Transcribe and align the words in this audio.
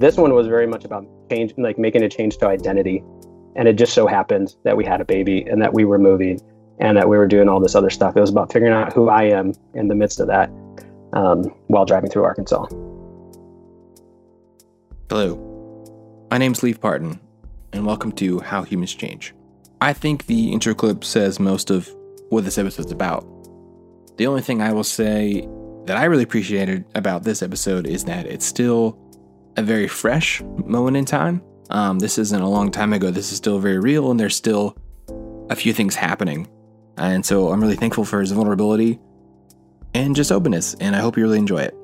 This 0.00 0.16
one 0.16 0.32
was 0.32 0.46
very 0.46 0.66
much 0.66 0.86
about 0.86 1.04
change, 1.28 1.52
like 1.58 1.78
making 1.78 2.02
a 2.02 2.08
change 2.08 2.38
to 2.38 2.46
identity. 2.46 3.04
And 3.54 3.68
it 3.68 3.74
just 3.74 3.92
so 3.92 4.06
happened 4.06 4.56
that 4.64 4.74
we 4.74 4.82
had 4.82 5.02
a 5.02 5.04
baby 5.04 5.42
and 5.42 5.60
that 5.60 5.74
we 5.74 5.84
were 5.84 5.98
moving 5.98 6.40
and 6.78 6.96
that 6.96 7.06
we 7.06 7.18
were 7.18 7.26
doing 7.26 7.50
all 7.50 7.60
this 7.60 7.74
other 7.74 7.90
stuff. 7.90 8.16
It 8.16 8.20
was 8.20 8.30
about 8.30 8.50
figuring 8.50 8.72
out 8.72 8.94
who 8.94 9.10
I 9.10 9.24
am 9.24 9.52
in 9.74 9.88
the 9.88 9.94
midst 9.94 10.18
of 10.18 10.28
that 10.28 10.48
um, 11.12 11.54
while 11.66 11.84
driving 11.84 12.08
through 12.08 12.24
Arkansas. 12.24 12.64
Hello, 15.10 15.36
my 16.30 16.38
name's 16.38 16.62
Leaf 16.62 16.80
Parton, 16.80 17.20
and 17.74 17.84
welcome 17.84 18.12
to 18.12 18.40
How 18.40 18.62
Humans 18.62 18.94
Change. 18.94 19.34
I 19.82 19.92
think 19.92 20.24
the 20.24 20.50
intro 20.50 20.72
clip 20.72 21.04
says 21.04 21.38
most 21.38 21.68
of 21.68 21.94
what 22.30 22.44
this 22.44 22.56
episode's 22.56 22.90
about. 22.90 23.26
The 24.16 24.26
only 24.26 24.40
thing 24.40 24.62
I 24.62 24.72
will 24.72 24.82
say 24.82 25.46
that 25.84 25.98
I 25.98 26.04
really 26.04 26.22
appreciated 26.22 26.86
about 26.94 27.24
this 27.24 27.42
episode 27.42 27.86
is 27.86 28.04
that 28.04 28.24
it's 28.24 28.46
still 28.46 28.98
a 29.60 29.62
very 29.62 29.86
fresh 29.86 30.42
moment 30.64 30.96
in 30.96 31.04
time. 31.04 31.42
Um, 31.68 31.98
this 32.00 32.18
isn't 32.18 32.42
a 32.42 32.48
long 32.48 32.70
time 32.70 32.92
ago. 32.92 33.10
This 33.10 33.30
is 33.30 33.38
still 33.38 33.60
very 33.60 33.78
real, 33.78 34.10
and 34.10 34.18
there's 34.18 34.34
still 34.34 34.76
a 35.48 35.54
few 35.54 35.72
things 35.72 35.94
happening. 35.94 36.48
And 36.96 37.24
so 37.24 37.50
I'm 37.50 37.60
really 37.60 37.76
thankful 37.76 38.04
for 38.04 38.20
his 38.20 38.32
vulnerability 38.32 38.98
and 39.94 40.16
just 40.16 40.32
openness, 40.32 40.74
and 40.80 40.96
I 40.96 41.00
hope 41.00 41.16
you 41.16 41.22
really 41.22 41.38
enjoy 41.38 41.60
it. 41.60 41.76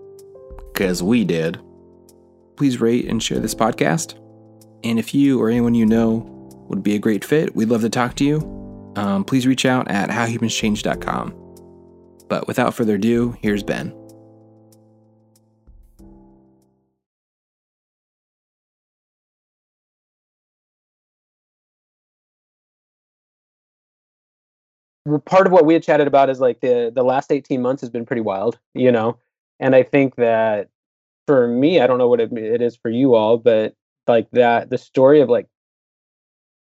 Because 0.72 1.02
we 1.02 1.24
did. 1.24 1.60
Please 2.56 2.80
rate 2.80 3.06
and 3.06 3.22
share 3.22 3.38
this 3.38 3.54
podcast. 3.54 4.18
And 4.82 4.98
if 4.98 5.14
you 5.14 5.40
or 5.40 5.48
anyone 5.50 5.74
you 5.74 5.86
know 5.86 6.24
would 6.68 6.82
be 6.82 6.94
a 6.94 6.98
great 6.98 7.24
fit, 7.24 7.54
we'd 7.54 7.68
love 7.68 7.82
to 7.82 7.90
talk 7.90 8.14
to 8.16 8.24
you. 8.24 8.92
Um, 8.96 9.24
please 9.24 9.46
reach 9.46 9.66
out 9.66 9.90
at 9.90 10.08
howhumanschange.com. 10.08 11.34
But 12.28 12.48
without 12.48 12.74
further 12.74 12.96
ado, 12.96 13.36
here's 13.40 13.62
Ben. 13.62 13.94
Part 25.26 25.46
of 25.46 25.52
what 25.52 25.64
we 25.64 25.74
had 25.74 25.82
chatted 25.82 26.06
about 26.06 26.30
is 26.30 26.40
like 26.40 26.60
the 26.60 26.92
the 26.94 27.02
last 27.02 27.32
18 27.32 27.60
months 27.62 27.80
has 27.80 27.90
been 27.90 28.06
pretty 28.06 28.22
wild 28.22 28.58
you 28.74 28.90
know? 28.90 29.18
And 29.60 29.74
i 29.74 29.82
think 29.82 30.16
that 30.16 30.68
for 31.26 31.48
me 31.48 31.80
i 31.80 31.86
don't 31.86 31.98
know 31.98 32.08
what 32.08 32.20
it, 32.20 32.32
it 32.32 32.62
is 32.62 32.76
for 32.76 32.90
you 32.90 33.14
all 33.14 33.38
but 33.38 33.74
like 34.06 34.28
that 34.32 34.70
the 34.70 34.78
story 34.78 35.20
of 35.20 35.28
like 35.28 35.48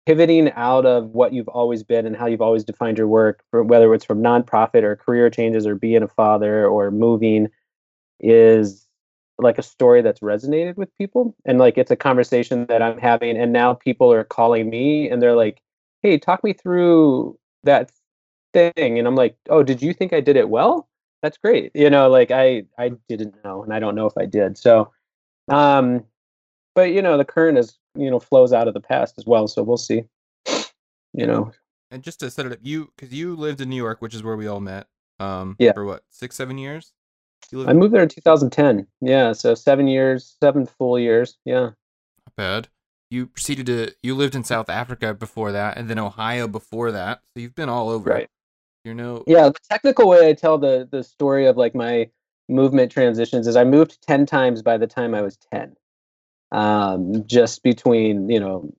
pivoting 0.05 0.51
out 0.53 0.85
of 0.85 1.11
what 1.11 1.31
you've 1.31 1.47
always 1.47 1.83
been 1.83 2.07
and 2.07 2.15
how 2.15 2.25
you've 2.25 2.41
always 2.41 2.63
defined 2.63 2.97
your 2.97 3.07
work 3.07 3.43
whether 3.51 3.93
it's 3.93 4.05
from 4.05 4.21
nonprofit 4.21 4.83
or 4.83 4.95
career 4.95 5.29
changes 5.29 5.67
or 5.67 5.75
being 5.75 6.01
a 6.01 6.07
father 6.07 6.65
or 6.65 6.89
moving 6.89 7.47
is 8.19 8.87
like 9.37 9.57
a 9.57 9.63
story 9.63 10.01
that's 10.01 10.19
resonated 10.19 10.77
with 10.77 10.95
people. 10.97 11.35
And 11.45 11.57
like 11.57 11.77
it's 11.77 11.91
a 11.91 11.95
conversation 11.95 12.65
that 12.67 12.81
i'm 12.81 12.97
having 12.97 13.37
and 13.37 13.51
now 13.51 13.73
people 13.73 14.11
are 14.11 14.23
calling 14.23 14.69
me 14.69 15.09
and 15.09 15.21
they're 15.21 15.35
like 15.35 15.61
hey 16.01 16.17
talk 16.17 16.43
me 16.43 16.53
through 16.53 17.37
that 17.63 17.91
thing 18.53 18.99
and 18.99 19.07
i'm 19.07 19.15
like 19.15 19.35
oh 19.49 19.63
did 19.63 19.81
you 19.81 19.93
think 19.93 20.13
i 20.13 20.21
did 20.21 20.35
it 20.35 20.49
well? 20.49 20.87
That's 21.21 21.37
great. 21.37 21.71
You 21.75 21.89
know 21.89 22.09
like 22.09 22.31
i 22.31 22.63
i 22.77 22.91
didn't 23.07 23.35
know 23.43 23.63
and 23.63 23.73
i 23.73 23.79
don't 23.79 23.95
know 23.95 24.07
if 24.07 24.17
i 24.17 24.25
did 24.25 24.57
so 24.57 24.91
um 25.49 26.03
but 26.75 26.91
you 26.91 27.01
know 27.01 27.17
the 27.17 27.25
current 27.25 27.57
is 27.57 27.77
you 27.95 28.09
know 28.09 28.19
flows 28.19 28.53
out 28.53 28.67
of 28.67 28.73
the 28.73 28.79
past 28.79 29.15
as 29.17 29.25
well 29.25 29.47
so 29.47 29.63
we'll 29.63 29.77
see 29.77 30.03
you 31.13 31.27
know. 31.27 31.51
and 31.89 32.03
just 32.03 32.19
to 32.19 32.31
set 32.31 32.45
it 32.45 32.51
up 32.51 32.59
you 32.61 32.91
because 32.95 33.13
you 33.13 33.35
lived 33.35 33.61
in 33.61 33.69
new 33.69 33.75
york 33.75 34.01
which 34.01 34.15
is 34.15 34.23
where 34.23 34.37
we 34.37 34.47
all 34.47 34.59
met 34.59 34.87
um 35.19 35.55
yeah. 35.59 35.73
for 35.73 35.85
what 35.85 36.03
six 36.09 36.35
seven 36.35 36.57
years? 36.57 36.93
I 37.53 37.73
moved 37.73 37.93
there 37.93 38.03
in 38.03 38.09
2010 38.09 38.87
yeah 39.01 39.33
so 39.33 39.55
seven 39.55 39.87
years 39.87 40.35
seven 40.41 40.65
full 40.65 40.97
years 40.97 41.37
yeah. 41.45 41.71
Not 42.25 42.35
bad. 42.37 42.67
You 43.09 43.27
proceeded 43.27 43.65
to 43.65 43.93
you 44.01 44.15
lived 44.15 44.35
in 44.35 44.43
south 44.43 44.69
africa 44.69 45.13
before 45.13 45.51
that 45.51 45.77
and 45.77 45.89
then 45.89 45.99
ohio 45.99 46.47
before 46.47 46.91
that 46.91 47.21
so 47.33 47.41
you've 47.41 47.55
been 47.55 47.69
all 47.69 47.89
over. 47.89 48.09
Right 48.09 48.29
you 48.83 48.93
know 48.93 49.23
yeah 49.27 49.49
the 49.49 49.59
technical 49.69 50.07
way 50.07 50.29
i 50.29 50.33
tell 50.33 50.57
the 50.57 50.87
the 50.91 51.03
story 51.03 51.45
of 51.45 51.57
like 51.57 51.75
my 51.75 52.09
movement 52.49 52.91
transitions 52.91 53.47
is 53.47 53.55
i 53.55 53.63
moved 53.63 54.01
10 54.07 54.25
times 54.25 54.61
by 54.61 54.77
the 54.77 54.87
time 54.87 55.13
i 55.13 55.21
was 55.21 55.37
10 55.53 55.75
um, 56.53 57.25
just 57.25 57.63
between 57.63 58.29
you 58.29 58.39
know 58.39 58.73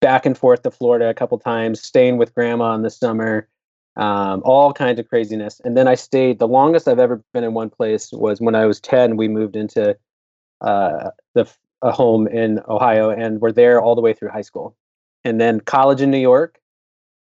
back 0.00 0.24
and 0.24 0.38
forth 0.38 0.62
to 0.62 0.70
florida 0.70 1.08
a 1.08 1.14
couple 1.14 1.38
times 1.38 1.80
staying 1.80 2.16
with 2.16 2.34
grandma 2.34 2.74
in 2.74 2.82
the 2.82 2.90
summer 2.90 3.48
um, 3.96 4.42
all 4.44 4.74
kinds 4.74 5.00
of 5.00 5.08
craziness. 5.08 5.60
And 5.64 5.76
then 5.76 5.88
i 5.88 5.94
stayed 5.94 6.38
the 6.38 6.48
longest 6.48 6.86
i've 6.86 6.98
ever 6.98 7.22
been 7.32 7.44
in 7.44 7.54
one 7.54 7.70
place 7.70 8.10
was 8.12 8.40
when 8.40 8.54
i 8.54 8.66
was 8.66 8.80
10 8.80 9.16
we 9.16 9.28
moved 9.28 9.56
into 9.56 9.96
uh, 10.60 11.10
the 11.34 11.50
a 11.82 11.92
home 11.92 12.26
in 12.26 12.60
ohio 12.68 13.10
and 13.10 13.40
we're 13.40 13.52
there 13.52 13.80
all 13.80 13.94
the 13.94 14.00
way 14.00 14.14
through 14.14 14.30
high 14.30 14.42
school. 14.42 14.74
And 15.24 15.40
then 15.40 15.60
college 15.60 16.00
in 16.00 16.10
new 16.10 16.18
york 16.18 16.58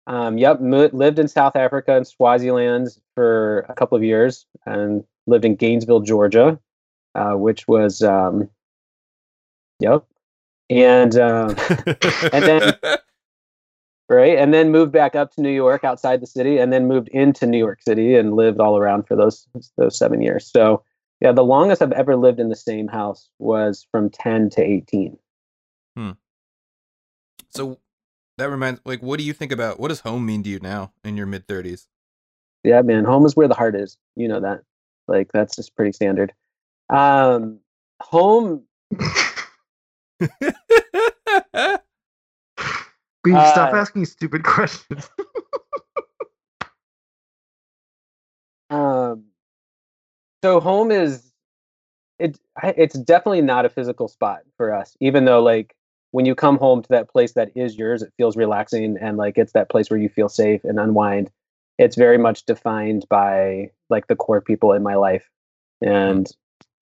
um, 0.07 0.39
yep, 0.39 0.61
mo- 0.61 0.91
lived 0.93 1.19
in 1.19 1.29
South 1.29 1.57
Africa 1.57 1.97
and 1.97 2.07
Swaziland 2.07 2.89
for 3.15 3.61
a 3.69 3.75
couple 3.75 3.97
of 3.97 4.05
years, 4.05 4.47
and 4.67 5.05
lived 5.27 5.45
in 5.45 5.57
Gainesville, 5.57 6.01
Georgia, 6.01 6.59
uh, 7.15 7.33
which 7.33 7.67
was, 7.67 8.03
um, 8.03 8.49
yep, 9.81 10.05
and 10.69 11.17
um, 11.17 11.57
and 12.33 12.45
then 12.45 12.73
right, 14.09 14.37
and 14.39 14.53
then 14.53 14.71
moved 14.71 14.93
back 14.93 15.15
up 15.15 15.33
to 15.33 15.41
New 15.41 15.51
York, 15.51 15.85
outside 15.85 16.21
the 16.21 16.27
city, 16.27 16.59
and 16.59 16.73
then 16.73 16.87
moved 16.87 17.09
into 17.09 17.47
New 17.47 17.59
York 17.59 17.81
City 17.83 18.15
and 18.15 18.37
lived 18.37 18.61
all 18.61 18.77
around 18.77 19.07
for 19.07 19.17
those 19.17 19.47
those 19.79 19.97
seven 19.97 20.21
years. 20.21 20.47
So 20.47 20.83
yeah, 21.21 21.33
the 21.33 21.45
longest 21.45 21.81
I've 21.81 21.93
ever 21.93 22.17
lived 22.17 22.41
in 22.41 22.51
the 22.51 22.57
same 22.57 22.89
house 22.89 23.31
was 23.39 23.87
from 23.91 24.11
ten 24.11 24.51
to 24.51 24.63
eighteen. 24.63 25.17
Hmm. 25.97 26.11
So 27.51 27.79
that 28.39 28.51
reminds 28.51 28.81
like 28.85 29.03
what 29.03 29.19
do 29.19 29.25
you 29.25 29.33
think 29.33 29.53
about 29.53 29.79
what 29.79 29.89
does 29.89 30.01
home 30.01 30.25
mean 30.25 30.43
to 30.43 30.51
you 30.51 30.59
now 30.61 30.93
in 31.05 31.17
your 31.17 31.27
mid 31.27 31.47
30s 31.47 31.87
yeah 32.63 32.83
man 32.83 33.05
home 33.05 33.27
is 33.27 33.37
where 33.37 33.49
the 33.49 33.55
heart 33.55 33.75
is 33.75 33.97
you 34.17 34.29
know 34.29 34.41
that 34.41 34.61
like 35.09 35.31
that's 35.33 35.57
just 35.57 35.75
pretty 35.77 35.93
standard 35.93 36.33
um 36.91 37.59
home 38.01 38.63
Beef, 43.25 43.35
uh, 43.35 43.53
stop 43.53 43.75
asking 43.75 44.05
stupid 44.05 44.45
questions. 44.45 45.09
um, 48.71 49.25
so 50.45 50.61
home 50.61 50.93
is 50.93 51.33
it. 52.19 52.39
It's 52.63 52.99
definitely 52.99 53.41
not 53.41 53.65
a 53.65 53.71
physical 53.71 54.09
spot 54.09 54.41
for 54.59 54.75
us, 54.75 54.95
even 55.01 55.25
though 55.25 55.43
like 55.43 55.75
when 56.15 56.27
you 56.27 56.37
come 56.37 56.59
home 56.59 56.81
to 56.81 56.89
that 56.91 57.11
place 57.11 57.33
that 57.33 57.51
is 57.57 57.77
yours, 57.77 58.01
it 58.01 58.13
feels 58.17 58.37
relaxing 58.37 58.97
and 59.01 59.17
like 59.17 59.37
it's 59.37 59.51
that 59.51 59.69
place 59.69 59.91
where 59.91 59.99
you 59.99 60.09
feel 60.09 60.29
safe 60.29 60.63
and 60.63 60.79
unwind. 60.79 61.29
It's 61.77 61.97
very 61.97 62.19
much 62.19 62.47
defined 62.47 63.05
by 63.11 63.73
like 63.91 64.07
the 64.07 64.15
core 64.15 64.41
people 64.41 64.73
in 64.73 64.85
my 64.85 64.95
life. 64.95 65.29
And 65.83 66.31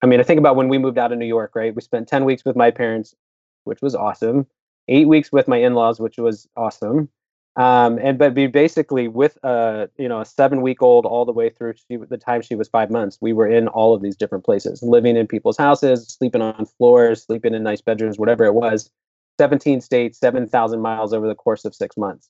I 0.03 0.05
mean, 0.05 0.19
I 0.19 0.23
think 0.23 0.37
about 0.37 0.55
when 0.55 0.69
we 0.69 0.77
moved 0.77 0.99
out 0.99 1.11
of 1.11 1.17
New 1.17 1.25
York, 1.25 1.53
right? 1.55 1.73
We 1.73 1.81
spent 1.81 2.07
10 2.07 2.25
weeks 2.25 2.45
with 2.45 2.55
my 2.55 2.69
parents, 2.69 3.15
which 3.63 3.81
was 3.81 3.95
awesome. 3.95 4.45
Eight 4.87 5.07
weeks 5.07 5.31
with 5.31 5.47
my 5.47 5.57
in-laws, 5.57 5.99
which 5.99 6.19
was 6.19 6.47
awesome. 6.55 7.09
Um, 7.55 7.97
and 8.03 8.19
but 8.19 8.35
be 8.35 8.45
basically 8.45 9.07
with 9.07 9.39
a 9.43 9.89
you 9.97 10.07
know 10.07 10.21
a 10.21 10.25
seven 10.25 10.61
week 10.61 10.83
old 10.83 11.07
all 11.07 11.25
the 11.25 11.31
way 11.31 11.49
through 11.49 11.73
she, 11.87 11.97
the 11.97 12.17
time 12.17 12.41
she 12.43 12.55
was 12.55 12.67
five 12.67 12.91
months, 12.91 13.17
we 13.19 13.33
were 13.33 13.47
in 13.47 13.67
all 13.67 13.95
of 13.95 14.03
these 14.03 14.15
different 14.15 14.43
places, 14.43 14.83
living 14.83 15.15
in 15.17 15.25
people's 15.25 15.57
houses, 15.57 16.07
sleeping 16.07 16.41
on 16.41 16.65
floors, 16.77 17.23
sleeping 17.23 17.55
in 17.55 17.63
nice 17.63 17.81
bedrooms, 17.81 18.19
whatever 18.19 18.43
it 18.45 18.53
was. 18.53 18.91
17 19.39 19.81
states, 19.81 20.19
7,000 20.19 20.81
miles 20.81 21.13
over 21.13 21.27
the 21.27 21.35
course 21.35 21.65
of 21.65 21.73
six 21.73 21.97
months. 21.97 22.29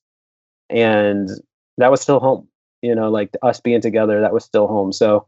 And 0.69 1.29
that 1.77 1.91
was 1.91 2.01
still 2.01 2.19
home, 2.19 2.47
you 2.81 2.95
know, 2.95 3.09
like 3.09 3.35
us 3.41 3.59
being 3.59 3.81
together, 3.81 4.21
that 4.21 4.33
was 4.33 4.45
still 4.45 4.67
home. 4.67 4.91
So 4.91 5.27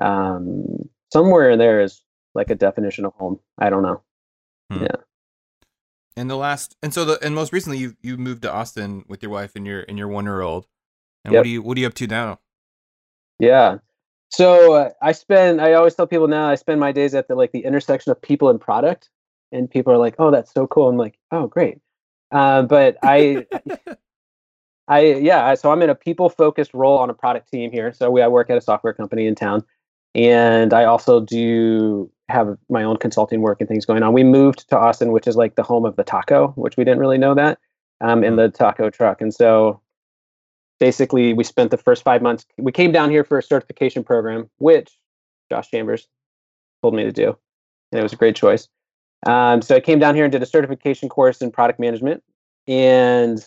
um, 0.00 0.88
somewhere 1.12 1.50
in 1.50 1.58
there 1.58 1.80
is 1.80 2.02
like 2.34 2.50
a 2.50 2.54
definition 2.54 3.04
of 3.04 3.12
home. 3.14 3.40
I 3.58 3.70
don't 3.70 3.82
know. 3.82 4.02
Hmm. 4.70 4.82
Yeah. 4.82 4.96
And 6.16 6.28
the 6.28 6.36
last, 6.36 6.76
and 6.82 6.92
so 6.92 7.04
the, 7.04 7.24
and 7.24 7.34
most 7.34 7.52
recently 7.52 7.78
you, 7.78 7.96
you 8.02 8.16
moved 8.16 8.42
to 8.42 8.52
Austin 8.52 9.04
with 9.08 9.22
your 9.22 9.30
wife 9.30 9.52
and 9.54 9.66
your, 9.66 9.84
and 9.88 9.98
your 9.98 10.08
one 10.08 10.24
year 10.24 10.40
old. 10.40 10.66
And 11.24 11.32
yep. 11.32 11.40
what 11.40 11.44
do 11.44 11.50
you, 11.50 11.62
what 11.62 11.76
are 11.76 11.80
you 11.80 11.86
up 11.86 11.94
to 11.94 12.06
now? 12.06 12.40
Yeah. 13.38 13.78
So 14.30 14.74
uh, 14.74 14.90
I 15.00 15.12
spend, 15.12 15.60
I 15.60 15.72
always 15.72 15.94
tell 15.94 16.06
people 16.06 16.28
now 16.28 16.48
I 16.48 16.54
spend 16.56 16.80
my 16.80 16.92
days 16.92 17.14
at 17.14 17.28
the, 17.28 17.34
like 17.34 17.52
the 17.52 17.64
intersection 17.64 18.12
of 18.12 18.20
people 18.20 18.50
and 18.50 18.60
product 18.60 19.10
and 19.52 19.70
people 19.70 19.92
are 19.92 19.98
like, 19.98 20.14
"Oh, 20.18 20.30
that's 20.30 20.52
so 20.52 20.66
cool." 20.66 20.88
I'm 20.88 20.96
like, 20.96 21.18
"Oh, 21.30 21.46
great." 21.46 21.78
Uh, 22.30 22.62
but 22.62 22.96
I, 23.02 23.46
I 24.88 25.00
yeah, 25.00 25.54
so 25.54 25.72
I'm 25.72 25.82
in 25.82 25.90
a 25.90 25.94
people 25.94 26.28
focused 26.28 26.74
role 26.74 26.98
on 26.98 27.10
a 27.10 27.14
product 27.14 27.50
team 27.50 27.70
here. 27.70 27.92
So 27.92 28.10
we 28.10 28.22
I 28.22 28.28
work 28.28 28.50
at 28.50 28.58
a 28.58 28.60
software 28.60 28.92
company 28.92 29.26
in 29.26 29.34
town, 29.34 29.64
and 30.14 30.72
I 30.72 30.84
also 30.84 31.20
do 31.20 32.10
have 32.28 32.58
my 32.68 32.82
own 32.82 32.98
consulting 32.98 33.40
work 33.40 33.60
and 33.60 33.68
things 33.68 33.86
going 33.86 34.02
on. 34.02 34.12
We 34.12 34.24
moved 34.24 34.68
to 34.68 34.78
Austin, 34.78 35.12
which 35.12 35.26
is 35.26 35.36
like 35.36 35.56
the 35.56 35.62
home 35.62 35.84
of 35.84 35.96
the 35.96 36.04
taco, 36.04 36.48
which 36.56 36.76
we 36.76 36.84
didn't 36.84 37.00
really 37.00 37.18
know 37.18 37.34
that, 37.34 37.58
um, 38.00 38.22
in 38.22 38.34
mm. 38.34 38.36
the 38.36 38.48
taco 38.50 38.90
truck, 38.90 39.20
and 39.20 39.32
so 39.32 39.80
basically 40.78 41.32
we 41.32 41.44
spent 41.44 41.70
the 41.70 41.76
first 41.76 42.04
five 42.04 42.22
months. 42.22 42.46
We 42.56 42.72
came 42.72 42.92
down 42.92 43.10
here 43.10 43.24
for 43.24 43.38
a 43.38 43.42
certification 43.42 44.04
program, 44.04 44.48
which 44.58 44.98
Josh 45.50 45.70
Chambers 45.70 46.08
told 46.82 46.94
me 46.94 47.04
to 47.04 47.12
do, 47.12 47.36
and 47.92 47.98
it 47.98 48.02
was 48.02 48.12
a 48.12 48.16
great 48.16 48.36
choice. 48.36 48.68
Um, 49.26 49.62
so 49.62 49.76
I 49.76 49.80
came 49.80 49.98
down 49.98 50.14
here 50.14 50.24
and 50.24 50.32
did 50.32 50.42
a 50.42 50.46
certification 50.46 51.08
course 51.08 51.42
in 51.42 51.50
product 51.50 51.80
management 51.80 52.22
and 52.66 53.44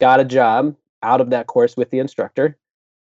got 0.00 0.20
a 0.20 0.24
job 0.24 0.76
out 1.02 1.20
of 1.20 1.30
that 1.30 1.46
course 1.46 1.76
with 1.76 1.90
the 1.90 1.98
instructor 1.98 2.56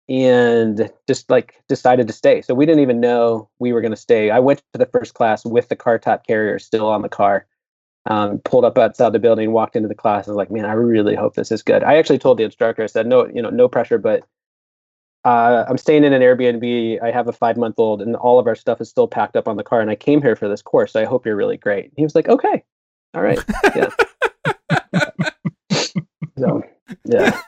and 0.08 0.90
just 1.06 1.30
like 1.30 1.62
decided 1.68 2.06
to 2.06 2.12
stay. 2.12 2.40
So 2.40 2.54
we 2.54 2.66
didn't 2.66 2.82
even 2.82 3.00
know 3.00 3.48
we 3.58 3.72
were 3.72 3.80
going 3.80 3.92
to 3.92 3.96
stay. 3.96 4.30
I 4.30 4.38
went 4.38 4.62
to 4.72 4.78
the 4.78 4.86
first 4.86 5.14
class 5.14 5.44
with 5.44 5.68
the 5.68 5.76
car 5.76 5.98
top 5.98 6.26
carrier 6.26 6.58
still 6.58 6.88
on 6.88 7.02
the 7.02 7.08
car. 7.08 7.46
Um, 8.06 8.38
pulled 8.38 8.64
up 8.64 8.78
outside 8.78 9.12
the 9.12 9.18
building, 9.18 9.52
walked 9.52 9.76
into 9.76 9.88
the 9.88 9.94
class. 9.94 10.26
I 10.26 10.30
was 10.30 10.36
like, 10.36 10.50
man, 10.50 10.64
I 10.64 10.72
really 10.72 11.14
hope 11.14 11.34
this 11.34 11.52
is 11.52 11.62
good. 11.62 11.82
I 11.82 11.96
actually 11.96 12.18
told 12.18 12.38
the 12.38 12.44
instructor, 12.44 12.82
I 12.82 12.86
said, 12.86 13.06
no, 13.06 13.26
you 13.26 13.42
know, 13.42 13.50
no 13.50 13.68
pressure, 13.68 13.98
but 13.98 14.24
uh, 15.24 15.64
I'm 15.68 15.78
staying 15.78 16.04
in 16.04 16.12
an 16.12 16.22
Airbnb. 16.22 17.02
I 17.02 17.10
have 17.10 17.28
a 17.28 17.32
five 17.32 17.56
month 17.56 17.74
old, 17.78 18.02
and 18.02 18.16
all 18.16 18.38
of 18.38 18.46
our 18.46 18.54
stuff 18.54 18.80
is 18.80 18.88
still 18.88 19.08
packed 19.08 19.36
up 19.36 19.48
on 19.48 19.56
the 19.56 19.64
car. 19.64 19.80
And 19.80 19.90
I 19.90 19.96
came 19.96 20.22
here 20.22 20.36
for 20.36 20.48
this 20.48 20.62
course. 20.62 20.92
So 20.92 21.00
I 21.00 21.04
hope 21.04 21.26
you're 21.26 21.36
really 21.36 21.56
great. 21.56 21.92
He 21.96 22.02
was 22.02 22.14
like, 22.14 22.28
okay, 22.28 22.64
all 23.14 23.22
right, 23.22 23.42
yeah. 23.74 23.88
so, 26.38 26.62
yeah. 27.04 27.40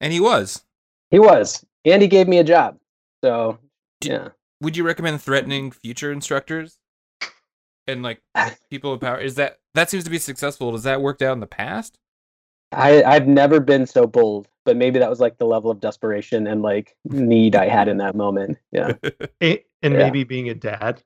And 0.00 0.12
he 0.12 0.20
was. 0.20 0.64
He 1.10 1.18
was, 1.18 1.64
and 1.84 2.02
he 2.02 2.08
gave 2.08 2.26
me 2.26 2.38
a 2.38 2.44
job. 2.44 2.78
So, 3.22 3.58
yeah. 4.02 4.28
Would 4.60 4.76
you 4.76 4.84
recommend 4.84 5.20
threatening 5.20 5.70
future 5.70 6.12
instructors 6.12 6.78
and 7.86 8.02
like 8.02 8.20
people 8.70 8.92
of 8.92 9.00
power? 9.00 9.18
Is 9.18 9.36
that 9.36 9.58
that 9.74 9.90
seems 9.90 10.04
to 10.04 10.10
be 10.10 10.18
successful? 10.18 10.72
Does 10.72 10.84
that 10.84 11.00
work 11.00 11.22
out 11.22 11.32
in 11.32 11.40
the 11.40 11.46
past? 11.46 11.98
I 12.72 13.02
I've 13.02 13.28
never 13.28 13.60
been 13.60 13.86
so 13.86 14.06
bold, 14.06 14.48
but 14.64 14.76
maybe 14.76 14.98
that 14.98 15.10
was 15.10 15.20
like 15.20 15.38
the 15.38 15.46
level 15.46 15.70
of 15.70 15.80
desperation 15.80 16.46
and 16.46 16.62
like 16.62 16.96
need 17.04 17.56
I 17.56 17.68
had 17.68 17.88
in 17.88 17.98
that 17.98 18.14
moment. 18.14 18.58
Yeah. 18.70 18.92
and 19.40 19.58
Yeah. 19.82 19.88
maybe 19.88 20.24
being 20.24 20.48
a 20.48 20.54
dad. 20.54 21.02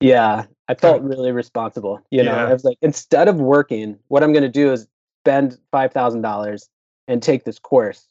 Yeah, 0.00 0.44
I 0.68 0.74
felt 0.74 1.02
really 1.02 1.32
responsible. 1.32 2.00
You 2.10 2.22
know, 2.22 2.34
Yeah. 2.34 2.46
I 2.46 2.52
was 2.52 2.64
like, 2.64 2.78
instead 2.82 3.26
of 3.28 3.36
working, 3.36 3.98
what 4.08 4.22
I'm 4.22 4.32
going 4.32 4.42
to 4.42 4.48
do 4.48 4.72
is 4.72 4.86
spend 5.22 5.58
five 5.72 5.92
thousand 5.92 6.22
dollars 6.22 6.68
and 7.08 7.22
take 7.22 7.44
this 7.44 7.58
course 7.58 8.06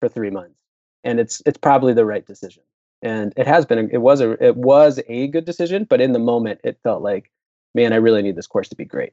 for 0.00 0.08
three 0.08 0.30
months, 0.30 0.60
and 1.04 1.20
it's 1.20 1.42
it's 1.44 1.58
probably 1.58 1.92
the 1.92 2.06
right 2.06 2.24
decision. 2.26 2.62
And 3.02 3.34
it 3.36 3.46
has 3.46 3.66
been. 3.66 3.90
It 3.92 3.98
was 3.98 4.20
a 4.22 4.42
it 4.42 4.56
was 4.56 4.98
a 5.08 5.26
good 5.28 5.44
decision, 5.44 5.84
but 5.84 6.00
in 6.00 6.12
the 6.12 6.18
moment, 6.18 6.60
it 6.64 6.78
felt 6.82 7.02
like, 7.02 7.30
man, 7.74 7.92
I 7.92 7.96
really 7.96 8.22
need 8.22 8.36
this 8.36 8.46
course 8.46 8.68
to 8.70 8.76
be 8.76 8.86
great. 8.86 9.12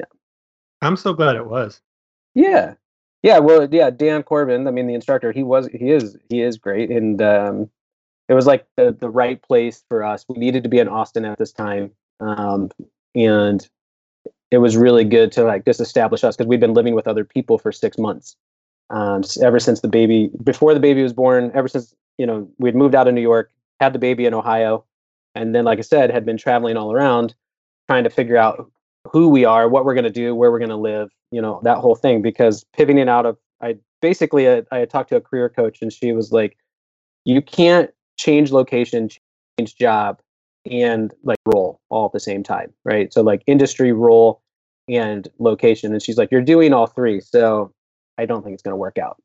Yeah. 0.00 0.06
I'm 0.80 0.96
so 0.96 1.12
glad 1.12 1.36
it 1.36 1.46
was. 1.46 1.82
Yeah, 2.34 2.74
yeah. 3.22 3.38
Well, 3.38 3.68
yeah. 3.70 3.90
Dan 3.90 4.22
Corbin, 4.22 4.66
I 4.66 4.70
mean, 4.70 4.86
the 4.86 4.94
instructor, 4.94 5.32
he 5.32 5.42
was 5.42 5.68
he 5.68 5.90
is 5.90 6.16
he 6.28 6.42
is 6.42 6.58
great, 6.58 6.90
and 6.90 7.20
um, 7.22 7.70
it 8.28 8.34
was 8.34 8.46
like 8.46 8.66
the 8.76 8.96
the 8.98 9.10
right 9.10 9.40
place 9.42 9.84
for 9.88 10.04
us. 10.04 10.24
We 10.28 10.38
needed 10.38 10.62
to 10.64 10.68
be 10.68 10.78
in 10.78 10.88
Austin 10.88 11.24
at 11.24 11.38
this 11.38 11.52
time, 11.52 11.92
um, 12.20 12.70
and 13.14 13.66
it 14.50 14.58
was 14.58 14.76
really 14.76 15.04
good 15.04 15.32
to 15.32 15.44
like 15.44 15.64
just 15.64 15.80
establish 15.80 16.24
us 16.24 16.36
because 16.36 16.48
we'd 16.48 16.60
been 16.60 16.74
living 16.74 16.94
with 16.94 17.08
other 17.08 17.24
people 17.24 17.58
for 17.58 17.72
six 17.72 17.96
months, 17.98 18.36
um, 18.90 19.22
ever 19.42 19.58
since 19.58 19.80
the 19.80 19.88
baby 19.88 20.30
before 20.44 20.74
the 20.74 20.80
baby 20.80 21.02
was 21.02 21.12
born. 21.12 21.50
Ever 21.54 21.68
since 21.68 21.94
you 22.18 22.26
know 22.26 22.48
we'd 22.58 22.74
moved 22.74 22.94
out 22.94 23.08
of 23.08 23.14
New 23.14 23.22
York, 23.22 23.50
had 23.80 23.92
the 23.92 23.98
baby 23.98 24.26
in 24.26 24.34
Ohio, 24.34 24.84
and 25.34 25.54
then 25.54 25.64
like 25.64 25.78
I 25.78 25.82
said, 25.82 26.10
had 26.10 26.24
been 26.24 26.36
traveling 26.36 26.76
all 26.76 26.92
around, 26.92 27.34
trying 27.88 28.04
to 28.04 28.10
figure 28.10 28.36
out 28.36 28.70
who 29.10 29.28
we 29.28 29.44
are, 29.44 29.68
what 29.68 29.84
we're 29.84 29.94
going 29.94 30.04
to 30.04 30.10
do, 30.10 30.34
where 30.34 30.50
we're 30.50 30.58
going 30.58 30.68
to 30.68 30.76
live, 30.76 31.10
you 31.30 31.40
know, 31.40 31.60
that 31.64 31.78
whole 31.78 31.94
thing. 31.94 32.22
Because 32.22 32.64
pivoting 32.76 33.08
out 33.08 33.26
of, 33.26 33.36
I 33.60 33.76
basically, 34.00 34.48
I, 34.48 34.62
I 34.70 34.84
talked 34.84 35.10
to 35.10 35.16
a 35.16 35.20
career 35.20 35.48
coach 35.48 35.82
and 35.82 35.92
she 35.92 36.12
was 36.12 36.32
like, 36.32 36.56
you 37.24 37.42
can't 37.42 37.90
change 38.18 38.52
location, 38.52 39.08
change 39.58 39.76
job, 39.76 40.20
and 40.70 41.12
like 41.24 41.38
role 41.46 41.80
all 41.88 42.06
at 42.06 42.12
the 42.12 42.20
same 42.20 42.42
time, 42.42 42.72
right? 42.84 43.12
So 43.12 43.22
like 43.22 43.42
industry 43.46 43.92
role 43.92 44.40
and 44.88 45.28
location. 45.38 45.92
And 45.92 46.02
she's 46.02 46.18
like, 46.18 46.30
you're 46.30 46.40
doing 46.40 46.72
all 46.72 46.86
three. 46.86 47.20
So 47.20 47.72
I 48.18 48.26
don't 48.26 48.42
think 48.42 48.54
it's 48.54 48.62
going 48.62 48.72
to 48.72 48.76
work 48.76 48.98
out. 48.98 49.20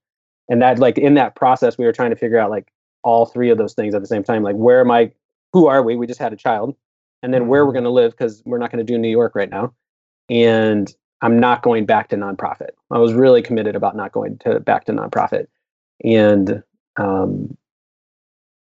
And 0.50 0.62
that, 0.62 0.80
like, 0.80 0.98
in 0.98 1.16
that 1.16 1.36
process, 1.36 1.78
we 1.78 1.86
were 1.86 1.92
trying 1.92 2.10
to 2.12 2.16
figure 2.16 2.40
out 2.40 2.50
like 2.50 2.72
all 3.04 3.26
three 3.26 3.50
of 3.50 3.58
those 3.58 3.74
things 3.74 3.94
at 3.94 4.02
the 4.02 4.08
same 4.08 4.24
time. 4.24 4.44
Like, 4.44 4.56
where 4.56 4.80
am 4.80 4.90
I? 4.90 5.12
Who 5.54 5.68
are 5.68 5.84
we? 5.84 5.96
We 5.96 6.08
just 6.08 6.20
had 6.20 6.32
a 6.32 6.38
child 6.38 6.76
and 7.28 7.34
then 7.34 7.50
where 7.50 7.66
we're 7.66 7.74
going 7.74 7.84
to 7.84 7.90
live 7.90 8.12
because 8.12 8.42
we're 8.46 8.58
not 8.58 8.72
going 8.72 8.84
to 8.84 8.90
do 8.90 8.98
New 8.98 9.10
York 9.10 9.36
right 9.36 9.50
now. 9.50 9.74
And 10.30 10.90
I'm 11.22 11.42
not 11.42 11.62
going 11.62 11.86
back 11.86 12.08
to 12.10 12.16
nonprofit. 12.16 12.70
I 12.90 13.00
was 13.00 13.12
really 13.12 13.42
committed 13.42 13.76
about 13.76 13.98
not 13.98 14.14
going 14.14 14.38
to 14.40 14.62
back 14.62 14.86
to 14.86 14.94
nonprofit, 14.94 15.48
and 16.06 16.64
um, 16.96 17.58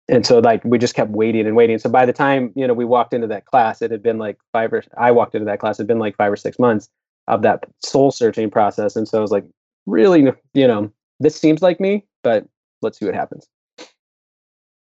and 0.08 0.26
so 0.26 0.40
like 0.40 0.64
we 0.64 0.76
just 0.76 0.96
kept 0.96 1.12
waiting 1.12 1.46
and 1.46 1.54
waiting. 1.54 1.78
So 1.78 1.88
by 1.88 2.04
the 2.04 2.12
time 2.12 2.52
you 2.56 2.66
know 2.66 2.74
we 2.74 2.84
walked 2.84 3.14
into 3.14 3.28
that 3.28 3.44
class, 3.44 3.80
it 3.80 3.92
had 3.92 4.02
been 4.02 4.18
like 4.18 4.38
five 4.52 4.72
or 4.72 4.82
I 4.98 5.12
walked 5.12 5.36
into 5.36 5.44
that 5.44 5.60
class. 5.60 5.78
It 5.78 5.82
had 5.82 5.88
been 5.88 6.00
like 6.00 6.16
five 6.16 6.32
or 6.32 6.36
six 6.36 6.58
months 6.58 6.88
of 7.28 7.42
that 7.42 7.64
soul 7.84 8.10
searching 8.10 8.50
process, 8.50 8.96
and 8.96 9.06
so 9.06 9.18
I 9.18 9.20
was 9.20 9.30
like, 9.30 9.44
really, 9.86 10.32
you 10.52 10.66
know, 10.66 10.90
this 11.20 11.36
seems 11.36 11.62
like 11.62 11.78
me, 11.78 12.04
but 12.24 12.44
let's 12.82 12.98
see 12.98 13.04
what 13.06 13.14
happens. 13.14 13.46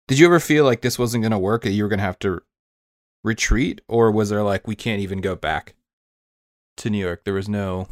Did 0.08 0.20
you 0.20 0.28
ever 0.28 0.40
feel 0.40 0.64
like 0.64 0.80
this 0.80 0.98
wasn't 0.98 1.24
going 1.24 1.32
to 1.32 1.40
work? 1.40 1.64
That 1.64 1.72
you 1.72 1.84
were 1.84 1.90
going 1.90 2.00
to 2.00 2.06
have 2.06 2.20
to 2.20 2.42
retreat, 3.26 3.82
or 3.88 4.12
was 4.12 4.30
there 4.30 4.44
like 4.44 4.68
we 4.68 4.76
can't 4.76 5.02
even 5.02 5.20
go 5.20 5.36
back 5.36 5.76
to 6.78 6.90
New 6.90 7.00
York? 7.00 7.24
There 7.26 7.34
was 7.34 7.50
no. 7.50 7.88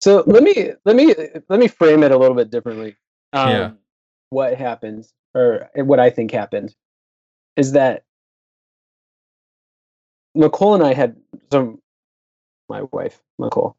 So 0.00 0.22
let 0.26 0.42
me 0.42 0.72
let 0.84 0.94
me 0.94 1.14
let 1.48 1.58
me 1.58 1.66
frame 1.66 2.02
it 2.02 2.12
a 2.12 2.18
little 2.18 2.36
bit 2.36 2.50
differently. 2.50 2.96
Um, 3.32 3.48
Yeah. 3.48 3.70
What 4.30 4.56
happens, 4.56 5.12
or 5.34 5.68
what 5.74 5.98
I 5.98 6.10
think 6.10 6.30
happened, 6.30 6.74
is 7.56 7.72
that 7.72 8.04
Nicole 10.36 10.74
and 10.74 10.84
I 10.84 10.94
had 10.94 11.16
some, 11.50 11.80
my 12.68 12.82
wife 12.92 13.20
Nicole, 13.40 13.76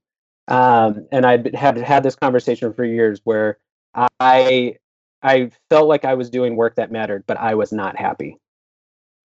um, 0.50 1.07
and 1.13 1.25
I'd 1.25 1.56
had 1.56 1.77
had 1.77 2.03
this 2.03 2.15
conversation 2.18 2.74
for 2.74 2.83
years 2.83 3.21
where 3.24 3.59
I 4.19 4.77
I 5.24 5.51
felt 5.69 5.88
like 5.88 6.03
I 6.03 6.15
was 6.15 6.30
doing 6.30 6.56
work 6.57 6.75
that 6.75 6.92
mattered, 6.92 7.24
but 7.27 7.38
I 7.38 7.56
was 7.56 7.71
not 7.71 7.98
happy. 7.98 8.38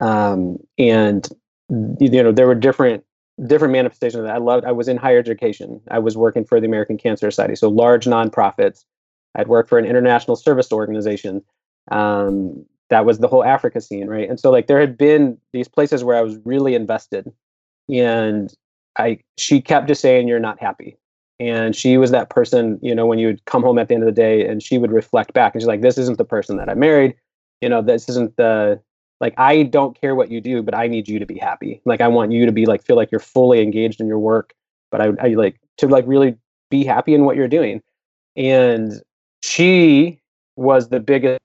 Um, 0.01 0.59
and 0.79 1.27
you 1.69 2.23
know 2.23 2.33
there 2.33 2.47
were 2.47 2.55
different 2.55 3.05
different 3.47 3.73
manifestations 3.73 4.25
that. 4.25 4.35
I 4.35 4.39
loved. 4.39 4.65
I 4.65 4.73
was 4.73 4.89
in 4.89 4.97
higher 4.97 5.19
education. 5.19 5.81
I 5.91 5.99
was 5.99 6.17
working 6.17 6.45
for 6.45 6.61
the 6.61 6.67
American 6.67 6.97
Cancer 6.97 7.31
Society, 7.31 7.57
so 7.57 7.69
large 7.69 8.07
nonprofits. 8.07 8.85
I'd 9.35 9.49
worked 9.49 9.69
for 9.69 9.79
an 9.79 9.85
international 9.85 10.37
service 10.37 10.73
organization. 10.73 11.43
Um, 11.91 12.65
that 12.89 13.05
was 13.05 13.19
the 13.19 13.29
whole 13.29 13.45
Africa 13.45 13.81
scene, 13.81 14.07
right? 14.07 14.29
And 14.29 14.41
so 14.41 14.51
like 14.51 14.67
there 14.67 14.81
had 14.81 14.97
been 14.97 15.39
these 15.53 15.69
places 15.69 16.05
where 16.05 16.17
I 16.17 16.23
was 16.23 16.39
really 16.45 16.75
invested, 16.75 17.31
and 17.89 18.53
I 18.99 19.19
she 19.37 19.61
kept 19.61 19.89
just 19.89 20.01
saying 20.01 20.29
you're 20.29 20.39
not 20.41 20.61
happy, 20.61 20.97
and 21.39 21.75
she 21.75 21.99
was 21.99 22.11
that 22.13 22.31
person, 22.31 22.79
you 22.83 22.95
know, 22.95 23.07
when 23.07 23.19
you 23.19 23.27
would 23.27 23.45
come 23.45 23.63
home 23.63 23.79
at 23.79 23.89
the 23.89 23.95
end 23.95 24.03
of 24.03 24.07
the 24.07 24.13
day, 24.13 24.47
and 24.47 24.63
she 24.63 24.79
would 24.79 24.93
reflect 24.93 25.33
back, 25.33 25.55
and 25.55 25.63
she's 25.63 25.69
like, 25.69 25.83
this 25.83 25.99
isn't 25.99 26.19
the 26.19 26.25
person 26.25 26.57
that 26.57 26.69
I 26.69 26.75
married, 26.75 27.15
you 27.61 27.69
know, 27.69 27.83
this 27.83 28.09
isn't 28.09 28.37
the 28.37 28.81
like 29.21 29.35
I 29.39 29.63
don't 29.63 29.99
care 29.99 30.15
what 30.15 30.31
you 30.31 30.41
do, 30.41 30.63
but 30.63 30.75
I 30.75 30.87
need 30.87 31.09
you 31.09 31.19
to 31.19 31.27
be 31.27 31.39
happy. 31.39 31.81
Like 31.85 32.01
I 32.01 32.09
want 32.09 32.33
you 32.33 32.47
to 32.47 32.53
be 32.53 32.67
like 32.67 32.83
feel 32.83 32.97
like 32.97 33.11
you're 33.11 33.19
fully 33.21 33.61
engaged 33.61 34.01
in 34.01 34.07
your 34.07 34.19
work, 34.19 34.55
but 34.91 35.01
I, 35.01 35.13
I 35.21 35.29
like 35.29 35.59
to 35.79 35.89
like 35.89 36.05
really 36.07 36.37
be 36.71 36.85
happy 36.85 37.15
in 37.15 37.25
what 37.25 37.37
you're 37.37 37.49
doing. 37.49 37.83
And 38.37 38.93
she 39.43 40.21
was 40.57 40.89
the 40.89 41.01
biggest 41.01 41.41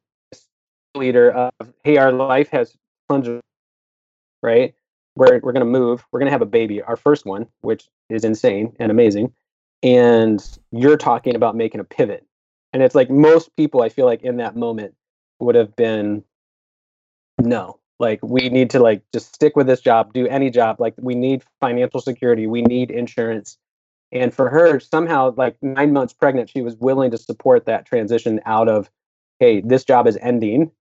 leader 0.95 1.31
of 1.31 1.51
hey, 1.83 1.97
our 1.97 2.11
life 2.11 2.49
has 2.49 2.75
tons 3.09 3.27
of 3.27 3.41
right. 4.41 4.73
We're 5.15 5.39
we're 5.39 5.53
gonna 5.53 5.65
move. 5.65 6.05
We're 6.11 6.19
gonna 6.19 6.31
have 6.31 6.41
a 6.41 6.45
baby, 6.45 6.81
our 6.81 6.97
first 6.97 7.25
one, 7.25 7.47
which 7.61 7.87
is 8.09 8.25
insane 8.25 8.75
and 8.79 8.91
amazing. 8.91 9.33
And 9.83 10.43
you're 10.71 10.97
talking 10.97 11.35
about 11.35 11.55
making 11.55 11.79
a 11.79 11.85
pivot. 11.85 12.25
And 12.73 12.83
it's 12.83 12.95
like 12.95 13.09
most 13.09 13.55
people 13.55 13.81
I 13.81 13.89
feel 13.89 14.05
like 14.05 14.21
in 14.21 14.37
that 14.37 14.55
moment 14.55 14.95
would 15.39 15.55
have 15.55 15.75
been 15.75 16.23
no. 17.45 17.79
Like 17.99 18.19
we 18.23 18.49
need 18.49 18.71
to 18.71 18.79
like 18.79 19.03
just 19.13 19.35
stick 19.35 19.55
with 19.55 19.67
this 19.67 19.81
job 19.81 20.13
do 20.13 20.27
any 20.27 20.49
job. 20.49 20.79
Like 20.79 20.95
we 20.99 21.15
need 21.15 21.43
financial 21.59 22.01
security 22.01 22.47
we 22.47 22.61
need 22.61 22.91
insurance. 22.91 23.57
And 24.11 24.33
for 24.33 24.49
her 24.49 24.79
somehow 24.79 25.33
like 25.37 25.55
nine 25.61 25.93
months 25.93 26.13
pregnant 26.13 26.49
she 26.49 26.61
was 26.61 26.75
willing 26.75 27.11
to 27.11 27.17
support 27.17 27.65
that 27.65 27.85
transition 27.85 28.41
out 28.45 28.67
of 28.67 28.89
hey 29.39 29.61
this 29.61 29.83
job 29.83 30.07
is 30.07 30.17
ending 30.21 30.71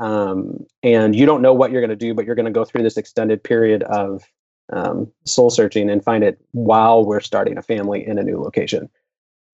um, 0.00 0.64
and 0.82 1.16
you 1.16 1.26
don't 1.26 1.42
know 1.42 1.52
what 1.52 1.72
you're 1.72 1.80
going 1.80 1.90
to 1.90 1.96
do 1.96 2.14
but 2.14 2.24
you're 2.24 2.34
going 2.34 2.46
to 2.46 2.52
go 2.52 2.64
through 2.64 2.82
this 2.82 2.96
extended 2.96 3.42
period 3.42 3.82
of 3.82 4.22
um, 4.72 5.10
soul 5.24 5.50
searching 5.50 5.90
and 5.90 6.04
find 6.04 6.22
it 6.22 6.38
while 6.52 7.04
we're 7.04 7.20
starting 7.20 7.58
a 7.58 7.62
family 7.62 8.06
in 8.06 8.18
a 8.18 8.22
new 8.22 8.40
location 8.40 8.88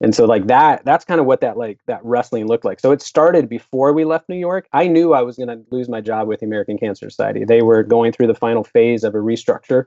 and 0.00 0.14
so 0.14 0.24
like 0.24 0.46
that 0.46 0.84
that's 0.84 1.04
kind 1.04 1.20
of 1.20 1.26
what 1.26 1.40
that 1.40 1.56
like 1.56 1.78
that 1.86 2.04
wrestling 2.04 2.46
looked 2.46 2.64
like. 2.64 2.80
So 2.80 2.92
it 2.92 3.00
started 3.00 3.48
before 3.48 3.92
we 3.92 4.04
left 4.04 4.28
new 4.28 4.36
york. 4.36 4.66
I 4.72 4.86
knew 4.86 5.14
i 5.14 5.22
was 5.22 5.36
going 5.36 5.48
to 5.48 5.60
lose 5.70 5.88
my 5.88 6.00
job 6.00 6.28
with 6.28 6.40
the 6.40 6.46
american 6.46 6.78
cancer 6.78 7.08
society. 7.08 7.44
They 7.44 7.62
were 7.62 7.82
going 7.82 8.12
through 8.12 8.26
the 8.28 8.34
final 8.34 8.64
phase 8.64 9.04
of 9.04 9.14
a 9.14 9.18
restructure 9.18 9.86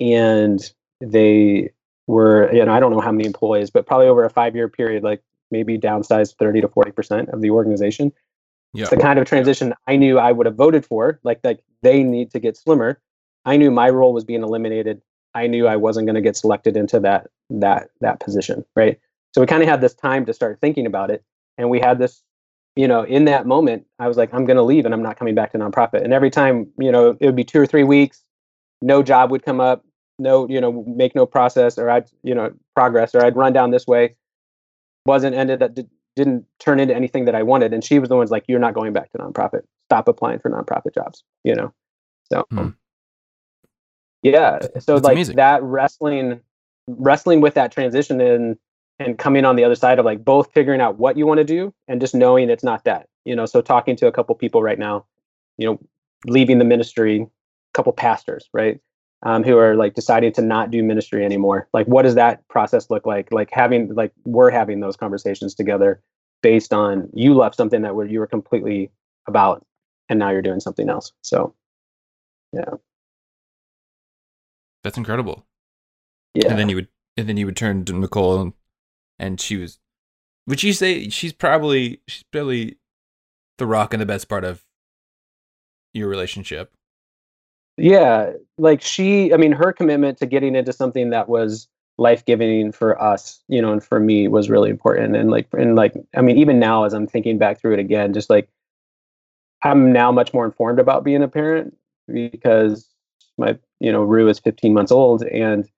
and 0.00 0.60
they 1.00 1.70
were 2.06 2.52
you 2.52 2.64
know 2.64 2.72
i 2.72 2.80
don't 2.80 2.92
know 2.92 3.00
how 3.00 3.12
many 3.12 3.24
employees 3.24 3.70
but 3.70 3.86
probably 3.86 4.06
over 4.06 4.24
a 4.24 4.30
five 4.30 4.54
year 4.54 4.68
period 4.68 5.02
like 5.02 5.22
maybe 5.50 5.78
downsized 5.78 6.36
30 6.36 6.62
to 6.62 6.68
40 6.68 6.90
percent 6.90 7.28
of 7.30 7.40
the 7.40 7.50
organization. 7.50 8.12
Yeah. 8.72 8.82
it's 8.82 8.90
the 8.90 8.96
kind 8.96 9.18
of 9.18 9.26
transition 9.26 9.72
i 9.86 9.96
knew 9.96 10.18
i 10.18 10.32
would 10.32 10.46
have 10.46 10.56
voted 10.56 10.84
for 10.84 11.20
like 11.22 11.40
like 11.44 11.60
they 11.84 12.02
need 12.02 12.32
to 12.32 12.40
get 12.40 12.56
slimmer. 12.56 13.00
I 13.44 13.56
knew 13.56 13.70
my 13.70 13.90
role 13.90 14.12
was 14.12 14.24
being 14.24 14.42
eliminated. 14.42 15.02
I 15.34 15.46
knew 15.46 15.68
I 15.68 15.76
wasn't 15.76 16.06
going 16.06 16.16
to 16.16 16.20
get 16.20 16.36
selected 16.36 16.76
into 16.76 16.98
that 17.00 17.28
that 17.50 17.90
that 18.00 18.18
position, 18.18 18.64
right? 18.74 18.98
So 19.34 19.40
we 19.40 19.46
kind 19.48 19.62
of 19.62 19.68
had 19.68 19.80
this 19.80 19.94
time 19.94 20.26
to 20.26 20.32
start 20.32 20.60
thinking 20.60 20.86
about 20.86 21.10
it, 21.10 21.24
and 21.58 21.68
we 21.68 21.80
had 21.80 21.98
this, 21.98 22.22
you 22.76 22.86
know, 22.86 23.02
in 23.02 23.24
that 23.24 23.46
moment, 23.46 23.84
I 23.98 24.06
was 24.06 24.16
like, 24.16 24.32
I'm 24.32 24.44
going 24.44 24.56
to 24.56 24.62
leave, 24.62 24.84
and 24.84 24.94
I'm 24.94 25.02
not 25.02 25.18
coming 25.18 25.34
back 25.34 25.52
to 25.52 25.58
nonprofit. 25.58 26.04
And 26.04 26.12
every 26.12 26.30
time, 26.30 26.68
you 26.78 26.92
know, 26.92 27.16
it 27.18 27.26
would 27.26 27.34
be 27.34 27.44
two 27.44 27.60
or 27.60 27.66
three 27.66 27.82
weeks, 27.82 28.22
no 28.80 29.02
job 29.02 29.32
would 29.32 29.44
come 29.44 29.60
up, 29.60 29.84
no, 30.20 30.48
you 30.48 30.60
know, 30.60 30.84
make 30.86 31.16
no 31.16 31.26
process, 31.26 31.78
or 31.78 31.90
I'd, 31.90 32.08
you 32.22 32.34
know, 32.34 32.52
progress, 32.76 33.12
or 33.14 33.24
I'd 33.24 33.34
run 33.36 33.52
down 33.52 33.72
this 33.72 33.86
way, 33.86 34.14
wasn't 35.04 35.34
ended 35.34 35.58
that 35.58 35.74
did, 35.74 35.90
didn't 36.14 36.46
turn 36.60 36.78
into 36.78 36.94
anything 36.94 37.24
that 37.24 37.34
I 37.34 37.42
wanted. 37.42 37.72
And 37.72 37.82
she 37.82 37.98
was 37.98 38.08
the 38.08 38.16
one's 38.16 38.30
like, 38.30 38.44
you're 38.46 38.60
not 38.60 38.74
going 38.74 38.92
back 38.92 39.10
to 39.12 39.18
nonprofit. 39.18 39.62
Stop 39.88 40.06
applying 40.06 40.38
for 40.38 40.48
nonprofit 40.48 40.94
jobs. 40.94 41.24
You 41.42 41.56
know, 41.56 41.72
so. 42.32 42.44
Hmm. 42.50 42.68
Yeah, 44.22 44.60
so 44.78 44.94
That's 44.94 45.04
like 45.04 45.16
amazing. 45.16 45.36
that 45.36 45.62
wrestling, 45.62 46.40
wrestling 46.86 47.40
with 47.42 47.54
that 47.54 47.72
transition 47.72 48.20
and 48.22 48.56
and 48.98 49.18
coming 49.18 49.44
on 49.44 49.56
the 49.56 49.64
other 49.64 49.74
side 49.74 49.98
of 49.98 50.04
like 50.04 50.24
both 50.24 50.52
figuring 50.52 50.80
out 50.80 50.98
what 50.98 51.16
you 51.16 51.26
want 51.26 51.38
to 51.38 51.44
do 51.44 51.74
and 51.88 52.00
just 52.00 52.14
knowing 52.14 52.50
it's 52.50 52.64
not 52.64 52.84
that. 52.84 53.08
You 53.24 53.34
know, 53.34 53.46
so 53.46 53.60
talking 53.60 53.96
to 53.96 54.06
a 54.06 54.12
couple 54.12 54.34
people 54.34 54.62
right 54.62 54.78
now, 54.78 55.06
you 55.56 55.66
know, 55.66 55.80
leaving 56.26 56.58
the 56.58 56.64
ministry, 56.64 57.22
a 57.22 57.26
couple 57.72 57.92
pastors, 57.92 58.48
right, 58.52 58.80
um, 59.22 59.42
who 59.42 59.56
are 59.58 59.74
like 59.74 59.94
deciding 59.94 60.32
to 60.34 60.42
not 60.42 60.70
do 60.70 60.82
ministry 60.82 61.24
anymore. 61.24 61.68
Like, 61.72 61.86
what 61.86 62.02
does 62.02 62.14
that 62.14 62.46
process 62.48 62.90
look 62.90 63.06
like? 63.06 63.32
Like 63.32 63.50
having 63.50 63.94
like 63.94 64.12
we're 64.24 64.50
having 64.50 64.80
those 64.80 64.96
conversations 64.96 65.54
together 65.54 66.02
based 66.42 66.74
on 66.74 67.08
you 67.14 67.34
left 67.34 67.56
something 67.56 67.82
that 67.82 67.94
were 67.94 68.04
you 68.04 68.20
were 68.20 68.26
completely 68.26 68.90
about, 69.26 69.64
and 70.08 70.18
now 70.18 70.30
you're 70.30 70.42
doing 70.42 70.60
something 70.60 70.88
else. 70.88 71.12
So, 71.22 71.54
yeah. 72.52 72.74
That's 74.82 74.98
incredible. 74.98 75.46
yeah. 76.34 76.50
And 76.50 76.58
then 76.58 76.68
you 76.68 76.76
would 76.76 76.88
and 77.16 77.28
then 77.28 77.38
you 77.38 77.46
would 77.46 77.56
turn 77.56 77.84
to 77.86 77.92
Nicole 77.94 78.40
and, 78.40 78.52
and 79.18 79.40
she 79.40 79.56
was 79.56 79.78
would 80.46 80.62
you 80.62 80.72
say 80.72 81.08
she's 81.08 81.32
probably 81.32 82.00
she's 82.06 82.24
probably 82.24 82.78
the 83.58 83.66
rock 83.66 83.94
and 83.94 84.00
the 84.00 84.06
best 84.06 84.28
part 84.28 84.44
of 84.44 84.64
your 85.92 86.08
relationship. 86.08 86.72
yeah 87.76 88.32
like 88.58 88.80
she 88.82 89.32
i 89.32 89.36
mean 89.36 89.52
her 89.52 89.72
commitment 89.72 90.18
to 90.18 90.26
getting 90.26 90.54
into 90.54 90.72
something 90.72 91.10
that 91.10 91.28
was 91.28 91.68
life-giving 91.96 92.72
for 92.72 93.00
us 93.00 93.40
you 93.48 93.62
know 93.62 93.72
and 93.72 93.84
for 93.84 94.00
me 94.00 94.26
was 94.26 94.50
really 94.50 94.70
important 94.70 95.14
and 95.14 95.30
like 95.30 95.46
and 95.52 95.76
like 95.76 95.94
i 96.16 96.20
mean 96.20 96.36
even 96.36 96.58
now 96.58 96.84
as 96.84 96.92
i'm 96.92 97.06
thinking 97.06 97.38
back 97.38 97.60
through 97.60 97.72
it 97.72 97.78
again 97.78 98.12
just 98.12 98.28
like 98.28 98.48
i'm 99.62 99.92
now 99.92 100.10
much 100.10 100.34
more 100.34 100.44
informed 100.44 100.80
about 100.80 101.04
being 101.04 101.22
a 101.22 101.28
parent 101.28 101.76
because 102.12 102.88
my 103.38 103.56
you 103.78 103.92
know 103.92 104.02
rue 104.02 104.28
is 104.28 104.40
15 104.40 104.74
months 104.74 104.90
old 104.92 105.22
and 105.22 105.68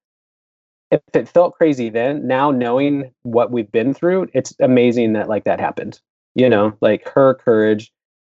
if 0.90 1.00
it 1.14 1.28
felt 1.28 1.55
crazy 1.57 1.90
then 1.90 2.26
now 2.26 2.50
knowing 2.50 3.12
what 3.23 3.50
we've 3.50 3.73
been 3.73 3.93
through 3.93 4.28
it's 4.35 4.55
amazing 4.61 5.12
that 5.12 5.28
like 5.28 5.45
that 5.45 5.61
happened 5.61 6.00
you 6.35 6.49
know 6.49 6.76
like 6.81 7.09
her 7.09 7.35
courage 7.35 7.93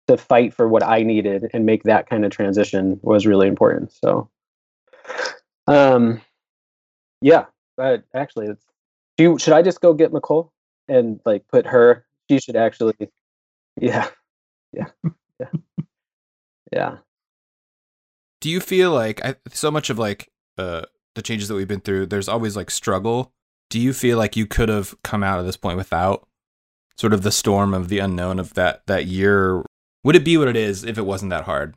to 0.09 0.17
fight 0.17 0.53
for 0.55 0.67
what 0.67 0.83
I 0.83 1.03
needed 1.03 1.49
and 1.53 1.67
make 1.67 1.85
that 1.85 2.09
kind 2.09 2.25
of 2.25 2.33
transition 2.33 2.99
was 3.03 3.27
really 3.27 3.47
important. 3.47 3.93
So, 3.93 4.31
um, 5.67 6.23
yeah, 7.21 7.45
but 7.77 8.05
actually, 8.15 8.47
it's, 8.47 8.65
do 9.17 9.25
you, 9.25 9.39
should 9.39 9.53
I 9.53 9.63
just 9.63 9.81
go 9.81 9.93
get 9.93 10.13
Nicole 10.13 10.51
and 10.89 11.21
like 11.25 11.47
put 11.49 11.67
her? 11.67 12.07
She 12.31 12.41
should 12.41 12.57
actually, 12.57 12.95
yeah, 13.81 14.09
yeah, 14.73 14.87
yeah, 15.03 15.51
yeah. 16.73 16.97
Do 18.41 18.51
you 18.51 18.61
feel 18.61 18.93
like 18.93 19.25
I, 19.25 19.37
so 19.51 19.71
much 19.71 19.91
of 19.91 19.99
like 19.99 20.31
uh 20.57 20.83
the 21.19 21.23
changes 21.23 21.49
that 21.49 21.57
we've 21.57 21.69
been 21.69 21.81
through 21.81 22.07
there's 22.07 22.29
always 22.29 22.57
like 22.57 22.71
struggle. 22.71 23.33
Do 23.71 23.81
you 23.81 23.93
feel 23.93 24.17
like 24.17 24.37
you 24.37 24.47
could 24.47 24.69
have 24.69 24.95
come 25.03 25.23
out 25.23 25.41
of 25.41 25.45
this 25.45 25.57
point 25.57 25.77
without 25.77 26.27
sort 26.97 27.13
of 27.13 27.23
the 27.23 27.33
storm 27.33 27.75
of 27.75 27.89
the 27.89 27.99
unknown 27.99 28.39
of 28.39 28.55
that 28.55 28.87
that 28.87 29.07
year? 29.07 29.63
Would 30.05 30.17
it 30.17 30.25
be 30.25 30.39
what 30.39 30.49
it 30.49 30.57
is 30.57 30.85
if 30.85 30.97
it 30.97 31.05
wasn't 31.05 31.31
that 31.31 31.45
hard? 31.45 31.75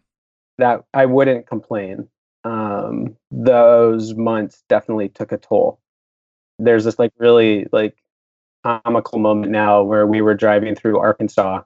That 0.60 0.86
I 0.94 1.08
wouldn't 1.08 1.48
complain. 1.48 2.08
Um, 2.44 3.18
those 3.32 4.14
months 4.14 4.64
definitely 4.70 5.10
took 5.10 5.32
a 5.32 5.38
toll. 5.38 5.80
There's 6.60 6.86
this 6.86 7.00
like 7.00 7.12
really 7.18 7.66
like 7.72 7.98
comical 8.64 9.18
moment 9.18 9.52
now 9.52 9.82
where 9.82 10.06
we 10.06 10.22
were 10.22 10.36
driving 10.36 10.76
through 10.76 11.00
Arkansas, 11.00 11.64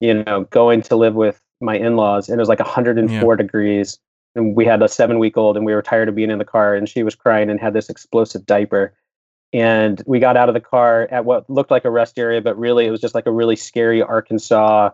you 0.00 0.24
know, 0.24 0.44
going 0.44 0.80
to 0.82 0.96
live 0.96 1.14
with 1.14 1.40
my 1.60 1.76
in-laws, 1.76 2.28
and 2.28 2.38
it 2.38 2.42
was 2.42 2.48
like 2.48 2.60
104 2.60 3.36
degrees, 3.36 3.98
and 4.34 4.54
we 4.54 4.64
had 4.64 4.82
a 4.82 4.88
seven-week-old, 4.88 5.56
and 5.56 5.64
we 5.66 5.74
were 5.74 5.82
tired 5.82 6.08
of 6.08 6.14
being 6.14 6.30
in 6.30 6.38
the 6.38 6.44
car, 6.44 6.74
and 6.74 6.88
she 6.88 7.02
was 7.02 7.14
crying 7.14 7.50
and 7.50 7.60
had 7.60 7.72
this 7.74 7.88
explosive 7.88 8.46
diaper, 8.46 8.94
and 9.52 10.02
we 10.06 10.18
got 10.20 10.36
out 10.36 10.48
of 10.48 10.54
the 10.54 10.60
car 10.60 11.08
at 11.10 11.24
what 11.24 11.48
looked 11.48 11.70
like 11.70 11.84
a 11.84 11.90
rest 11.90 12.18
area, 12.18 12.40
but 12.40 12.58
really 12.58 12.86
it 12.86 12.90
was 12.90 13.00
just 13.00 13.14
like 13.14 13.26
a 13.26 13.32
really 13.32 13.56
scary 13.56 14.02
Arkansas 14.02 14.90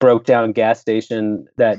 broke 0.00 0.24
down 0.24 0.52
gas 0.52 0.80
station 0.80 1.46
that 1.56 1.78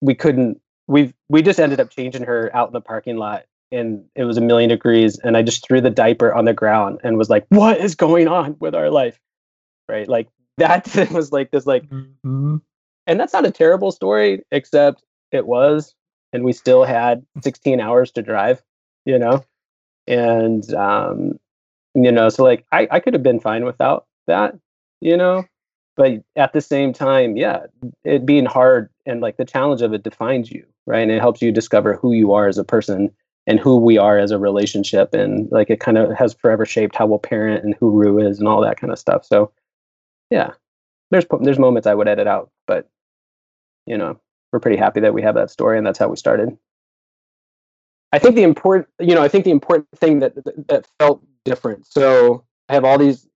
we 0.00 0.14
couldn't 0.14 0.60
we 0.86 1.12
we 1.28 1.42
just 1.42 1.60
ended 1.60 1.78
up 1.80 1.90
changing 1.90 2.22
her 2.22 2.50
out 2.54 2.68
in 2.68 2.72
the 2.72 2.80
parking 2.80 3.16
lot 3.16 3.44
and 3.70 4.02
it 4.16 4.24
was 4.24 4.38
a 4.38 4.40
million 4.40 4.70
degrees 4.70 5.18
and 5.18 5.36
i 5.36 5.42
just 5.42 5.62
threw 5.66 5.82
the 5.82 5.90
diaper 5.90 6.32
on 6.32 6.46
the 6.46 6.54
ground 6.54 6.98
and 7.04 7.18
was 7.18 7.28
like 7.28 7.44
what 7.50 7.78
is 7.78 7.94
going 7.94 8.26
on 8.26 8.56
with 8.58 8.74
our 8.74 8.90
life? 8.90 9.20
Right? 9.88 10.08
Like 10.08 10.28
that 10.56 10.86
was 11.12 11.30
like 11.30 11.50
this 11.50 11.66
like 11.66 11.86
Mhm. 11.90 12.62
and 13.06 13.20
that's 13.20 13.34
not 13.34 13.44
a 13.46 13.50
terrible 13.50 13.92
story 13.92 14.42
except 14.50 15.04
it 15.32 15.46
was 15.46 15.94
and 16.32 16.44
we 16.44 16.52
still 16.52 16.84
had 16.84 17.24
16 17.42 17.80
hours 17.80 18.10
to 18.12 18.22
drive 18.22 18.62
you 19.04 19.18
know? 19.18 19.44
And 20.06 20.72
um 20.74 21.38
you 21.94 22.12
know 22.12 22.28
so 22.28 22.44
like 22.44 22.64
i 22.72 22.86
i 22.90 23.00
could 23.00 23.14
have 23.14 23.22
been 23.22 23.40
fine 23.40 23.64
without 23.64 24.06
that 24.26 24.54
you 25.00 25.16
know? 25.16 25.44
But 25.96 26.22
at 26.36 26.52
the 26.52 26.60
same 26.60 26.92
time 26.92 27.36
yeah 27.36 27.66
it 28.04 28.26
being 28.26 28.46
hard 28.46 28.90
and 29.06 29.20
like 29.20 29.36
the 29.36 29.44
challenge 29.44 29.82
of 29.82 29.92
it 29.92 30.02
defines 30.02 30.50
you 30.50 30.64
right? 30.86 31.02
And 31.02 31.12
it 31.12 31.20
helps 31.20 31.42
you 31.42 31.52
discover 31.52 31.94
who 31.94 32.12
you 32.12 32.32
are 32.32 32.48
as 32.48 32.58
a 32.58 32.64
person 32.64 33.10
and 33.46 33.60
who 33.60 33.76
we 33.76 33.96
are 33.98 34.18
as 34.18 34.30
a 34.32 34.38
relationship 34.38 35.14
and 35.14 35.50
like 35.52 35.70
it 35.70 35.80
kind 35.80 35.98
of 35.98 36.12
has 36.16 36.34
forever 36.34 36.66
shaped 36.66 36.96
how 36.96 37.06
we'll 37.06 37.18
parent 37.18 37.64
and 37.64 37.74
who 37.78 37.90
Rue 37.90 38.18
is 38.18 38.38
and 38.38 38.48
all 38.48 38.60
that 38.62 38.78
kind 38.78 38.92
of 38.92 38.98
stuff. 38.98 39.24
So 39.24 39.52
yeah 40.30 40.52
there's 41.10 41.26
there's 41.42 41.58
moments 41.58 41.86
i 41.86 41.94
would 41.94 42.08
edit 42.08 42.26
out 42.26 42.50
but 42.66 42.88
you 43.86 43.98
know 43.98 44.18
we're 44.52 44.60
pretty 44.60 44.76
happy 44.76 45.00
that 45.00 45.14
we 45.14 45.22
have 45.22 45.34
that 45.34 45.50
story 45.50 45.78
and 45.78 45.86
that's 45.86 45.98
how 45.98 46.08
we 46.08 46.16
started. 46.16 46.56
I 48.12 48.18
think 48.18 48.34
the 48.34 48.42
important 48.42 48.88
you 48.98 49.14
know 49.14 49.22
i 49.22 49.28
think 49.28 49.44
the 49.44 49.50
important 49.50 49.88
thing 49.96 50.20
that 50.20 50.34
that, 50.68 50.86
felt 50.98 51.22
different. 51.44 51.86
So 51.86 52.44
i 52.68 52.74
have 52.74 52.84
all 52.84 52.98
these 52.98 53.26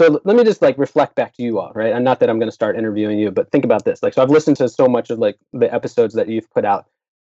so 0.00 0.20
let 0.24 0.36
me 0.36 0.44
just 0.44 0.62
like 0.62 0.78
reflect 0.78 1.14
back 1.14 1.34
to 1.34 1.42
you 1.42 1.58
all 1.58 1.72
right? 1.74 1.92
And 1.92 2.04
not 2.04 2.20
that 2.20 2.30
i'm 2.30 2.38
going 2.38 2.48
to 2.48 2.54
start 2.54 2.76
interviewing 2.76 3.18
you 3.18 3.30
but 3.30 3.50
think 3.50 3.64
about 3.64 3.84
this. 3.84 4.02
Like 4.02 4.14
so 4.14 4.22
i've 4.22 4.30
listened 4.30 4.56
to 4.58 4.68
so 4.68 4.88
much 4.88 5.10
of 5.10 5.18
like 5.18 5.38
the 5.52 5.72
episodes 5.72 6.14
that 6.14 6.28
you've 6.28 6.50
put 6.50 6.64
out 6.64 6.86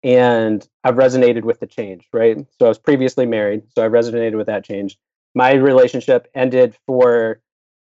and 0.03 0.68
i've 0.84 0.96
resonated 0.96 1.44
with 1.44 1.60
the 1.60 1.68
change 1.68 2.08
right? 2.12 2.38
So 2.60 2.65
i 2.65 2.70
was 2.70 2.80
previously 2.80 3.25
married 3.25 3.63
so 3.70 3.84
i 3.84 3.88
resonated 3.88 4.36
with 4.38 4.48
that 4.48 4.63
change. 4.65 4.98
My 5.36 5.53
relationship 5.53 6.27
ended 6.36 6.75
for 6.86 7.42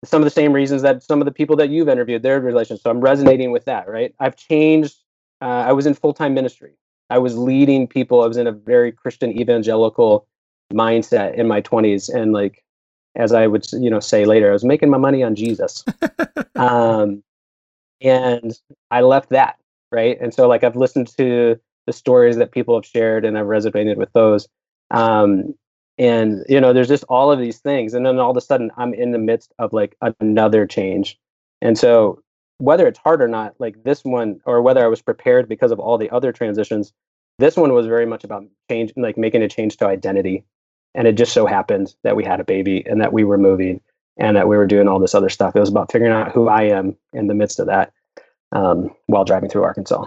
some 0.05 0.21
of 0.21 0.25
the 0.25 0.31
same 0.31 0.53
reasons 0.53 0.83
that 0.83 1.03
some 1.03 1.21
of 1.21 1.27
the 1.27 1.33
people 1.33 1.57
that 1.57 1.71
you've 1.71 1.89
interviewed 1.89 2.23
their 2.23 2.41
relationship 2.41 2.83
so 2.83 2.91
i'm 2.91 3.01
resonating 3.01 3.51
with 3.53 3.67
that 3.67 3.89
right? 3.89 4.15
I've 4.19 4.37
changed 4.37 4.97
uh, 5.43 5.65
i 5.67 5.73
was 5.73 5.87
in 5.87 5.95
full-time 5.95 6.35
ministry 6.35 6.73
i 7.11 7.19
was 7.19 7.37
leading 7.37 7.87
people 7.87 8.23
i 8.23 8.27
was 8.27 8.37
in 8.37 8.47
a 8.47 8.53
very 8.53 8.93
christian 8.93 9.39
evangelical 9.39 10.27
mindset 10.73 11.35
in 11.35 11.47
my 11.47 11.61
20s 11.61 12.13
and 12.13 12.33
like 12.33 12.63
as 13.15 13.33
i 13.33 13.47
would 13.47 13.65
you 13.73 13.91
know 13.91 14.01
say 14.01 14.25
later 14.25 14.51
i 14.51 14.53
was 14.53 14.65
making 14.65 14.91
my 14.91 14.99
money 14.99 15.23
on 15.23 15.35
jesus 15.35 15.85
um, 16.57 17.23
and 18.01 18.59
I 18.91 19.01
left 19.01 19.31
that 19.31 19.57
right. 19.93 20.19
And 20.21 20.33
so 20.35 20.49
like 20.49 20.65
I've 20.65 20.77
listened 20.77 21.09
to 21.17 21.59
the 21.87 21.93
stories 21.93 22.37
that 22.37 22.53
people 22.53 22.75
have 22.75 22.87
shared, 22.87 23.25
and 23.25 23.39
I've 23.39 23.47
resonated 23.47 23.97
with 23.97 24.13
those. 24.13 24.49
Um, 24.91 25.55
and 25.99 26.45
you 26.49 26.61
know, 26.61 26.73
there's 26.73 26.89
just 26.89 27.05
all 27.09 27.33
of 27.33 27.39
these 27.39 27.59
things, 27.59 27.95
and 27.95 28.05
then 28.05 28.19
all 28.19 28.31
of 28.31 28.37
a 28.37 28.41
sudden 28.41 28.71
I'm 28.77 28.93
in 28.95 29.13
the 29.13 29.19
midst 29.19 29.53
of 29.59 29.73
like 29.73 29.97
another 30.21 30.67
change. 30.67 31.19
And 31.63 31.79
so 31.79 32.21
whether 32.59 32.87
it's 32.87 32.99
hard 32.99 33.23
or 33.23 33.29
not, 33.29 33.55
like 33.59 33.83
this 33.83 34.05
one, 34.05 34.41
or 34.45 34.63
whether 34.63 34.85
I 34.85 34.89
was 34.89 35.03
prepared 35.03 35.49
because 35.49 35.73
of 35.73 35.81
all 35.81 35.99
the 35.99 36.11
other 36.11 36.33
transitions, 36.33 36.93
this 37.39 37.57
one 37.57 37.73
was 37.73 37.87
very 37.87 38.07
much 38.07 38.25
about 38.25 38.45
change, 38.71 38.93
like 38.97 39.19
making 39.19 39.43
a 39.43 39.49
change 39.49 39.77
to 39.79 39.87
identity. 39.87 40.45
And 40.95 41.07
it 41.07 41.13
just 41.13 41.33
so 41.33 41.47
happened 41.47 41.95
that 42.03 42.17
we 42.17 42.25
had 42.25 42.41
a 42.41 42.45
baby 42.45 42.85
and 42.87 43.01
that 43.01 43.13
we 43.13 43.25
were 43.25 43.37
moving 43.37 43.81
and 44.17 44.37
that 44.37 44.49
we 44.49 44.57
were 44.57 44.67
doing 44.67 44.89
all 44.89 44.99
this 44.99 45.15
other 45.15 45.29
stuff. 45.29 45.55
It 45.55 45.61
was 45.61 45.69
about 45.69 45.93
figuring 45.93 46.13
out 46.13 46.33
who 46.33 46.49
I 46.49 46.63
am 46.63 46.97
in 47.13 47.27
the 47.27 47.35
midst 47.35 47.61
of 47.61 47.67
that 47.67 47.93
um, 48.53 48.95
while 49.07 49.25
driving 49.25 49.51
through 49.51 49.65
Arkansas. 49.65 50.07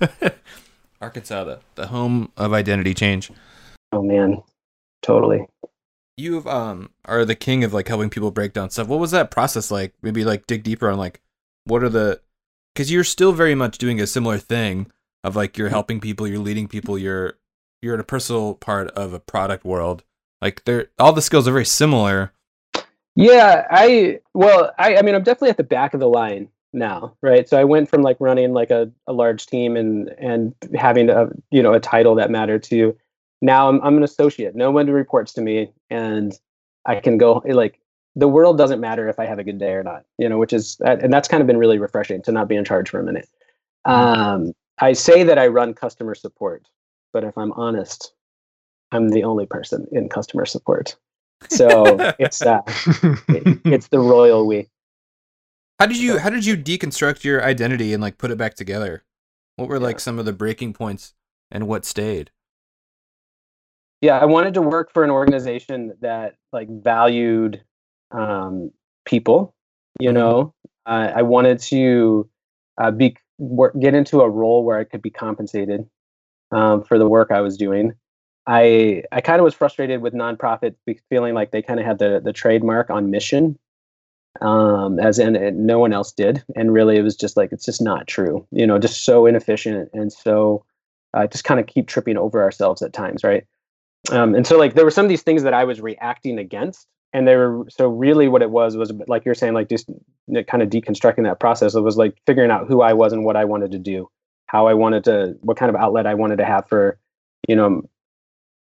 Arkansas, 1.00 1.44
the, 1.44 1.60
the 1.74 1.88
home 1.88 2.32
of 2.36 2.52
identity 2.52 2.94
change. 2.94 3.30
Oh 3.92 4.02
man, 4.02 4.42
totally. 5.02 5.46
You 6.16 6.46
um 6.48 6.90
are 7.04 7.24
the 7.24 7.34
king 7.34 7.64
of 7.64 7.74
like 7.74 7.88
helping 7.88 8.10
people 8.10 8.30
break 8.30 8.52
down 8.52 8.70
stuff. 8.70 8.88
What 8.88 9.00
was 9.00 9.10
that 9.10 9.30
process 9.30 9.70
like? 9.70 9.94
Maybe 10.02 10.24
like 10.24 10.46
dig 10.46 10.62
deeper 10.62 10.88
on 10.88 10.98
like 10.98 11.20
what 11.64 11.82
are 11.82 11.88
the 11.88 12.20
because 12.74 12.90
you're 12.90 13.04
still 13.04 13.32
very 13.32 13.54
much 13.54 13.78
doing 13.78 14.00
a 14.00 14.06
similar 14.06 14.38
thing 14.38 14.90
of 15.24 15.36
like 15.36 15.56
you're 15.56 15.68
mm-hmm. 15.68 15.74
helping 15.74 16.00
people, 16.00 16.26
you're 16.26 16.38
leading 16.38 16.68
people, 16.68 16.98
you're 16.98 17.34
you're 17.80 17.94
in 17.94 18.00
a 18.00 18.04
personal 18.04 18.54
part 18.54 18.88
of 18.92 19.12
a 19.12 19.20
product 19.20 19.64
world. 19.64 20.04
Like 20.40 20.64
they're 20.64 20.88
all 20.98 21.12
the 21.12 21.22
skills 21.22 21.46
are 21.46 21.52
very 21.52 21.64
similar. 21.64 22.32
Yeah, 23.14 23.66
I 23.70 24.20
well, 24.34 24.72
I 24.78 24.96
I 24.96 25.02
mean, 25.02 25.14
I'm 25.14 25.22
definitely 25.22 25.50
at 25.50 25.56
the 25.56 25.64
back 25.64 25.94
of 25.94 26.00
the 26.00 26.08
line 26.08 26.48
now, 26.72 27.14
right? 27.20 27.48
So 27.48 27.60
I 27.60 27.64
went 27.64 27.88
from 27.88 28.02
like 28.02 28.16
running 28.20 28.52
like 28.52 28.70
a, 28.70 28.90
a 29.06 29.12
large 29.12 29.46
team 29.46 29.76
and 29.76 30.08
and 30.18 30.54
having 30.74 31.10
a 31.10 31.28
you 31.50 31.62
know 31.62 31.74
a 31.74 31.80
title 31.80 32.14
that 32.16 32.30
mattered 32.30 32.62
to 32.64 32.96
now 33.42 33.68
I'm 33.68 33.80
I'm 33.82 33.96
an 33.96 34.02
associate. 34.02 34.54
No 34.54 34.70
one 34.70 34.86
reports 34.88 35.32
to 35.34 35.42
me, 35.42 35.72
and 35.90 36.32
I 36.86 37.00
can 37.00 37.18
go 37.18 37.42
like 37.44 37.78
the 38.14 38.28
world 38.28 38.58
doesn't 38.58 38.80
matter 38.80 39.08
if 39.08 39.18
I 39.18 39.26
have 39.26 39.38
a 39.38 39.44
good 39.44 39.58
day 39.58 39.72
or 39.72 39.82
not, 39.82 40.04
you 40.18 40.28
know, 40.28 40.38
which 40.38 40.52
is 40.52 40.76
and 40.84 41.12
that's 41.12 41.28
kind 41.28 41.40
of 41.40 41.46
been 41.46 41.56
really 41.56 41.78
refreshing 41.78 42.22
to 42.22 42.32
not 42.32 42.48
be 42.48 42.56
in 42.56 42.64
charge 42.64 42.90
for 42.90 43.00
a 43.00 43.04
minute. 43.04 43.28
Mm-hmm. 43.86 44.20
Um, 44.20 44.52
I 44.78 44.92
say 44.92 45.22
that 45.22 45.38
I 45.38 45.46
run 45.46 45.74
customer 45.74 46.14
support, 46.14 46.66
but 47.12 47.24
if 47.24 47.36
I'm 47.38 47.52
honest, 47.52 48.12
I'm 48.90 49.08
the 49.08 49.24
only 49.24 49.46
person 49.46 49.86
in 49.92 50.08
customer 50.08 50.44
support. 50.44 50.96
So 51.48 51.96
it's 52.18 52.42
uh, 52.42 52.60
it, 53.28 53.60
it's 53.64 53.88
the 53.88 53.98
royal 53.98 54.46
we. 54.46 54.68
How 55.78 55.86
did 55.86 55.96
you 55.96 56.18
how 56.18 56.30
did 56.30 56.44
you 56.44 56.56
deconstruct 56.56 57.24
your 57.24 57.42
identity 57.42 57.92
and 57.92 58.02
like 58.02 58.18
put 58.18 58.30
it 58.30 58.38
back 58.38 58.54
together? 58.54 59.04
What 59.56 59.68
were 59.68 59.80
like 59.80 60.00
some 60.00 60.18
of 60.18 60.24
the 60.24 60.32
breaking 60.32 60.74
points 60.74 61.14
and 61.50 61.66
what 61.66 61.84
stayed? 61.84 62.30
Yeah, 64.00 64.18
I 64.18 64.24
wanted 64.24 64.54
to 64.54 64.62
work 64.62 64.92
for 64.92 65.04
an 65.04 65.10
organization 65.10 65.94
that 66.00 66.34
like 66.52 66.68
valued 66.68 67.62
um, 68.12 68.70
people. 69.04 69.54
You 70.00 70.08
mm-hmm. 70.08 70.18
know, 70.18 70.54
uh, 70.86 71.12
I 71.14 71.22
wanted 71.22 71.58
to 71.60 72.28
uh, 72.78 72.90
be 72.90 73.16
work, 73.38 73.78
get 73.78 73.94
into 73.94 74.20
a 74.20 74.28
role 74.28 74.64
where 74.64 74.78
I 74.78 74.84
could 74.84 75.02
be 75.02 75.10
compensated 75.10 75.88
um, 76.50 76.84
for 76.84 76.98
the 76.98 77.08
work 77.08 77.30
I 77.30 77.40
was 77.40 77.56
doing. 77.56 77.94
I 78.46 79.04
I 79.12 79.20
kind 79.20 79.38
of 79.38 79.44
was 79.44 79.54
frustrated 79.54 80.02
with 80.02 80.14
nonprofits 80.14 80.74
feeling 81.08 81.34
like 81.34 81.52
they 81.52 81.62
kind 81.62 81.78
of 81.78 81.86
had 81.86 81.98
the 81.98 82.20
the 82.22 82.32
trademark 82.32 82.90
on 82.90 83.10
mission 83.10 83.58
um, 84.40 84.98
as 84.98 85.18
in 85.18 85.66
no 85.66 85.78
one 85.78 85.92
else 85.92 86.12
did. 86.12 86.42
And 86.56 86.72
really, 86.72 86.96
it 86.96 87.02
was 87.02 87.16
just 87.16 87.36
like 87.36 87.52
it's 87.52 87.64
just 87.64 87.82
not 87.82 88.06
true. 88.06 88.46
You 88.50 88.66
know, 88.66 88.78
just 88.78 89.04
so 89.04 89.26
inefficient 89.26 89.90
and 89.92 90.12
so 90.12 90.64
uh, 91.14 91.26
just 91.26 91.44
kind 91.44 91.60
of 91.60 91.66
keep 91.66 91.86
tripping 91.88 92.16
over 92.16 92.42
ourselves 92.42 92.82
at 92.82 92.92
times, 92.92 93.22
right? 93.22 93.44
Um, 94.10 94.34
and 94.34 94.46
so 94.46 94.58
like 94.58 94.74
there 94.74 94.84
were 94.84 94.90
some 94.90 95.04
of 95.04 95.08
these 95.08 95.22
things 95.22 95.42
that 95.42 95.54
I 95.54 95.64
was 95.64 95.80
reacting 95.80 96.38
against, 96.38 96.86
and 97.12 97.28
they 97.28 97.36
were 97.36 97.66
so 97.68 97.88
really 97.88 98.28
what 98.28 98.42
it 98.42 98.50
was 98.50 98.76
was 98.76 98.92
like 99.06 99.24
you're 99.24 99.34
saying 99.34 99.54
like 99.54 99.68
just 99.68 99.88
kind 100.46 100.62
of 100.62 100.70
deconstructing 100.70 101.24
that 101.24 101.40
process. 101.40 101.74
It 101.74 101.80
was 101.82 101.96
like 101.96 102.16
figuring 102.26 102.50
out 102.50 102.66
who 102.66 102.82
I 102.82 102.92
was 102.92 103.12
and 103.12 103.24
what 103.24 103.36
I 103.36 103.44
wanted 103.44 103.72
to 103.72 103.78
do, 103.78 104.08
how 104.46 104.66
I 104.66 104.74
wanted 104.74 105.04
to, 105.04 105.36
what 105.40 105.56
kind 105.56 105.68
of 105.68 105.76
outlet 105.76 106.06
I 106.06 106.14
wanted 106.14 106.36
to 106.36 106.44
have 106.44 106.68
for, 106.68 106.98
you 107.48 107.56
know, 107.56 107.82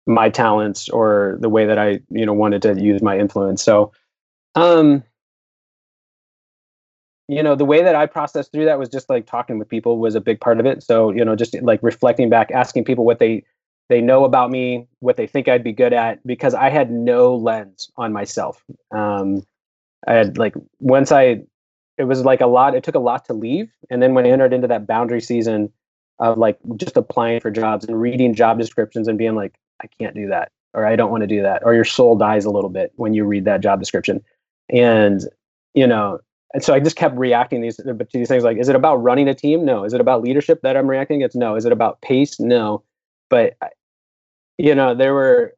my 0.06 0.30
talents 0.30 0.90
or 0.90 1.38
the 1.40 1.50
way 1.50 1.66
that 1.66 1.78
I 1.78 2.00
you 2.10 2.26
know 2.26 2.34
wanted 2.34 2.62
to 2.64 2.82
use 2.82 3.02
my 3.02 3.18
influence. 3.18 3.64
So, 3.64 3.92
um, 4.56 5.04
you 7.32 7.42
know 7.42 7.56
the 7.56 7.66
way 7.66 7.82
that 7.82 7.96
i 7.96 8.06
processed 8.06 8.52
through 8.52 8.66
that 8.66 8.78
was 8.78 8.90
just 8.90 9.10
like 9.10 9.26
talking 9.26 9.58
with 9.58 9.70
people 9.70 9.98
was 10.00 10.16
a 10.16 10.22
big 10.22 10.42
part 10.42 10.60
of 10.60 10.66
it 10.66 10.84
so 10.84 11.12
you 11.12 11.24
know 11.24 11.34
just 11.34 11.56
like 11.62 11.80
reflecting 11.82 12.30
back 12.30 12.52
asking 12.52 12.84
people 12.84 13.06
what 13.06 13.20
they 13.20 13.42
they 13.92 14.02
know 14.02 14.24
about 14.24 14.50
me 14.50 14.88
what 15.00 15.18
they 15.18 15.28
think 15.28 15.48
i'd 15.48 15.64
be 15.64 15.74
good 15.74 15.94
at 15.94 16.26
because 16.26 16.54
i 16.54 16.70
had 16.70 16.92
no 16.92 17.36
lens 17.36 17.92
on 17.98 18.14
myself 18.14 18.64
um 18.92 19.46
i 20.08 20.14
had 20.14 20.38
like 20.38 20.56
once 20.80 21.12
i 21.12 21.42
it 21.98 22.06
was 22.06 22.24
like 22.24 22.42
a 22.42 22.48
lot 22.48 22.74
it 22.74 22.84
took 22.84 22.96
a 22.96 23.00
lot 23.00 23.26
to 23.26 23.34
leave 23.34 23.70
and 23.90 24.02
then 24.02 24.14
when 24.14 24.26
i 24.26 24.30
entered 24.30 24.54
into 24.54 24.68
that 24.68 24.88
boundary 24.88 25.22
season 25.22 25.72
of 26.20 26.38
like 26.38 26.58
just 26.78 26.96
applying 26.96 27.40
for 27.40 27.52
jobs 27.52 27.86
and 27.86 28.00
reading 28.00 28.34
job 28.34 28.58
descriptions 28.58 29.08
and 29.08 29.18
being 29.18 29.36
like 29.36 29.56
i 29.84 29.88
can't 30.00 30.16
do 30.16 30.28
that 30.28 30.52
or 30.74 30.86
i 30.86 30.96
don't 30.96 31.12
want 31.12 31.22
to 31.22 31.28
do 31.28 31.42
that 31.42 31.62
or 31.66 31.74
your 31.74 31.86
soul 31.86 32.18
dies 32.18 32.46
a 32.46 32.52
little 32.52 32.70
bit 32.70 32.92
when 32.96 33.14
you 33.14 33.26
read 33.26 33.46
that 33.46 33.62
job 33.62 33.80
description 33.80 34.24
and 34.70 35.28
you 35.74 35.86
know 35.86 36.20
and 36.54 36.64
so 36.64 36.74
I 36.74 36.80
just 36.80 36.98
kept 36.98 37.18
reacting 37.18 37.62
these 37.62 37.78
to 37.78 38.08
these 38.14 38.28
things 38.28 38.44
like, 38.44 38.58
is 38.58 38.68
it 38.68 38.76
about 38.76 38.98
running 38.98 39.28
a 39.30 39.34
team? 39.34 39.64
No. 39.64 39.84
Is 39.84 39.94
it 39.94 40.02
about 40.02 40.22
leadership 40.22 40.62
that 40.64 40.76
I'm 40.76 40.88
reacting? 40.88 41.22
It's 41.22 41.36
no. 41.36 41.56
Is 41.56 41.66
it 41.66 41.72
about 41.72 42.02
pace? 42.02 42.40
No. 42.40 42.84
But 43.30 43.56
you 44.58 44.76
know, 44.76 44.96
there 44.96 45.14
were 45.14 45.54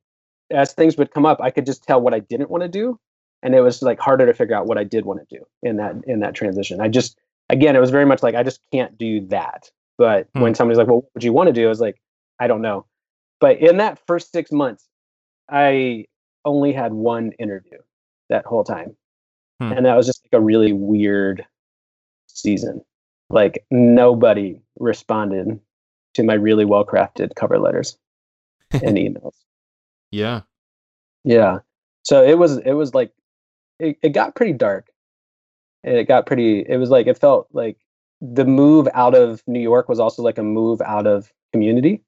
as 0.51 0.73
things 0.73 0.97
would 0.97 1.11
come 1.11 1.25
up, 1.25 1.41
I 1.41 1.49
could 1.49 1.65
just 1.65 1.83
tell 1.83 2.01
what 2.01 2.13
I 2.13 2.19
didn't 2.19 2.49
want 2.49 2.63
to 2.63 2.69
do, 2.69 2.99
and 3.41 3.55
it 3.55 3.61
was 3.61 3.81
like 3.81 3.99
harder 3.99 4.25
to 4.25 4.33
figure 4.33 4.55
out 4.55 4.67
what 4.67 4.77
I 4.77 4.83
did 4.83 5.05
want 5.05 5.27
to 5.27 5.37
do 5.37 5.45
in 5.61 5.77
that 5.77 5.95
in 6.05 6.19
that 6.19 6.35
transition. 6.35 6.81
I 6.81 6.87
just 6.87 7.17
again, 7.49 7.75
it 7.75 7.79
was 7.79 7.91
very 7.91 8.05
much 8.05 8.23
like 8.23 8.35
I 8.35 8.43
just 8.43 8.59
can't 8.71 8.97
do 8.97 9.25
that. 9.27 9.69
But 9.97 10.27
hmm. 10.35 10.41
when 10.41 10.55
somebody's 10.55 10.77
like, 10.77 10.87
"Well, 10.87 10.97
what 10.97 11.13
would 11.15 11.23
you 11.23 11.33
want 11.33 11.47
to 11.47 11.53
do?" 11.53 11.65
I 11.65 11.69
was 11.69 11.81
like, 11.81 12.01
"I 12.39 12.47
don't 12.47 12.61
know." 12.61 12.85
But 13.39 13.59
in 13.59 13.77
that 13.77 13.99
first 14.07 14.31
six 14.31 14.51
months, 14.51 14.87
I 15.49 16.05
only 16.45 16.73
had 16.73 16.93
one 16.93 17.31
interview 17.39 17.77
that 18.29 18.45
whole 18.45 18.63
time 18.63 18.95
Hmm. 19.63 19.71
And 19.71 19.85
that 19.85 19.95
was 19.95 20.05
just 20.05 20.25
like 20.25 20.39
a 20.39 20.43
really 20.43 20.73
weird 20.73 21.45
season. 22.27 22.81
Like 23.29 23.65
nobody 23.71 24.61
responded 24.79 25.59
to 26.15 26.23
my 26.23 26.33
really 26.33 26.65
well 26.65 26.85
crafted 26.85 27.35
cover 27.35 27.59
letters 27.59 27.97
and 28.73 28.97
emails. 28.97 29.33
Yeah. 30.11 30.41
Yeah. 31.23 31.59
So 32.03 32.23
it 32.23 32.37
was 32.37 32.57
it 32.57 32.73
was 32.73 32.93
like 32.93 33.11
it, 33.79 33.97
it 34.01 34.09
got 34.09 34.35
pretty 34.35 34.53
dark. 34.53 34.87
It 35.83 36.07
got 36.07 36.25
pretty 36.25 36.65
it 36.67 36.77
was 36.77 36.89
like 36.89 37.07
it 37.07 37.17
felt 37.17 37.47
like 37.53 37.77
the 38.21 38.45
move 38.45 38.87
out 38.93 39.15
of 39.15 39.43
New 39.47 39.59
York 39.59 39.89
was 39.89 39.99
also 39.99 40.21
like 40.21 40.37
a 40.37 40.43
move 40.43 40.81
out 40.81 41.07
of 41.07 41.31
community 41.51 42.01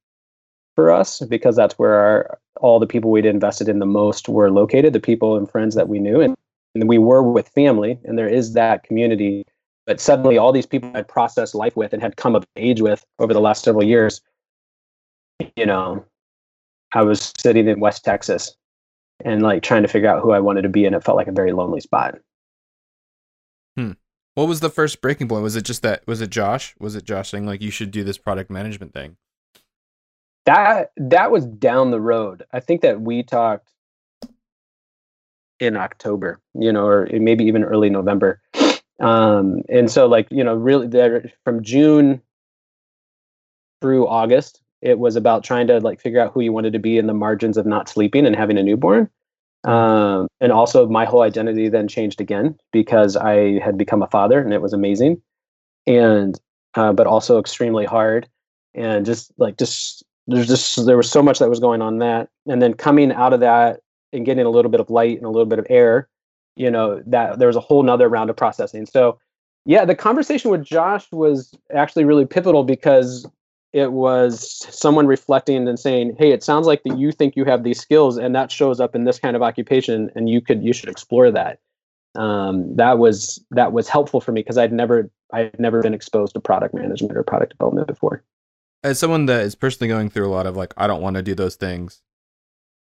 for 0.75 0.91
us 0.91 1.19
because 1.21 1.55
that's 1.55 1.77
where 1.77 1.95
our, 1.95 2.39
all 2.61 2.79
the 2.79 2.87
people 2.87 3.11
we'd 3.11 3.25
invested 3.25 3.67
in 3.67 3.79
the 3.79 3.85
most 3.85 4.29
were 4.29 4.51
located, 4.51 4.93
the 4.93 4.99
people 4.99 5.37
and 5.37 5.49
friends 5.49 5.75
that 5.75 5.89
we 5.89 5.99
knew. 5.99 6.21
And 6.21 6.35
and 6.75 6.89
we 6.89 6.97
were 6.97 7.23
with 7.23 7.47
family 7.47 7.97
and 8.03 8.19
there 8.19 8.27
is 8.27 8.53
that 8.53 8.83
community 8.83 9.45
but 9.87 9.99
suddenly 9.99 10.37
all 10.37 10.51
these 10.51 10.65
people 10.65 10.91
had 10.93 11.07
processed 11.07 11.55
life 11.55 11.75
with 11.75 11.93
and 11.93 12.01
had 12.01 12.17
come 12.17 12.35
of 12.35 12.45
age 12.55 12.81
with 12.81 13.03
over 13.19 13.33
the 13.33 13.41
last 13.41 13.63
several 13.63 13.83
years 13.83 14.21
you 15.55 15.65
know 15.65 16.05
i 16.93 17.01
was 17.01 17.33
sitting 17.37 17.67
in 17.67 17.79
west 17.79 18.03
texas 18.03 18.55
and 19.23 19.41
like 19.41 19.63
trying 19.63 19.81
to 19.81 19.87
figure 19.87 20.09
out 20.09 20.21
who 20.21 20.31
i 20.31 20.39
wanted 20.39 20.61
to 20.61 20.69
be 20.69 20.85
and 20.85 20.95
it 20.95 21.03
felt 21.03 21.17
like 21.17 21.27
a 21.27 21.31
very 21.31 21.53
lonely 21.53 21.79
spot. 21.79 22.15
Hmm. 23.77 23.91
What 24.35 24.47
was 24.47 24.59
the 24.59 24.69
first 24.69 25.01
breaking 25.01 25.29
point? 25.29 25.43
Was 25.43 25.55
it 25.55 25.63
just 25.63 25.81
that 25.81 26.05
was 26.07 26.21
it 26.21 26.29
josh? 26.29 26.75
Was 26.79 26.95
it 26.95 27.05
josh 27.05 27.29
saying 27.29 27.45
like 27.45 27.61
you 27.61 27.71
should 27.71 27.91
do 27.91 28.03
this 28.03 28.17
product 28.17 28.49
management 28.49 28.93
thing 28.93 29.17
that 30.45 30.91
that 30.97 31.31
was 31.31 31.45
down 31.45 31.91
the 31.91 31.99
road. 31.99 32.43
I 32.53 32.59
think 32.59 32.81
that 32.81 33.01
we 33.01 33.23
talked 33.23 33.71
in 35.59 35.75
October, 35.75 36.39
you 36.53 36.71
know, 36.71 36.85
or 36.85 37.07
maybe 37.11 37.45
even 37.45 37.63
early 37.63 37.89
November. 37.89 38.41
Um, 38.99 39.61
and 39.69 39.89
so 39.89 40.05
like, 40.05 40.27
you 40.31 40.43
know, 40.43 40.55
really 40.55 40.87
there 40.87 41.31
from 41.43 41.63
June 41.63 42.21
through 43.81 44.07
August, 44.07 44.61
it 44.81 44.99
was 44.99 45.15
about 45.15 45.43
trying 45.43 45.67
to 45.67 45.79
like 45.79 46.01
figure 46.01 46.19
out 46.19 46.33
who 46.33 46.41
you 46.41 46.53
wanted 46.53 46.73
to 46.73 46.79
be 46.79 46.97
in 46.97 47.07
the 47.07 47.13
margins 47.13 47.57
of 47.57 47.65
not 47.65 47.89
sleeping 47.89 48.25
and 48.25 48.35
having 48.35 48.57
a 48.57 48.63
newborn. 48.63 49.09
Um, 49.63 50.27
and 50.39 50.51
also 50.51 50.87
my 50.87 51.05
whole 51.05 51.21
identity 51.21 51.69
then 51.69 51.87
changed 51.87 52.21
again 52.21 52.55
because 52.71 53.15
I 53.15 53.59
had 53.59 53.77
become 53.77 54.03
a 54.03 54.07
father 54.07 54.39
and 54.39 54.53
it 54.53 54.61
was 54.61 54.73
amazing. 54.73 55.21
And 55.87 56.39
uh, 56.75 56.93
but 56.93 57.07
also 57.07 57.39
extremely 57.39 57.85
hard 57.85 58.27
and 58.73 59.05
just 59.05 59.31
like 59.37 59.57
just 59.57 60.03
there's 60.27 60.47
just 60.47 60.85
there 60.85 60.97
was 60.97 61.09
so 61.09 61.23
much 61.23 61.39
that 61.39 61.49
was 61.49 61.59
going 61.59 61.81
on 61.81 61.99
that 61.99 62.29
and 62.47 62.61
then 62.61 62.73
coming 62.73 63.11
out 63.11 63.33
of 63.33 63.39
that 63.39 63.79
and 64.11 64.25
getting 64.25 64.45
a 64.45 64.49
little 64.49 64.71
bit 64.71 64.79
of 64.79 64.89
light 64.89 65.17
and 65.17 65.25
a 65.25 65.29
little 65.29 65.45
bit 65.45 65.59
of 65.59 65.67
air, 65.69 66.09
you 66.55 66.69
know, 66.69 67.01
that 67.05 67.39
there 67.39 67.47
was 67.47 67.55
a 67.55 67.61
whole 67.61 67.83
nother 67.83 68.09
round 68.09 68.29
of 68.29 68.35
processing. 68.35 68.85
So 68.85 69.19
yeah, 69.65 69.85
the 69.85 69.95
conversation 69.95 70.51
with 70.51 70.63
Josh 70.63 71.11
was 71.11 71.53
actually 71.73 72.05
really 72.05 72.25
pivotal 72.25 72.63
because 72.63 73.25
it 73.75 73.91
was 73.91 74.65
someone 74.73 75.05
reflecting 75.05 75.67
and 75.67 75.77
saying, 75.77 76.15
"Hey, 76.17 76.31
it 76.31 76.43
sounds 76.43 76.65
like 76.65 76.83
that 76.83 76.97
you 76.97 77.11
think 77.11 77.35
you 77.35 77.43
have 77.43 77.63
these 77.63 77.79
skills, 77.79 78.17
and 78.17 78.33
that 78.33 78.49
shows 78.49 78.79
up 78.79 78.95
in 78.95 79.03
this 79.03 79.19
kind 79.19 79.35
of 79.35 79.41
occupation, 79.41 80.09
and 80.15 80.29
you 80.29 80.39
could 80.39 80.63
you 80.63 80.71
should 80.71 80.87
explore 80.87 81.29
that." 81.31 81.59
Um, 82.15 82.73
that 82.77 82.97
was 82.97 83.43
that 83.51 83.73
was 83.73 83.89
helpful 83.89 84.21
for 84.21 84.31
me 84.31 84.39
because 84.39 84.57
I'd 84.57 84.71
never 84.71 85.11
I'd 85.33 85.59
never 85.59 85.81
been 85.81 85.93
exposed 85.93 86.33
to 86.35 86.39
product 86.39 86.73
management 86.73 87.17
or 87.17 87.23
product 87.23 87.51
development 87.51 87.87
before. 87.87 88.23
As 88.81 88.97
someone 88.97 89.25
that 89.25 89.41
is 89.41 89.55
personally 89.55 89.89
going 89.89 90.09
through 90.09 90.27
a 90.27 90.31
lot 90.31 90.47
of 90.47 90.55
like, 90.55 90.73
I 90.77 90.87
don't 90.87 91.01
want 91.01 91.17
to 91.17 91.21
do 91.21 91.35
those 91.35 91.55
things 91.55 92.01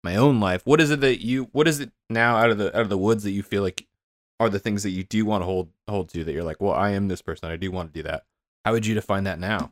my 0.04 0.16
own 0.16 0.40
life, 0.40 0.66
what 0.66 0.82
is 0.82 0.90
it 0.90 1.02
that 1.02 1.24
you 1.24 1.50
what 1.52 1.68
is 1.68 1.80
it 1.80 1.92
now 2.10 2.38
out 2.38 2.50
of 2.50 2.58
the 2.58 2.76
out 2.76 2.82
of 2.82 2.90
the 2.90 2.98
woods 2.98 3.24
that 3.24 3.32
you 3.32 3.44
feel 3.44 3.62
like 3.62 3.86
are 4.40 4.50
the 4.50 4.58
things 4.58 4.82
that 4.82 4.90
you 4.90 5.04
do 5.04 5.26
want 5.26 5.44
to 5.44 5.46
hold 5.46 5.70
hold 5.88 6.10
to 6.10 6.24
that 6.24 6.32
you're 6.34 6.44
like, 6.44 6.60
well, 6.60 6.74
I 6.74 6.92
am 6.92 7.08
this 7.08 7.22
person. 7.22 7.52
I 7.52 7.56
do 7.56 7.70
want 7.70 7.94
to 7.94 8.00
do 8.00 8.10
that. 8.10 8.24
How 8.66 8.72
would 8.72 8.86
you 8.86 8.96
define 8.96 9.26
that 9.26 9.40
now? 9.40 9.72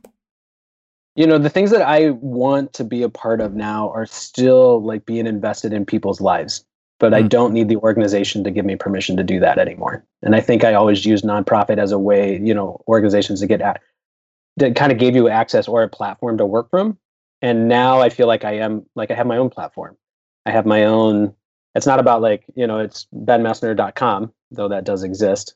You 1.20 1.26
know, 1.26 1.38
the 1.38 1.50
things 1.50 1.70
that 1.70 1.82
I 1.82 2.10
want 2.10 2.72
to 2.74 2.84
be 2.84 3.02
a 3.02 3.08
part 3.08 3.40
of 3.40 3.54
now 3.54 3.90
are 3.90 4.06
still 4.06 4.82
like 4.82 5.04
being 5.04 5.26
invested 5.26 5.72
in 5.72 5.84
people's 5.84 6.20
lives. 6.20 6.64
But 6.98 7.12
mm. 7.12 7.16
I 7.16 7.22
don't 7.22 7.52
need 7.52 7.68
the 7.68 7.76
organization 7.76 8.42
to 8.44 8.50
give 8.50 8.64
me 8.64 8.76
permission 8.76 9.16
to 9.18 9.22
do 9.22 9.38
that 9.40 9.58
anymore. 9.58 10.04
And 10.22 10.34
I 10.34 10.40
think 10.40 10.64
I 10.64 10.74
always 10.74 11.04
use 11.04 11.22
nonprofit 11.22 11.78
as 11.78 11.92
a 11.92 11.98
way, 11.98 12.40
you 12.42 12.54
know, 12.54 12.80
organizations 12.88 13.40
to 13.40 13.46
get 13.46 13.60
at 13.60 13.80
that 14.56 14.76
kind 14.76 14.92
of 14.92 14.98
gave 14.98 15.14
you 15.14 15.28
access 15.28 15.68
or 15.68 15.82
a 15.82 15.88
platform 15.88 16.38
to 16.38 16.46
work 16.46 16.70
from 16.70 16.98
and 17.42 17.68
now 17.68 18.00
I 18.00 18.10
feel 18.10 18.26
like 18.26 18.44
I 18.44 18.52
am 18.52 18.86
like 18.94 19.10
I 19.10 19.14
have 19.14 19.26
my 19.26 19.38
own 19.38 19.50
platform. 19.50 19.96
I 20.46 20.50
have 20.50 20.66
my 20.66 20.84
own. 20.84 21.34
It's 21.74 21.86
not 21.86 22.00
about 22.00 22.22
like 22.22 22.44
you 22.54 22.66
know 22.66 22.78
it's 22.78 23.06
benmessner.com 23.14 24.32
though 24.50 24.68
that 24.68 24.84
does 24.84 25.02
exist. 25.02 25.54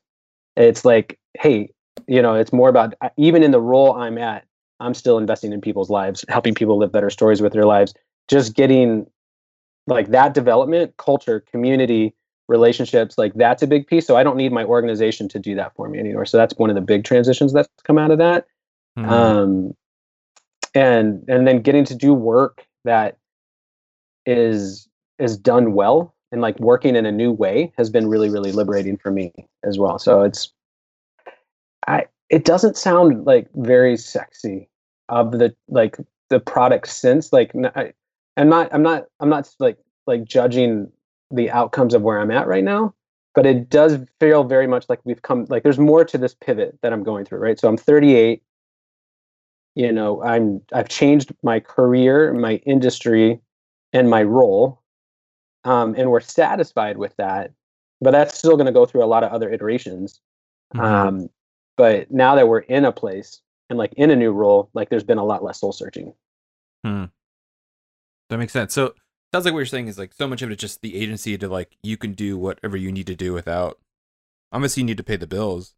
It's 0.57 0.85
like 0.85 1.19
hey 1.39 1.71
you 2.07 2.23
know 2.23 2.35
it's 2.35 2.53
more 2.53 2.69
about 2.69 2.95
even 3.17 3.43
in 3.43 3.51
the 3.51 3.61
role 3.61 3.95
I'm 3.95 4.19
at 4.19 4.45
I'm 4.81 4.95
still 4.95 5.19
investing 5.19 5.53
in 5.53 5.61
people's 5.61 5.91
lives, 5.91 6.25
helping 6.29 6.55
people 6.55 6.79
live 6.79 6.93
better 6.93 7.11
stories 7.11 7.41
with 7.41 7.53
their 7.53 7.65
lives. 7.65 7.95
Just 8.29 8.55
getting 8.55 9.07
like 9.87 10.09
that 10.09 10.35
development, 10.35 10.97
culture, 10.97 11.41
community, 11.41 12.15
relationships, 12.49 13.17
like 13.17 13.35
that's 13.35 13.63
a 13.63 13.67
big 13.67 13.87
piece. 13.87 14.07
So 14.07 14.17
I 14.17 14.23
don't 14.23 14.37
need 14.37 14.53
my 14.53 14.65
organization 14.65 15.29
to 15.31 15.39
do 15.39 15.55
that 15.55 15.75
for 15.77 15.89
me 15.89 15.99
anymore. 15.99 16.27
So 16.27 16.37
that's 16.37 16.55
one 16.57 16.71
of 16.71 16.77
the 16.77 16.83
big 16.83 17.05
transitions 17.05 17.53
that's 17.53 17.69
come 17.85 17.99
out 17.99 18.11
of 18.11 18.19
that. 18.19 18.47
Mm-hmm. 18.99 19.11
Um, 19.11 19.77
and 20.75 21.25
and 21.29 21.47
then 21.47 21.63
getting 21.63 21.85
to 21.85 21.95
do 21.95 22.13
work 22.13 22.67
that 22.85 23.17
is 24.27 24.89
is 25.19 25.37
done 25.37 25.75
well 25.75 26.15
and 26.33 26.41
like 26.41 26.59
working 26.59 26.97
in 26.97 27.07
a 27.07 27.13
new 27.13 27.31
way 27.31 27.73
has 27.77 27.91
been 27.91 28.09
really 28.09 28.29
really 28.29 28.53
liberating 28.53 28.97
for 28.97 29.11
me 29.11 29.33
as 29.63 29.79
well. 29.79 29.99
So 29.99 30.23
it's 30.23 30.53
I 31.87 32.07
it 32.35 32.45
doesn't 32.45 32.77
sound 32.77 33.25
like 33.27 33.47
very 33.55 33.97
sexy 33.97 34.69
of 35.09 35.31
the 35.39 35.55
like 35.69 35.97
the 36.31 36.41
product 36.41 36.89
sense 36.89 37.33
like 37.33 37.53
I, 37.77 37.93
i'm 38.37 38.49
not 38.49 38.75
i'm 38.75 38.83
not 38.83 39.05
i'm 39.21 39.29
not 39.29 39.49
like 39.61 39.79
like 40.09 40.25
judging 40.25 40.91
the 41.31 41.49
outcomes 41.53 41.95
of 41.95 42.03
where 42.03 42.19
i'm 42.19 42.33
at 42.33 42.49
right 42.49 42.65
now 42.65 42.93
but 43.37 43.47
it 43.47 43.71
does 43.71 43.99
feel 44.19 44.43
very 44.43 44.67
much 44.67 44.87
like 44.89 44.99
we've 45.05 45.23
come 45.23 45.47
like 45.49 45.63
there's 45.63 45.79
more 45.79 46.05
to 46.05 46.19
this 46.19 46.35
pivot 46.35 46.77
that 46.83 46.93
i'm 46.93 47.05
going 47.05 47.25
through 47.25 47.39
right 47.39 47.61
so 47.61 47.69
i'm 47.69 47.77
38 47.77 48.43
you 49.77 49.93
know 49.93 50.21
i'm 50.25 50.61
i've 50.73 50.89
changed 50.89 51.33
my 51.45 51.61
career 51.61 52.33
my 52.33 52.57
industry 52.67 53.41
and 53.93 54.11
my 54.11 54.25
role 54.25 54.81
um, 55.63 55.95
and 55.97 56.11
we're 56.11 56.21
satisfied 56.21 56.99
with 56.99 57.15
that 57.17 57.53
but 58.01 58.11
that's 58.11 58.37
still 58.37 58.57
going 58.57 58.67
to 58.67 58.73
go 58.73 58.87
through 58.87 59.05
a 59.05 59.07
lot 59.07 59.23
of 59.23 59.31
other 59.31 59.49
iterations 59.49 60.21
mm-hmm. 60.75 60.85
um, 60.85 61.31
but 61.77 62.11
now 62.11 62.35
that 62.35 62.49
we're 62.49 62.61
in 62.61 62.85
a 62.85 62.93
place 62.93 63.41
and 63.71 63.79
like 63.79 63.93
in 63.97 64.11
a 64.11 64.17
new 64.17 64.33
role, 64.33 64.71
like 64.75 64.91
there's 64.91 65.05
been 65.05 65.19
a 65.19 65.25
lot 65.25 65.43
less 65.43 65.61
soul 65.61 65.73
searching. 65.73 66.15
Hmm. 66.85 67.05
That 68.31 68.39
makes 68.39 68.53
sense. 68.53 68.75
So 68.75 68.95
sounds 69.33 69.45
like 69.45 69.55
what 69.55 69.61
you're 69.61 69.67
saying 69.67 69.89
is 69.89 69.99
like 69.99 70.13
so 70.15 70.29
much 70.29 70.43
of 70.43 70.51
it 70.51 70.55
is 70.55 70.61
just 70.61 70.83
the 70.83 70.97
agency 70.97 71.37
to 71.37 71.49
like 71.49 71.77
you 71.83 71.97
can 71.97 72.13
do 72.13 72.39
whatever 72.39 72.77
you 72.77 72.93
need 72.93 73.07
to 73.09 73.17
do 73.17 73.33
without 73.33 73.79
obviously 74.53 74.83
you 74.83 74.87
need 74.87 74.97
to 74.97 75.05
pay 75.05 75.17
the 75.17 75.27
bills. 75.27 75.75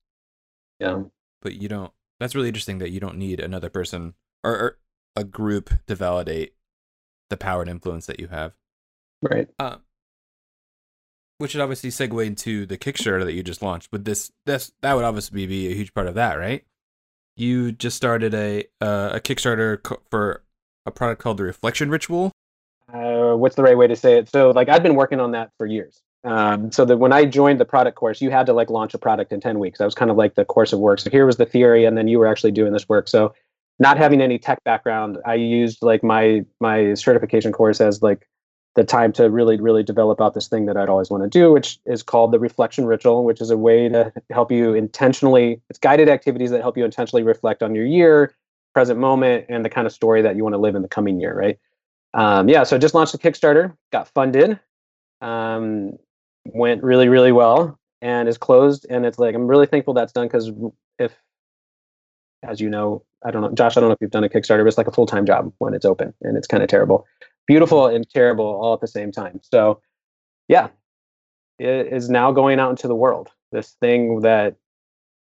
Yeah. 0.78 1.04
But 1.42 1.54
you 1.54 1.68
don't 1.68 1.92
that's 2.20 2.34
really 2.34 2.48
interesting 2.48 2.78
that 2.78 2.90
you 2.90 3.00
don't 3.00 3.18
need 3.18 3.40
another 3.40 3.70
person 3.70 4.14
or, 4.44 4.52
or 4.52 4.78
a 5.16 5.24
group 5.24 5.70
to 5.86 5.94
validate 5.94 6.54
the 7.30 7.36
power 7.36 7.62
and 7.62 7.70
influence 7.70 8.06
that 8.06 8.20
you 8.20 8.28
have. 8.28 8.52
Right. 9.22 9.48
Uh, 9.58 9.76
which 11.38 11.54
would 11.54 11.62
obviously 11.62 11.90
segue 11.90 12.26
into 12.26 12.66
the 12.66 12.78
Kickstarter 12.78 13.24
that 13.24 13.34
you 13.34 13.42
just 13.42 13.62
launched. 13.62 13.90
But 13.90 14.04
this, 14.04 14.32
this, 14.46 14.72
that 14.82 14.94
would 14.94 15.04
obviously 15.04 15.46
be 15.46 15.68
a 15.68 15.74
huge 15.74 15.92
part 15.94 16.06
of 16.06 16.14
that, 16.14 16.38
right? 16.38 16.64
You 17.36 17.72
just 17.72 17.96
started 17.96 18.32
a 18.32 18.64
uh, 18.80 19.10
a 19.14 19.20
Kickstarter 19.20 19.78
for 20.10 20.42
a 20.86 20.90
product 20.90 21.20
called 21.20 21.36
the 21.36 21.44
Reflection 21.44 21.90
Ritual. 21.90 22.32
Uh, 22.92 23.34
what's 23.34 23.56
the 23.56 23.62
right 23.62 23.76
way 23.76 23.86
to 23.86 23.96
say 23.96 24.16
it? 24.16 24.30
So, 24.30 24.52
like, 24.52 24.68
I've 24.68 24.82
been 24.82 24.94
working 24.94 25.20
on 25.20 25.32
that 25.32 25.50
for 25.58 25.66
years. 25.66 26.00
Um, 26.24 26.72
so 26.72 26.84
that 26.84 26.96
when 26.96 27.12
I 27.12 27.24
joined 27.24 27.60
the 27.60 27.64
product 27.64 27.96
course, 27.96 28.20
you 28.20 28.30
had 28.30 28.46
to 28.46 28.52
like 28.52 28.70
launch 28.70 28.94
a 28.94 28.98
product 28.98 29.32
in 29.32 29.40
ten 29.40 29.58
weeks. 29.58 29.78
That 29.78 29.84
was 29.84 29.94
kind 29.94 30.10
of 30.10 30.16
like 30.16 30.34
the 30.34 30.44
course 30.44 30.72
of 30.72 30.80
work. 30.80 30.98
So 30.98 31.10
here 31.10 31.26
was 31.26 31.36
the 31.36 31.46
theory, 31.46 31.84
and 31.84 31.96
then 31.96 32.08
you 32.08 32.18
were 32.18 32.26
actually 32.26 32.52
doing 32.52 32.72
this 32.72 32.88
work. 32.88 33.06
So, 33.06 33.34
not 33.78 33.98
having 33.98 34.20
any 34.20 34.38
tech 34.38 34.64
background, 34.64 35.18
I 35.24 35.34
used 35.34 35.82
like 35.82 36.02
my 36.02 36.44
my 36.58 36.94
certification 36.94 37.52
course 37.52 37.80
as 37.80 38.02
like 38.02 38.26
the 38.76 38.84
time 38.84 39.10
to 39.10 39.30
really, 39.30 39.58
really 39.58 39.82
develop 39.82 40.20
out 40.20 40.34
this 40.34 40.48
thing 40.48 40.66
that 40.66 40.76
I'd 40.76 40.90
always 40.90 41.08
want 41.08 41.22
to 41.22 41.28
do, 41.28 41.50
which 41.50 41.80
is 41.86 42.02
called 42.02 42.30
the 42.30 42.38
reflection 42.38 42.84
ritual, 42.84 43.24
which 43.24 43.40
is 43.40 43.50
a 43.50 43.56
way 43.56 43.88
to 43.88 44.12
help 44.30 44.52
you 44.52 44.74
intentionally, 44.74 45.62
it's 45.70 45.78
guided 45.78 46.10
activities 46.10 46.50
that 46.50 46.60
help 46.60 46.76
you 46.76 46.84
intentionally 46.84 47.22
reflect 47.22 47.62
on 47.62 47.74
your 47.74 47.86
year, 47.86 48.34
present 48.74 49.00
moment, 49.00 49.46
and 49.48 49.64
the 49.64 49.70
kind 49.70 49.86
of 49.86 49.94
story 49.94 50.20
that 50.20 50.36
you 50.36 50.42
want 50.42 50.52
to 50.52 50.58
live 50.58 50.74
in 50.74 50.82
the 50.82 50.88
coming 50.88 51.18
year, 51.18 51.34
right? 51.34 51.58
Um, 52.12 52.50
yeah, 52.50 52.64
so 52.64 52.76
just 52.76 52.94
launched 52.94 53.14
a 53.14 53.18
Kickstarter, 53.18 53.74
got 53.92 54.08
funded, 54.08 54.60
um, 55.22 55.92
went 56.44 56.82
really, 56.82 57.08
really 57.08 57.32
well, 57.32 57.78
and 58.02 58.28
is 58.28 58.36
closed. 58.36 58.86
And 58.90 59.06
it's 59.06 59.18
like, 59.18 59.34
I'm 59.34 59.46
really 59.46 59.66
thankful 59.66 59.94
that's 59.94 60.12
done 60.12 60.26
because 60.26 60.52
if, 60.98 61.14
as 62.42 62.60
you 62.60 62.68
know, 62.68 63.04
I 63.24 63.30
don't 63.30 63.40
know, 63.40 63.52
Josh, 63.52 63.78
I 63.78 63.80
don't 63.80 63.88
know 63.88 63.94
if 63.94 64.02
you've 64.02 64.10
done 64.10 64.24
a 64.24 64.28
Kickstarter, 64.28 64.58
but 64.58 64.66
it's 64.66 64.78
like 64.78 64.86
a 64.86 64.92
full 64.92 65.06
time 65.06 65.24
job 65.24 65.50
when 65.58 65.72
it's 65.72 65.86
open 65.86 66.12
and 66.20 66.36
it's 66.36 66.46
kind 66.46 66.62
of 66.62 66.68
terrible 66.68 67.06
beautiful 67.46 67.86
and 67.86 68.08
terrible 68.08 68.44
all 68.44 68.74
at 68.74 68.80
the 68.80 68.88
same 68.88 69.12
time. 69.12 69.40
So, 69.42 69.80
yeah, 70.48 70.68
it 71.58 71.92
is 71.92 72.08
now 72.08 72.32
going 72.32 72.58
out 72.60 72.70
into 72.70 72.88
the 72.88 72.94
world. 72.94 73.28
This 73.52 73.70
thing 73.80 74.20
that 74.20 74.56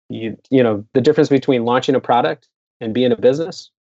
you 0.09 0.37
you 0.49 0.61
know 0.61 0.85
the 0.93 1.01
difference 1.01 1.29
between 1.29 1.65
launching 1.65 1.95
a 1.95 1.99
product 1.99 2.47
and 2.81 2.93
being 2.93 3.11
a 3.11 3.17
business 3.17 3.71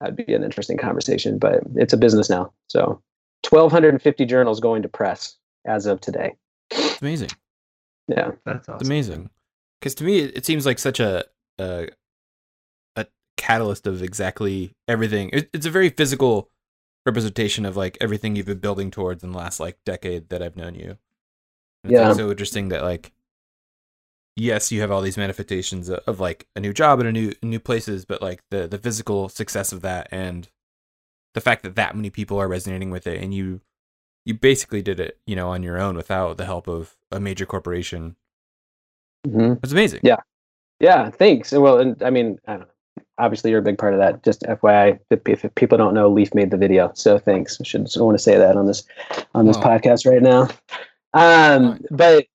that'd 0.00 0.16
be 0.16 0.34
an 0.34 0.44
interesting 0.44 0.76
conversation, 0.76 1.38
but 1.38 1.60
it's 1.74 1.92
a 1.92 1.96
business 1.96 2.28
now. 2.28 2.52
So, 2.68 3.00
1,250 3.48 4.24
journals 4.26 4.60
going 4.60 4.82
to 4.82 4.88
press 4.88 5.36
as 5.66 5.86
of 5.86 6.00
today. 6.00 6.34
It's 6.70 7.00
amazing. 7.00 7.30
Yeah, 8.08 8.32
that's 8.44 8.68
awesome. 8.68 8.80
It's 8.80 8.88
amazing. 8.88 9.30
Because 9.80 9.94
to 9.96 10.04
me, 10.04 10.20
it, 10.20 10.36
it, 10.38 10.46
seems 10.46 10.66
like 10.66 10.78
such 10.78 11.00
a, 11.00 11.24
a 11.58 11.88
a 12.96 13.06
catalyst 13.36 13.86
of 13.86 14.02
exactly 14.02 14.72
everything. 14.88 15.30
It, 15.32 15.50
it's 15.52 15.66
a 15.66 15.70
very 15.70 15.90
physical 15.90 16.50
representation 17.06 17.64
of 17.64 17.76
like 17.76 17.96
everything 18.00 18.36
you've 18.36 18.46
been 18.46 18.58
building 18.58 18.90
towards 18.90 19.22
in 19.22 19.32
the 19.32 19.38
last 19.38 19.60
like 19.60 19.78
decade 19.84 20.28
that 20.28 20.42
I've 20.42 20.56
known 20.56 20.74
you. 20.74 20.98
It's 21.84 21.92
yeah. 21.92 22.08
Like 22.08 22.16
so 22.16 22.30
interesting 22.30 22.68
that 22.68 22.82
like 22.82 23.12
yes, 24.34 24.70
you 24.70 24.80
have 24.80 24.90
all 24.90 25.00
these 25.00 25.16
manifestations 25.16 25.88
of, 25.88 26.00
of 26.06 26.20
like 26.20 26.46
a 26.54 26.60
new 26.60 26.72
job 26.72 26.98
and 26.98 27.08
a 27.08 27.12
new 27.12 27.32
new 27.42 27.60
places, 27.60 28.04
but 28.04 28.20
like 28.20 28.42
the 28.50 28.66
the 28.66 28.78
physical 28.78 29.28
success 29.28 29.72
of 29.72 29.82
that 29.82 30.08
and 30.10 30.48
the 31.34 31.40
fact 31.40 31.62
that 31.62 31.76
that 31.76 31.94
many 31.94 32.10
people 32.10 32.38
are 32.38 32.48
resonating 32.48 32.90
with 32.90 33.06
it 33.06 33.22
and 33.22 33.32
you 33.32 33.60
you 34.24 34.34
basically 34.34 34.82
did 34.82 34.98
it, 34.98 35.18
you 35.26 35.36
know, 35.36 35.50
on 35.50 35.62
your 35.62 35.78
own 35.80 35.96
without 35.96 36.36
the 36.36 36.46
help 36.46 36.66
of 36.66 36.96
a 37.12 37.20
major 37.20 37.46
corporation. 37.46 38.16
Mm-hmm. 39.26 39.54
It's 39.62 39.72
amazing. 39.72 40.00
Yeah. 40.02 40.16
Yeah, 40.80 41.10
thanks. 41.10 41.52
Well, 41.52 41.78
and 41.78 42.02
I 42.02 42.10
mean, 42.10 42.38
I 42.46 42.52
don't 42.52 42.62
know 42.62 42.75
obviously 43.18 43.50
you're 43.50 43.60
a 43.60 43.62
big 43.62 43.78
part 43.78 43.94
of 43.94 44.00
that. 44.00 44.22
Just 44.22 44.42
FYI, 44.42 44.98
if, 45.10 45.44
if 45.44 45.54
people 45.54 45.78
don't 45.78 45.94
know, 45.94 46.08
Leaf 46.08 46.34
made 46.34 46.50
the 46.50 46.56
video, 46.56 46.90
so 46.94 47.18
thanks. 47.18 47.58
I 47.60 47.64
should 47.64 47.88
I 47.96 48.02
want 48.02 48.18
to 48.18 48.22
say 48.22 48.36
that 48.36 48.56
on 48.56 48.66
this 48.66 48.84
on 49.34 49.46
this 49.46 49.56
oh. 49.56 49.62
podcast 49.62 50.10
right 50.10 50.22
now. 50.22 50.48
Um, 51.14 51.80
but 51.90 52.26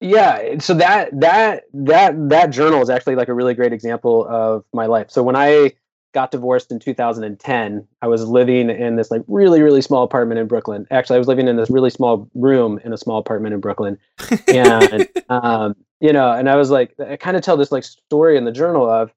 yeah, 0.00 0.58
so 0.58 0.74
that 0.74 1.08
that 1.20 1.64
that 1.72 2.28
that 2.28 2.50
journal 2.50 2.82
is 2.82 2.90
actually 2.90 3.16
like 3.16 3.28
a 3.28 3.34
really 3.34 3.54
great 3.54 3.72
example 3.72 4.26
of 4.28 4.64
my 4.72 4.86
life. 4.86 5.10
So 5.10 5.22
when 5.22 5.36
I 5.36 5.72
got 6.12 6.30
divorced 6.30 6.70
in 6.70 6.78
2010, 6.78 7.86
I 8.00 8.06
was 8.06 8.26
living 8.26 8.70
in 8.70 8.96
this 8.96 9.10
like 9.10 9.22
really 9.26 9.62
really 9.62 9.80
small 9.80 10.02
apartment 10.02 10.38
in 10.38 10.46
Brooklyn. 10.46 10.86
Actually, 10.90 11.16
I 11.16 11.18
was 11.18 11.28
living 11.28 11.48
in 11.48 11.56
this 11.56 11.70
really 11.70 11.90
small 11.90 12.28
room 12.34 12.78
in 12.84 12.92
a 12.92 12.98
small 12.98 13.18
apartment 13.18 13.54
in 13.54 13.60
Brooklyn, 13.60 13.98
and 14.48 15.08
um, 15.30 15.74
you 16.00 16.12
know, 16.12 16.30
and 16.30 16.50
I 16.50 16.56
was 16.56 16.70
like, 16.70 16.94
I 17.00 17.16
kind 17.16 17.36
of 17.36 17.42
tell 17.42 17.56
this 17.56 17.72
like 17.72 17.84
story 17.84 18.36
in 18.36 18.44
the 18.44 18.52
journal 18.52 18.88
of 18.88 19.10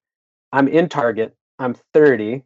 I'm 0.52 0.68
in 0.68 0.90
Target. 0.90 1.36
I'm 1.60 1.76
30. 1.94 2.44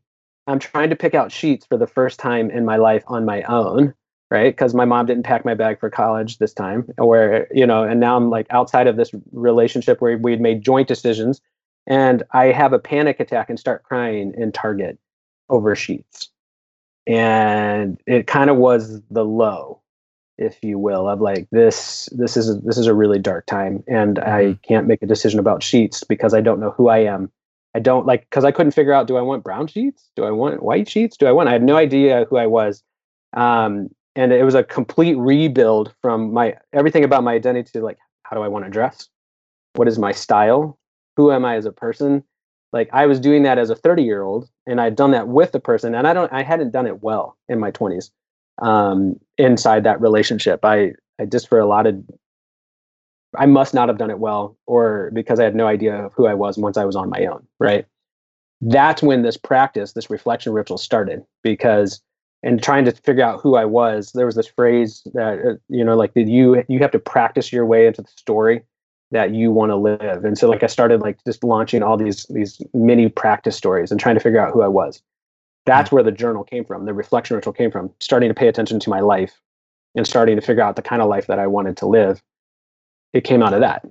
I'm 0.48 0.60
trying 0.60 0.90
to 0.90 0.96
pick 0.96 1.14
out 1.14 1.32
sheets 1.32 1.66
for 1.66 1.78
the 1.78 1.88
first 1.88 2.20
time 2.20 2.52
in 2.52 2.66
my 2.66 2.76
life 2.76 3.04
on 3.08 3.26
my 3.26 3.44
own, 3.44 3.94
right? 4.30 4.54
Because 4.54 4.74
my 4.74 4.86
mom 4.86 5.06
didn't 5.06 5.24
pack 5.24 5.46
my 5.46 5.54
bag 5.54 5.80
for 5.80 5.90
college 5.90 6.38
this 6.38 6.54
time, 6.54 6.86
where, 6.98 7.48
you 7.54 7.66
know, 7.66 7.84
and 7.84 8.00
now 8.00 8.18
I'm 8.18 8.30
like 8.30 8.48
outside 8.50 8.88
of 8.88 8.98
this 8.98 9.12
relationship 9.32 10.02
where 10.02 10.18
we'd 10.18 10.42
made 10.42 10.62
joint 10.62 10.88
decisions. 10.88 11.42
And 11.88 12.24
I 12.32 12.46
have 12.46 12.74
a 12.74 12.80
panic 12.80 13.20
attack 13.20 13.50
and 13.50 13.60
start 13.60 13.84
crying 13.84 14.34
in 14.38 14.52
Target 14.52 14.98
over 15.50 15.76
sheets. 15.76 16.30
And 17.06 18.00
it 18.06 18.28
kind 18.28 18.50
of 18.50 18.58
was 18.58 19.02
the 19.12 19.26
low, 19.26 19.82
if 20.38 20.58
you 20.62 20.80
will, 20.80 21.08
of 21.08 21.20
like 21.20 21.48
this 21.52 22.08
this 22.14 22.38
is 22.38 22.50
a, 22.50 22.54
this 22.56 22.78
is 22.78 22.88
a 22.88 22.94
really 22.94 23.20
dark 23.20 23.46
time 23.46 23.84
and 23.88 24.20
I 24.20 24.44
mm-hmm. 24.44 24.62
can't 24.66 24.88
make 24.88 25.02
a 25.02 25.08
decision 25.08 25.40
about 25.40 25.64
sheets 25.64 26.06
because 26.06 26.34
I 26.34 26.40
don't 26.40 26.62
know 26.62 26.72
who 26.72 26.88
I 26.88 27.00
am 27.00 27.30
I 27.76 27.80
don't 27.80 28.06
like 28.06 28.22
because 28.30 28.46
I 28.46 28.52
couldn't 28.52 28.74
figure 28.74 28.94
out 28.94 29.08
do 29.08 29.18
I 29.18 29.22
want 29.22 29.44
brown 29.44 29.68
sheets? 29.68 30.10
Do 30.16 30.24
I 30.26 30.32
want 30.32 30.64
white 30.64 30.90
sheets? 30.90 31.18
Do 31.18 31.28
I 31.28 31.32
want? 31.32 31.50
I 31.50 31.54
had 31.54 31.64
no 31.64 31.76
idea 31.76 32.26
who 32.30 32.38
I 32.38 32.46
was, 32.46 32.84
um, 33.34 33.90
and 34.16 34.32
it 34.32 34.44
was 34.44 34.56
a 34.56 34.64
complete 34.64 35.16
rebuild 35.16 35.94
from 36.02 36.34
my 36.34 36.56
everything 36.72 37.04
about 37.04 37.24
my 37.24 37.34
identity 37.34 37.80
like 37.80 37.98
how 38.24 38.36
do 38.36 38.44
I 38.44 38.48
want 38.48 38.66
to 38.66 38.72
dress? 38.72 39.10
What 39.76 39.88
is 39.88 39.98
my 39.98 40.12
style? 40.12 40.78
Who 41.18 41.32
am 41.32 41.46
I 41.46 41.56
as 41.56 41.66
a 41.66 41.72
person? 41.72 42.24
Like 42.72 42.90
I 42.94 43.06
was 43.06 43.20
doing 43.20 43.44
that 43.44 43.58
as 43.58 43.70
a 43.70 43.76
30 43.76 44.04
year 44.04 44.24
old, 44.24 44.50
and 44.68 44.80
I'd 44.80 44.96
done 44.96 45.12
that 45.12 45.28
with 45.28 45.52
the 45.52 45.60
person, 45.60 45.96
and 45.96 46.08
I 46.08 46.14
don't 46.14 46.32
I 46.32 46.44
hadn't 46.44 46.72
done 46.72 46.88
it 46.88 47.02
well 47.02 47.38
in 47.50 47.60
my 47.60 47.72
20s 47.72 48.12
um, 48.62 49.20
inside 49.38 49.84
that 49.84 50.02
relationship. 50.02 50.64
I 50.64 50.94
I 51.20 51.26
just 51.26 51.48
for 51.48 51.60
a 51.60 51.66
lot 51.66 51.88
of 51.88 51.96
I 53.38 53.46
must 53.46 53.74
not 53.74 53.90
have 53.90 53.98
done 53.98 54.12
it 54.12 54.20
well, 54.20 54.58
or 54.66 55.12
because 55.14 55.40
I 55.40 55.44
had 55.44 55.56
no 55.56 55.68
idea 55.68 56.06
of 56.06 56.14
who 56.14 56.28
I 56.28 56.34
was 56.34 56.58
once 56.58 56.78
I 56.78 56.86
was 56.86 56.96
on 56.96 57.10
my 57.10 57.26
own, 57.26 57.46
right? 57.60 57.86
that's 58.70 59.04
when 59.04 59.24
this 59.24 59.38
practice, 59.38 59.94
this 59.94 60.10
reflection 60.10 60.54
ritual 60.54 60.78
started 60.78 61.24
because 61.44 62.02
and 62.46 62.62
trying 62.62 62.84
to 62.86 62.92
figure 62.92 63.24
out 63.24 63.40
who 63.40 63.56
I 63.56 63.64
was, 63.64 64.12
there 64.12 64.26
was 64.26 64.36
this 64.36 64.48
phrase 64.48 65.02
that 65.14 65.40
uh, 65.40 65.54
you 65.70 65.84
know, 65.84 65.96
like 65.96 66.14
did 66.14 66.30
you 66.30 66.64
you 66.68 66.80
have 66.80 66.92
to 66.92 67.00
practice 67.00 67.52
your 67.52 67.66
way 67.66 67.88
into 67.88 68.02
the 68.02 68.10
story 68.16 68.64
that 69.12 69.34
you 69.34 69.52
want 69.52 69.70
to 69.70 69.76
live. 69.76 70.26
And 70.26 70.38
so 70.38 70.50
like 70.50 70.64
I 70.64 70.68
started 70.68 71.02
like 71.02 71.24
just 71.26 71.44
launching 71.44 71.84
all 71.84 71.98
these 71.98 72.26
these 72.30 72.62
mini 72.74 73.10
practice 73.10 73.56
stories 73.56 73.92
and 73.92 74.00
trying 74.00 74.16
to 74.16 74.22
figure 74.22 74.40
out 74.40 74.54
who 74.54 74.62
I 74.62 74.68
was. 74.68 75.02
That's 75.66 75.88
mm-hmm. 75.88 75.96
where 75.96 76.04
the 76.04 76.12
journal 76.12 76.44
came 76.44 76.66
from, 76.66 76.86
the 76.86 76.94
reflection 76.94 77.36
ritual 77.36 77.54
came 77.54 77.72
from, 77.72 77.92
starting 78.00 78.30
to 78.30 78.36
pay 78.36 78.48
attention 78.48 78.80
to 78.82 78.90
my 78.90 79.00
life 79.00 79.40
and 79.96 80.08
starting 80.08 80.36
to 80.36 80.42
figure 80.42 80.64
out 80.64 80.76
the 80.76 80.82
kind 80.82 81.02
of 81.02 81.10
life 81.10 81.28
that 81.28 81.40
I 81.40 81.48
wanted 81.48 81.78
to 81.78 81.86
live. 81.86 82.22
It 83.14 83.24
came 83.24 83.44
out 83.44 83.54
of 83.54 83.62
that. 83.62 83.86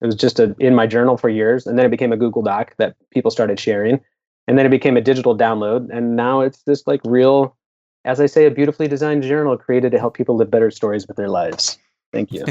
It 0.00 0.06
was 0.06 0.14
just 0.14 0.38
a, 0.38 0.54
in 0.58 0.74
my 0.74 0.86
journal 0.86 1.16
for 1.16 1.28
years, 1.28 1.66
and 1.66 1.78
then 1.78 1.84
it 1.84 1.90
became 1.90 2.12
a 2.12 2.16
Google 2.16 2.42
Doc 2.42 2.74
that 2.78 2.94
people 3.10 3.30
started 3.30 3.58
sharing, 3.58 4.00
and 4.46 4.56
then 4.56 4.64
it 4.64 4.70
became 4.70 4.96
a 4.96 5.00
digital 5.00 5.36
download, 5.36 5.88
and 5.92 6.14
now 6.14 6.40
it's 6.40 6.62
this 6.62 6.86
like 6.86 7.00
real, 7.04 7.56
as 8.04 8.20
I 8.20 8.26
say, 8.26 8.46
a 8.46 8.50
beautifully 8.50 8.86
designed 8.86 9.24
journal 9.24 9.56
created 9.56 9.90
to 9.92 9.98
help 9.98 10.16
people 10.16 10.36
live 10.36 10.50
better 10.50 10.70
stories 10.70 11.06
with 11.08 11.16
their 11.16 11.28
lives. 11.28 11.78
Thank 12.12 12.32
you. 12.32 12.44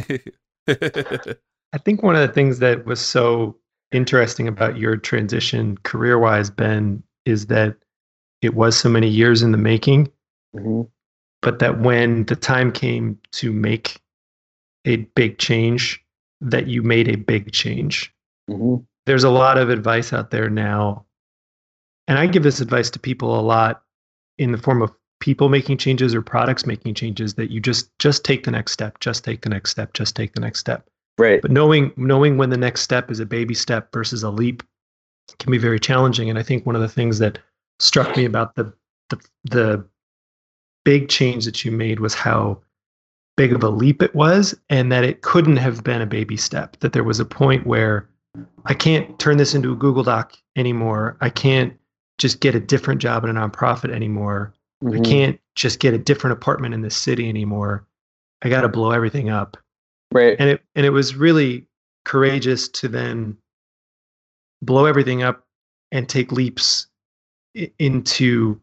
I 1.73 1.77
think 1.77 2.03
one 2.03 2.15
of 2.15 2.27
the 2.27 2.33
things 2.33 2.59
that 2.59 2.85
was 2.85 2.99
so 2.99 3.55
interesting 3.91 4.47
about 4.47 4.77
your 4.77 4.97
transition 4.97 5.77
career-wise, 5.83 6.49
Ben, 6.49 7.01
is 7.25 7.47
that 7.47 7.75
it 8.41 8.55
was 8.55 8.77
so 8.77 8.89
many 8.89 9.07
years 9.07 9.41
in 9.41 9.51
the 9.51 9.57
making, 9.57 10.11
mm-hmm. 10.55 10.81
but 11.41 11.59
that 11.59 11.79
when 11.79 12.25
the 12.25 12.35
time 12.35 12.71
came 12.71 13.17
to 13.31 13.51
make 13.51 14.01
a 14.87 14.97
big 15.15 15.37
change 15.37 16.03
that 16.41 16.67
you 16.67 16.81
made 16.81 17.07
a 17.07 17.17
big 17.17 17.51
change. 17.51 18.13
Mm-hmm. 18.49 18.83
There's 19.05 19.23
a 19.23 19.29
lot 19.29 19.57
of 19.57 19.69
advice 19.69 20.13
out 20.13 20.31
there 20.31 20.49
now. 20.49 21.05
And 22.07 22.17
I 22.17 22.25
give 22.25 22.43
this 22.43 22.61
advice 22.61 22.89
to 22.91 22.99
people 22.99 23.37
a 23.37 23.41
lot 23.41 23.83
in 24.37 24.51
the 24.51 24.57
form 24.57 24.81
of 24.81 24.91
people 25.19 25.49
making 25.49 25.77
changes 25.77 26.15
or 26.15 26.21
products 26.21 26.65
making 26.65 26.93
changes 26.93 27.33
that 27.33 27.51
you 27.51 27.59
just 27.59 27.89
just 27.99 28.23
take 28.23 28.43
the 28.45 28.51
next 28.51 28.71
step, 28.71 28.99
just 28.99 29.23
take 29.23 29.41
the 29.41 29.49
next 29.49 29.71
step, 29.71 29.93
just 29.93 30.15
take 30.15 30.33
the 30.33 30.39
next 30.39 30.59
step. 30.59 30.87
Right. 31.17 31.41
But 31.41 31.51
knowing 31.51 31.91
knowing 31.97 32.37
when 32.37 32.49
the 32.49 32.57
next 32.57 32.81
step 32.81 33.11
is 33.11 33.19
a 33.19 33.25
baby 33.25 33.53
step 33.53 33.91
versus 33.91 34.23
a 34.23 34.29
leap 34.29 34.63
can 35.39 35.51
be 35.51 35.57
very 35.57 35.79
challenging. 35.79 36.29
And 36.29 36.39
I 36.39 36.43
think 36.43 36.65
one 36.65 36.75
of 36.75 36.81
the 36.81 36.87
things 36.87 37.19
that 37.19 37.39
struck 37.79 38.15
me 38.15 38.23
about 38.23 38.55
the 38.55 38.71
the 39.09 39.19
the 39.43 39.85
big 40.85 41.09
change 41.09 41.43
that 41.45 41.65
you 41.65 41.71
made 41.71 41.99
was 41.99 42.13
how 42.13 42.61
big 43.37 43.53
of 43.53 43.63
a 43.63 43.69
leap 43.69 44.01
it 44.01 44.13
was 44.13 44.53
and 44.69 44.91
that 44.91 45.05
it 45.05 45.21
couldn't 45.21 45.57
have 45.57 45.83
been 45.83 46.01
a 46.01 46.05
baby 46.05 46.35
step 46.35 46.75
that 46.79 46.91
there 46.91 47.03
was 47.03 47.19
a 47.19 47.25
point 47.25 47.65
where 47.65 48.09
i 48.65 48.73
can't 48.73 49.17
turn 49.19 49.37
this 49.37 49.55
into 49.55 49.71
a 49.71 49.75
google 49.75 50.03
doc 50.03 50.35
anymore. 50.57 51.15
I 51.21 51.29
can't 51.29 51.73
just 52.17 52.41
get 52.41 52.55
a 52.55 52.59
different 52.59 52.99
job 52.99 53.23
in 53.23 53.29
a 53.29 53.33
nonprofit 53.39 53.93
anymore. 53.93 54.53
Mm-hmm. 54.83 55.01
i 55.01 55.03
can't 55.03 55.39
just 55.55 55.79
get 55.79 55.95
a 55.95 55.97
different 55.97 56.33
apartment 56.33 56.73
in 56.73 56.81
the 56.81 56.91
city 56.91 57.29
anymore. 57.29 57.87
I 58.43 58.49
got 58.49 58.61
to 58.61 58.69
blow 58.69 58.91
everything 58.91 59.29
up. 59.29 59.57
Right. 60.11 60.35
And 60.39 60.49
it 60.49 60.61
and 60.75 60.85
it 60.85 60.91
was 60.91 61.15
really 61.15 61.65
courageous 62.05 62.67
to 62.69 62.87
then 62.87 63.37
blow 64.61 64.85
everything 64.85 65.23
up 65.23 65.45
and 65.91 66.07
take 66.07 66.31
leaps 66.31 66.87
into 67.79 68.59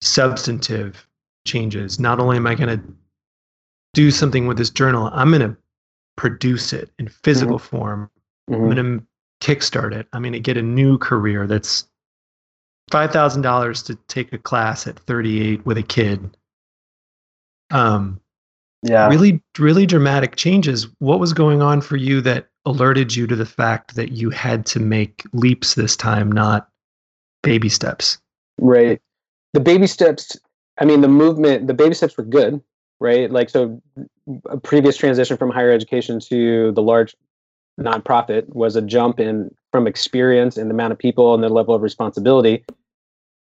substantive 0.00 1.06
changes. 1.46 2.00
Not 2.00 2.18
only 2.18 2.36
am 2.36 2.46
i 2.46 2.54
going 2.54 2.78
to 2.78 2.84
do 3.94 4.10
something 4.10 4.46
with 4.46 4.58
this 4.58 4.70
journal, 4.70 5.10
I'm 5.12 5.30
going 5.30 5.42
to 5.42 5.56
produce 6.16 6.72
it 6.72 6.90
in 6.98 7.08
physical 7.08 7.58
mm-hmm. 7.58 7.76
form. 7.76 8.10
Mm-hmm. 8.50 8.54
I'm 8.54 8.74
going 8.74 9.00
to 9.00 9.06
kickstart 9.46 9.94
it. 9.94 10.06
I'm 10.12 10.22
going 10.22 10.32
to 10.32 10.40
get 10.40 10.56
a 10.56 10.62
new 10.62 10.98
career 10.98 11.46
that's 11.46 11.88
$5,000 12.90 13.86
to 13.86 13.94
take 14.08 14.32
a 14.32 14.38
class 14.38 14.86
at 14.86 14.98
38 14.98 15.64
with 15.66 15.78
a 15.78 15.82
kid. 15.82 16.36
Um, 17.70 18.20
yeah. 18.82 19.08
Really, 19.08 19.42
really 19.58 19.86
dramatic 19.86 20.36
changes. 20.36 20.88
What 20.98 21.20
was 21.20 21.32
going 21.32 21.62
on 21.62 21.80
for 21.80 21.96
you 21.96 22.20
that 22.22 22.48
alerted 22.64 23.14
you 23.14 23.26
to 23.26 23.36
the 23.36 23.46
fact 23.46 23.94
that 23.94 24.12
you 24.12 24.30
had 24.30 24.66
to 24.66 24.80
make 24.80 25.22
leaps 25.32 25.74
this 25.74 25.96
time, 25.96 26.30
not 26.30 26.68
baby 27.42 27.68
steps? 27.68 28.18
Right. 28.58 29.00
The 29.54 29.60
baby 29.60 29.86
steps, 29.86 30.36
I 30.78 30.84
mean, 30.84 31.00
the 31.00 31.08
movement, 31.08 31.66
the 31.66 31.74
baby 31.74 31.94
steps 31.94 32.16
were 32.16 32.24
good 32.24 32.60
right? 33.02 33.30
Like, 33.30 33.50
so 33.50 33.82
a 34.48 34.56
previous 34.56 34.96
transition 34.96 35.36
from 35.36 35.50
higher 35.50 35.72
education 35.72 36.20
to 36.20 36.72
the 36.72 36.82
large 36.82 37.14
nonprofit 37.80 38.48
was 38.54 38.76
a 38.76 38.82
jump 38.82 39.18
in 39.18 39.52
from 39.72 39.86
experience 39.86 40.56
and 40.56 40.70
the 40.70 40.74
amount 40.74 40.92
of 40.92 40.98
people 40.98 41.34
and 41.34 41.42
the 41.42 41.48
level 41.48 41.74
of 41.74 41.82
responsibility. 41.82 42.64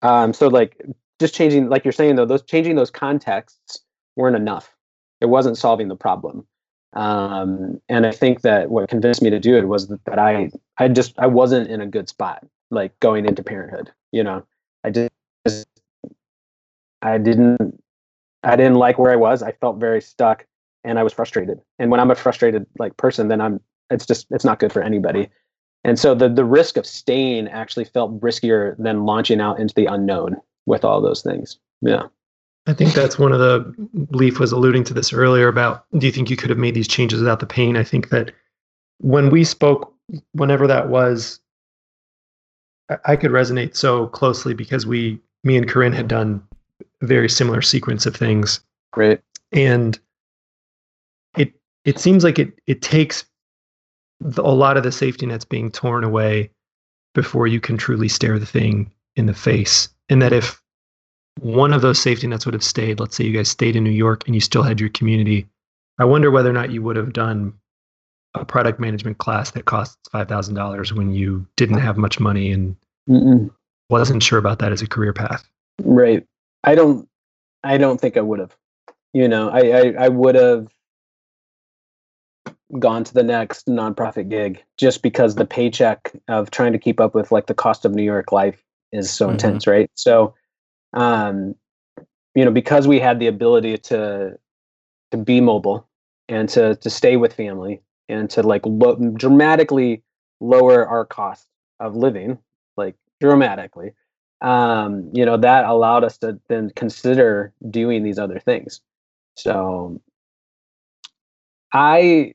Um, 0.02 0.34
so, 0.34 0.48
like, 0.48 0.82
just 1.20 1.36
changing, 1.36 1.70
like 1.70 1.86
you're 1.86 1.92
saying, 1.92 2.16
though, 2.16 2.26
those 2.26 2.42
changing 2.44 2.76
those 2.76 2.90
contexts 2.90 3.80
weren't 4.16 4.36
enough. 4.36 4.76
It 5.22 5.28
wasn't 5.28 5.58
solving 5.58 5.88
the 5.88 5.96
problem. 5.96 6.48
Um, 6.94 7.80
and 7.88 8.06
I 8.06 8.12
think 8.12 8.42
that 8.42 8.72
what 8.72 8.90
convinced 8.90 9.22
me 9.22 9.30
to 9.30 9.40
do 9.40 9.56
it 9.56 9.68
was 9.68 9.88
that, 9.88 10.04
that 10.06 10.18
I, 10.20 10.52
I 10.78 10.88
just, 10.88 11.18
I 11.20 11.28
wasn't 11.28 11.70
in 11.70 11.80
a 11.80 11.88
good 11.88 12.10
spot, 12.10 12.46
like 12.72 13.00
going 13.00 13.26
into 13.28 13.44
parenthood. 13.44 13.92
You 14.12 14.24
know, 14.24 14.44
I 14.84 14.90
just, 14.90 15.68
I 17.02 17.18
didn't 17.18 17.81
I 18.44 18.56
didn't 18.56 18.76
like 18.76 18.98
where 18.98 19.12
I 19.12 19.16
was. 19.16 19.44
I 19.44 19.52
felt 19.52 19.80
very 19.80 20.02
stuck 20.02 20.46
and 20.84 20.98
I 20.98 21.04
was 21.04 21.14
frustrated. 21.14 21.60
And 21.80 21.92
when 21.92 22.00
I'm 22.00 22.12
a 22.12 22.16
frustrated 22.16 22.66
like 22.80 22.98
person, 22.98 23.28
then 23.28 23.42
I'm 23.42 23.60
it's 23.90 24.06
just 24.06 24.28
it's 24.32 24.46
not 24.46 24.60
good 24.60 24.72
for 24.72 24.82
anybody. 24.82 25.30
And 25.84 26.00
so 26.00 26.16
the 26.16 26.30
the 26.30 26.46
risk 26.46 26.78
of 26.78 26.86
staying 26.86 27.48
actually 27.48 27.86
felt 27.86 28.20
riskier 28.22 28.76
than 28.78 29.06
launching 29.06 29.42
out 29.42 29.60
into 29.60 29.74
the 29.76 29.86
unknown 29.86 30.38
with 30.66 30.84
all 30.84 31.02
those 31.02 31.22
things. 31.22 31.60
Yeah. 31.82 32.04
I 32.68 32.74
think 32.74 32.94
that's 32.94 33.18
one 33.18 33.32
of 33.32 33.40
the 33.40 33.74
Leaf 34.12 34.40
was 34.40 34.52
alluding 34.52 34.84
to 34.86 34.94
this 34.94 35.12
earlier 35.12 35.48
about 35.48 35.86
do 35.98 36.06
you 36.06 36.12
think 36.12 36.30
you 36.30 36.38
could 36.38 36.52
have 36.52 36.60
made 36.60 36.76
these 36.76 36.88
changes 36.88 37.20
without 37.20 37.40
the 37.40 37.48
pain? 37.48 37.76
I 37.76 37.84
think 37.84 38.10
that 38.10 38.32
when 39.00 39.32
we 39.32 39.44
spoke, 39.44 39.94
whenever 40.34 40.68
that 40.68 40.90
was, 40.90 41.40
I, 42.90 42.98
I 43.06 43.16
could 43.16 43.32
resonate 43.32 43.76
so 43.76 44.08
closely 44.08 44.54
because 44.54 44.86
we, 44.86 45.20
me 45.44 45.58
and 45.58 45.68
Corinne 45.68 45.94
had 45.94 46.08
done 46.08 46.44
very 47.02 47.30
similar 47.30 47.62
sequence 47.62 48.06
of 48.06 48.16
things. 48.16 48.60
Great. 48.94 49.20
And 49.52 50.00
it 51.38 51.54
it 51.86 52.00
seems 52.00 52.24
like 52.24 52.40
it 52.40 52.54
it 52.68 52.82
takes 52.82 53.26
the, 54.20 54.42
a 54.42 54.54
lot 54.54 54.78
of 54.78 54.84
the 54.84 54.92
safety 54.92 55.26
nets 55.26 55.46
being 55.46 55.72
torn 55.72 56.04
away 56.04 56.50
before 57.14 57.48
you 57.48 57.60
can 57.60 57.78
truly 57.78 58.08
stare 58.08 58.40
the 58.40 58.46
thing 58.46 58.92
in 59.16 59.26
the 59.26 59.34
face. 59.34 59.90
And 60.10 60.22
that 60.22 60.34
if 60.34 60.62
one 61.40 61.74
of 61.74 61.82
those 61.82 62.00
safety 62.00 62.28
nets 62.28 62.46
would 62.46 62.54
have 62.54 62.64
stayed, 62.64 63.00
let's 63.00 63.16
say 63.16 63.24
you 63.24 63.36
guys 63.36 63.50
stayed 63.50 63.76
in 63.76 63.84
New 63.84 63.90
York 63.90 64.24
and 64.26 64.36
you 64.36 64.42
still 64.42 64.64
had 64.64 64.80
your 64.80 64.90
community, 64.90 65.48
I 65.98 66.06
wonder 66.06 66.32
whether 66.32 66.50
or 66.50 66.54
not 66.54 66.72
you 66.72 66.82
would 66.82 66.96
have 66.96 67.14
done 67.14 67.54
a 68.34 68.46
product 68.46 68.80
management 68.80 69.18
class 69.18 69.52
that 69.52 69.66
costs 69.66 69.98
five 70.10 70.28
thousand 70.30 70.56
dollars 70.56 70.94
when 70.94 71.14
you 71.14 71.46
didn't 71.58 71.80
have 71.80 71.98
much 71.98 72.20
money 72.20 72.52
and 72.52 72.76
Mm-mm. 73.10 73.52
wasn't 73.90 74.24
sure 74.24 74.40
about 74.40 74.60
that 74.60 74.72
as 74.72 74.82
a 74.82 74.88
career 74.88 75.14
path. 75.14 75.44
Right. 75.84 76.26
I 76.64 76.76
don't 76.76 77.08
I 77.64 77.78
don't 77.78 78.00
think 78.00 78.18
I 78.18 78.22
would 78.22 78.40
have. 78.40 78.56
You 79.14 79.28
know, 79.28 79.50
I 79.50 79.60
I, 79.60 79.94
I 80.06 80.08
would 80.10 80.36
have 80.36 80.68
gone 82.80 83.04
to 83.04 83.14
the 83.14 83.24
next 83.24 83.68
nonprofit 83.68 84.30
gig 84.30 84.64
just 84.78 85.02
because 85.02 85.36
the 85.36 85.46
paycheck 85.46 86.12
of 86.30 86.52
trying 86.52 86.72
to 86.72 86.80
keep 86.80 87.00
up 87.00 87.14
with 87.14 87.32
like 87.32 87.48
the 87.48 87.54
cost 87.54 87.84
of 87.84 87.94
New 87.94 88.04
York 88.04 88.32
life 88.32 88.64
is 88.92 89.12
so 89.12 89.26
mm-hmm. 89.26 89.34
intense, 89.34 89.68
right? 89.68 89.90
So 89.96 90.34
um 90.94 91.56
you 92.34 92.46
know, 92.46 92.52
because 92.52 92.88
we 92.88 93.00
had 93.00 93.20
the 93.20 93.28
ability 93.28 93.78
to 93.78 94.38
to 95.12 95.18
be 95.18 95.42
mobile 95.42 95.88
and 96.30 96.48
to 96.50 96.76
to 96.78 96.90
stay 96.90 97.18
with 97.18 97.34
family 97.34 97.82
and 98.08 98.30
to 98.30 98.44
like 98.44 98.66
lo- 98.66 98.96
dramatically 99.16 100.04
lower 100.40 100.88
our 100.88 101.06
cost 101.06 101.48
of 101.80 101.96
living, 101.96 102.38
like 102.78 102.96
dramatically 103.20 103.94
um, 104.42 105.10
you 105.14 105.26
know, 105.26 105.38
that 105.38 105.66
allowed 105.66 106.04
us 106.04 106.18
to 106.20 106.40
then 106.48 106.72
consider 106.76 107.54
doing 107.70 108.04
these 108.04 108.18
other 108.18 108.40
things. 108.40 108.82
So 109.36 110.02
I, 111.74 112.34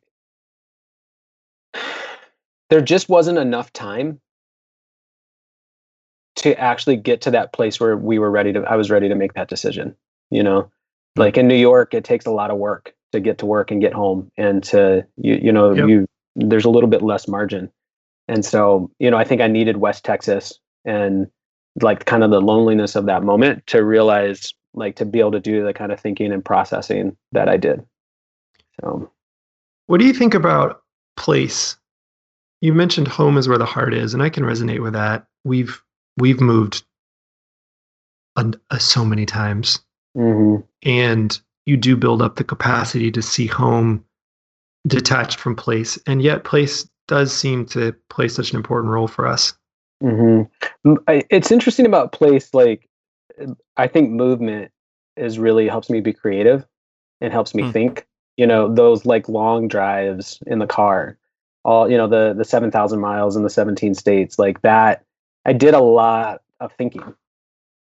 there 2.71 2.81
just 2.81 3.09
wasn't 3.09 3.39
enough 3.39 3.73
time 3.73 4.21
to 6.37 6.59
actually 6.61 6.97
get 6.97 7.21
to 7.23 7.31
that 7.33 7.53
place 7.53 7.81
where 7.81 7.97
we 7.97 8.19
were 8.19 8.31
ready 8.31 8.53
to, 8.53 8.61
I 8.63 8.77
was 8.77 8.91
ready 8.91 9.09
to 9.09 9.15
make 9.15 9.35
that 9.35 9.49
decision. 9.49 9.97
You 10.31 10.43
know, 10.43 10.71
hmm. 11.17 11.21
like 11.21 11.37
in 11.37 11.49
New 11.49 11.57
York, 11.57 11.93
it 11.95 12.05
takes 12.05 12.27
a 12.27 12.31
lot 12.31 12.51
of 12.51 12.59
work 12.59 12.95
to 13.13 13.21
get 13.21 13.39
to 13.39 13.47
work 13.47 13.71
and 13.71 13.81
get 13.81 13.93
home 13.93 14.31
and 14.37 14.63
to, 14.65 15.07
you, 15.17 15.39
you 15.43 15.53
know, 15.53 15.73
yep. 15.73 15.89
you, 15.89 16.07
there's 16.37 16.65
a 16.65 16.71
little 16.71 16.91
bit 16.91 17.03
less 17.03 17.27
margin. 17.27 17.71
And 18.29 18.45
so, 18.45 18.91
you 18.99 19.11
know, 19.11 19.17
I 19.17 19.25
think 19.25 19.41
I 19.41 19.47
needed 19.47 19.77
West 19.77 20.05
Texas 20.05 20.59
and 20.85 21.29
like 21.83 22.05
kind 22.05 22.25
of 22.25 22.31
the 22.31 22.41
loneliness 22.41 22.97
of 22.97 23.07
that 23.07 23.23
moment 23.23 23.67
to 23.69 23.85
realize 23.85 24.55
like 24.75 24.97
to 24.97 25.05
be 25.05 25.21
able 25.21 25.33
to 25.33 25.41
do 25.41 25.65
the 25.65 25.73
kind 25.73 25.93
of 25.93 26.01
thinking 26.01 26.33
and 26.33 26.45
processing 26.45 27.17
that 27.33 27.49
I 27.49 27.57
did. 27.57 27.85
So 28.81 29.11
what 29.87 30.01
do 30.01 30.07
you 30.07 30.13
think 30.13 30.35
about 30.35 30.83
place? 31.17 31.77
You 32.61 32.75
mentioned 32.75 33.09
home 33.09 33.39
is 33.39 33.49
where 33.49 33.59
the 33.59 33.67
heart 33.67 33.95
is, 33.95 34.15
and 34.15 34.23
I 34.23 34.31
can 34.31 34.45
resonate 34.45 34.83
with 34.83 34.95
that. 34.95 35.27
We've 35.45 35.83
we've 36.17 36.41
moved 36.41 36.85
a, 38.37 38.53
a, 38.71 38.81
so 38.81 39.05
many 39.05 39.27
times, 39.27 39.81
Mm-hmm. 40.17 40.63
and 40.89 41.39
you 41.67 41.77
do 41.77 41.95
build 41.95 42.23
up 42.23 42.37
the 42.37 42.45
capacity 42.45 43.11
to 43.11 43.21
see 43.21 43.47
home 43.47 44.03
detached 44.87 45.39
from 45.39 45.55
place, 45.55 45.99
and 46.07 46.23
yet 46.23 46.45
place 46.45 46.89
does 47.07 47.35
seem 47.37 47.67
to 47.67 47.95
play 48.09 48.29
such 48.29 48.51
an 48.51 48.57
important 48.57 48.93
role 48.93 49.09
for 49.09 49.27
us. 49.27 49.53
Mm-hmm. 50.03 50.95
It's 51.09 51.51
interesting 51.51 51.87
about 51.87 52.13
place. 52.13 52.53
Like, 52.55 52.89
I 53.77 53.87
think 53.87 54.11
movement 54.11 54.71
is 55.17 55.39
really 55.39 55.69
helps 55.69 55.91
me 55.91 56.01
be 56.01 56.13
creative 56.13 56.65
and 57.21 57.33
helps 57.33 57.55
me 57.55 57.65
Hmm. 57.65 57.71
think. 57.71 58.07
You 58.37 58.47
know, 58.47 58.73
those 58.73 59.07
like 59.07 59.29
long 59.29 59.67
drives 59.67 60.43
in 60.47 60.59
the 60.59 60.67
car, 60.67 61.17
all 61.65 61.91
you 61.91 61.97
know, 61.97 62.07
the 62.07 62.35
the 62.37 62.45
seven 62.45 62.71
thousand 62.71 63.01
miles 63.01 63.35
in 63.37 63.43
the 63.43 63.51
seventeen 63.51 63.95
states, 63.95 64.39
like 64.39 64.61
that. 64.63 65.05
I 65.47 65.53
did 65.55 65.75
a 65.75 65.81
lot 65.81 66.43
of 66.61 66.73
thinking 66.75 67.15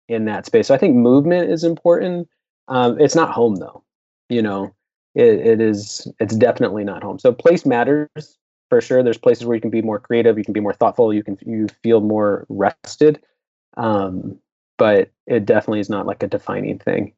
in 0.08 0.24
that 0.26 0.46
space. 0.46 0.68
So 0.68 0.74
I 0.74 0.78
think 0.78 0.94
movement 0.96 1.50
is 1.50 1.64
important. 1.64 2.28
Um, 2.68 2.98
it's 3.00 3.14
not 3.14 3.32
home 3.32 3.56
though. 3.56 3.82
You 4.30 4.42
know, 4.42 4.74
it, 5.14 5.40
it 5.46 5.60
is. 5.60 6.08
It's 6.20 6.34
definitely 6.36 6.84
not 6.84 7.02
home. 7.02 7.18
So 7.18 7.32
place 7.32 7.66
matters 7.66 8.38
for 8.68 8.80
sure. 8.80 9.02
There's 9.02 9.18
places 9.18 9.46
where 9.46 9.54
you 9.54 9.60
can 9.60 9.70
be 9.70 9.82
more 9.82 9.98
creative, 9.98 10.38
you 10.38 10.44
can 10.44 10.54
be 10.54 10.60
more 10.60 10.72
thoughtful, 10.72 11.12
you 11.12 11.22
can 11.22 11.38
you 11.46 11.68
feel 11.82 12.00
more 12.00 12.46
rested. 12.48 13.22
Um, 13.76 14.38
but 14.78 15.10
it 15.26 15.44
definitely 15.46 15.80
is 15.80 15.90
not 15.90 16.06
like 16.06 16.22
a 16.22 16.28
defining 16.28 16.78
thing. 16.78 17.12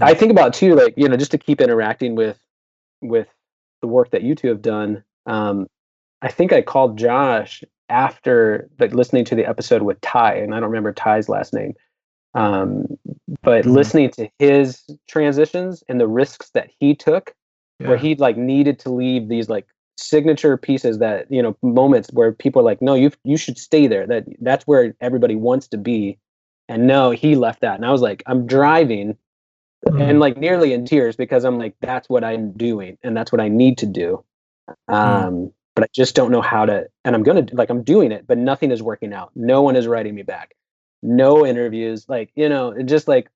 I 0.00 0.14
think 0.14 0.32
about 0.32 0.54
too, 0.54 0.74
like 0.74 0.94
you 0.96 1.08
know, 1.08 1.16
just 1.16 1.30
to 1.32 1.38
keep 1.38 1.60
interacting 1.60 2.14
with 2.14 2.38
with 3.00 3.28
the 3.80 3.88
work 3.88 4.10
that 4.10 4.22
you 4.22 4.34
two 4.34 4.48
have 4.48 4.62
done. 4.62 5.04
Um, 5.26 5.68
I 6.20 6.28
think 6.28 6.52
I 6.52 6.62
called 6.62 6.98
Josh 6.98 7.62
after 7.88 8.68
like 8.78 8.92
listening 8.92 9.24
to 9.26 9.34
the 9.34 9.46
episode 9.46 9.82
with 9.82 10.00
Ty, 10.00 10.34
and 10.34 10.54
I 10.54 10.60
don't 10.60 10.70
remember 10.70 10.92
Ty's 10.92 11.28
last 11.28 11.54
name. 11.54 11.74
Um, 12.34 12.98
but 13.42 13.64
Mhm. 13.64 13.72
listening 13.72 14.10
to 14.10 14.28
his 14.38 14.84
transitions 15.06 15.82
and 15.88 16.00
the 16.00 16.08
risks 16.08 16.50
that 16.50 16.70
he 16.78 16.94
took 16.94 17.34
where 17.78 17.96
he 17.96 18.14
like 18.16 18.36
needed 18.36 18.78
to 18.80 18.90
leave 18.90 19.28
these 19.28 19.48
like 19.48 19.66
signature 19.98 20.56
pieces 20.56 20.98
that 20.98 21.26
you 21.30 21.42
know 21.42 21.56
moments 21.62 22.10
where 22.12 22.32
people 22.32 22.60
are 22.62 22.64
like 22.64 22.80
no 22.82 22.94
you 22.94 23.10
you 23.24 23.36
should 23.36 23.58
stay 23.58 23.86
there. 23.88 24.06
That 24.06 24.24
that's 24.40 24.66
where 24.66 24.94
everybody 25.00 25.36
wants 25.36 25.68
to 25.68 25.78
be. 25.78 26.18
And 26.68 26.86
no 26.86 27.10
he 27.12 27.36
left 27.36 27.60
that. 27.62 27.76
And 27.76 27.86
i 27.86 27.92
was 27.92 28.02
like 28.02 28.22
i'm 28.26 28.46
driving 28.46 29.16
Mhm. 29.86 30.10
and 30.10 30.20
like 30.20 30.36
nearly 30.36 30.72
in 30.72 30.84
tears 30.86 31.16
because 31.16 31.44
i'm 31.44 31.58
like 31.58 31.74
that's 31.80 32.08
what 32.08 32.24
i'm 32.24 32.52
doing 32.52 32.98
and 33.04 33.16
that's 33.16 33.30
what 33.32 33.40
i 33.40 33.48
need 33.48 33.78
to 33.78 33.86
do. 33.86 34.24
Um 34.88 35.52
but 35.74 35.84
i 35.84 35.88
just 35.94 36.14
don't 36.16 36.32
know 36.32 36.42
how 36.42 36.66
to 36.66 36.88
and 37.04 37.14
i'm 37.14 37.22
gonna 37.22 37.46
like 37.52 37.70
i'm 37.70 37.82
doing 37.84 38.12
it 38.12 38.26
but 38.26 38.38
nothing 38.38 38.70
is 38.72 38.82
working 38.82 39.12
out. 39.12 39.30
No 39.36 39.62
one 39.62 39.76
is 39.76 39.86
writing 39.86 40.14
me 40.14 40.22
back. 40.22 40.54
No 41.02 41.46
interviews 41.46 42.08
like 42.08 42.30
you 42.34 42.48
know 42.48 42.82
just 42.82 43.08
like 43.08 43.28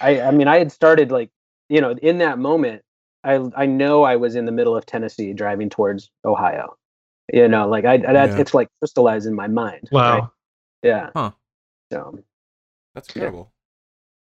i 0.00 0.20
i 0.22 0.30
mean 0.30 0.48
i 0.48 0.58
had 0.58 0.70
started 0.72 1.10
like 1.10 1.30
you 1.68 1.80
know 1.80 1.92
in 2.02 2.18
that 2.18 2.38
moment 2.38 2.82
i 3.28 3.62
i 3.62 3.66
know 3.66 4.02
i 4.04 4.16
was 4.16 4.34
in 4.34 4.44
the 4.46 4.52
middle 4.52 4.76
of 4.76 4.84
tennessee 4.86 5.32
driving 5.32 5.68
towards 5.68 6.10
ohio 6.24 6.76
you 7.32 7.46
know 7.48 7.68
like 7.68 7.84
i 7.84 7.96
that 7.98 8.30
Yeah. 8.30 8.40
it's 8.40 8.54
like 8.54 8.68
crystallized 8.80 9.26
in 9.26 9.34
my 9.34 9.46
mind 9.46 9.88
wow. 9.92 10.12
right? 10.20 10.28
yeah 10.82 11.10
Huh. 11.14 11.30
so 11.92 12.18
That's 12.94 13.08
Yeah. 13.14 13.22
incredible. 13.22 13.52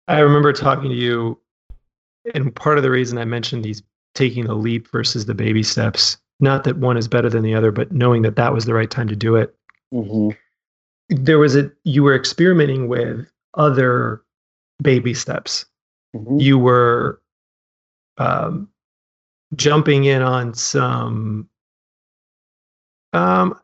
I 0.07 0.19
remember 0.19 0.51
talking 0.51 0.89
to 0.89 0.95
you, 0.95 1.39
and 2.33 2.53
part 2.55 2.77
of 2.77 2.83
the 2.83 2.91
reason 2.91 3.17
I 3.17 3.25
mentioned 3.25 3.63
these 3.63 3.81
taking 4.13 4.45
the 4.45 4.55
leap 4.55 4.89
versus 4.91 5.25
the 5.25 5.33
baby 5.33 5.63
steps, 5.63 6.17
not 6.39 6.63
that 6.65 6.77
one 6.77 6.97
is 6.97 7.07
better 7.07 7.29
than 7.29 7.43
the 7.43 7.55
other, 7.55 7.71
but 7.71 7.91
knowing 7.91 8.21
that 8.23 8.35
that 8.35 8.53
was 8.53 8.65
the 8.65 8.73
right 8.73 8.91
time 8.91 9.07
to 9.07 9.15
do 9.15 9.35
it. 9.35 9.55
mhm, 9.93 10.35
There 11.09 11.39
was 11.39 11.55
a, 11.55 11.71
you 11.85 12.03
were 12.03 12.15
experimenting 12.15 12.87
with 12.89 13.25
other 13.53 14.21
baby 14.81 15.13
steps. 15.13 15.65
mhm, 16.15 16.41
You 16.41 16.57
were 16.57 17.21
um, 18.17 18.67
jumping 19.55 20.05
in 20.05 20.21
on 20.21 20.53
some, 20.53 21.49
um, 23.13 23.59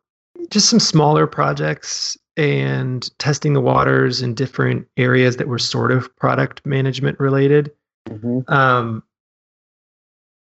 just 0.50 0.70
some 0.70 0.80
smaller 0.80 1.28
projects 1.28 2.18
and 2.36 3.10
testing 3.20 3.54
the 3.54 3.62
waters 3.62 4.22
in 4.22 4.34
different 4.36 4.88
areas 4.98 5.38
that 5.38 5.48
were 5.48 5.58
sort 5.60 5.92
of 5.92 6.16
product 6.18 6.66
management 6.66 7.20
related. 7.20 7.72
mhm, 8.08 8.50
Um, 8.50 9.04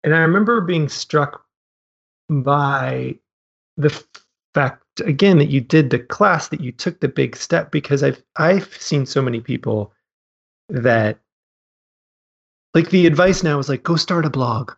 and 0.04 0.16
I 0.16 0.20
remember 0.20 0.62
being 0.62 0.88
struck 0.88 1.44
by 2.30 3.18
the 3.78 3.90
fact 4.54 4.84
again 5.02 5.38
that 5.38 5.50
you 5.50 5.62
did 5.62 5.90
the 5.90 6.00
class 6.00 6.50
that 6.50 6.62
you 6.62 6.72
took 6.72 7.00
the 7.00 7.08
big 7.08 7.36
step 7.36 7.72
because 7.72 8.04
I've 8.04 8.22
I've 8.36 8.74
seen 8.76 9.06
so 9.06 9.22
many 9.22 9.40
people 9.40 9.94
that 10.70 11.20
like 12.74 12.90
the 12.90 13.08
advice 13.08 13.44
now 13.44 13.58
is 13.60 13.70
like 13.70 13.84
go 13.84 13.96
start 13.96 14.26
a 14.26 14.30
blog 14.30 14.72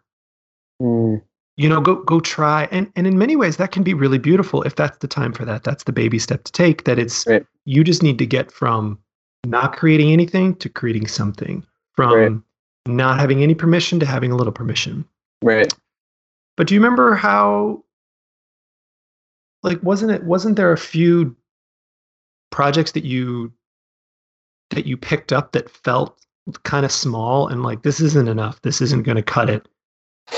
mm, 0.81 1.21
you 1.57 1.69
know 1.69 1.79
go 1.81 1.95
go 2.03 2.19
try 2.19 2.67
and 2.71 2.91
and 2.95 3.05
in 3.05 3.17
many 3.17 3.35
ways 3.35 3.57
that 3.57 3.71
can 3.71 3.83
be 3.83 3.93
really 3.93 4.17
beautiful 4.17 4.63
if 4.63 4.75
that's 4.75 4.97
the 4.99 5.07
time 5.07 5.33
for 5.33 5.45
that. 5.45 5.63
That's 5.63 5.83
the 5.83 5.91
baby 5.93 6.19
step 6.19 6.43
to 6.45 6.51
take 6.51 6.85
that 6.85 6.97
it's 6.99 7.25
Right. 7.27 7.45
you 7.65 7.83
just 7.83 8.01
need 8.03 8.17
to 8.19 8.25
get 8.25 8.51
from 8.51 8.97
not 9.45 9.75
creating 9.75 10.11
anything 10.11 10.55
to 10.55 10.69
creating 10.69 11.07
something 11.07 11.65
from 11.95 12.13
Right. 12.13 12.31
not 12.87 13.19
having 13.19 13.43
any 13.43 13.55
permission 13.55 13.99
to 13.99 14.05
having 14.05 14.31
a 14.31 14.35
little 14.35 14.53
permission. 14.53 15.05
Right. 15.43 15.71
But 16.57 16.67
do 16.67 16.73
you 16.75 16.81
remember 16.81 17.15
how 17.15 17.83
like 19.63 19.81
wasn't 19.83 20.11
it 20.11 20.23
wasn't 20.23 20.55
there 20.55 20.71
a 20.71 20.77
few 20.77 21.35
projects 22.51 22.91
that 22.93 23.05
you 23.05 23.51
that 24.71 24.85
you 24.85 24.97
picked 24.97 25.31
up 25.33 25.51
that 25.51 25.69
felt 25.69 26.17
kind 26.63 26.85
of 26.85 26.91
small 26.91 27.47
and 27.47 27.61
like 27.63 27.83
this 27.83 27.99
isn't 27.99 28.27
enough. 28.27 28.61
This 28.61 28.81
isn't 28.81 29.03
going 29.03 29.17
to 29.17 29.23
cut 29.23 29.49
it 29.49 29.67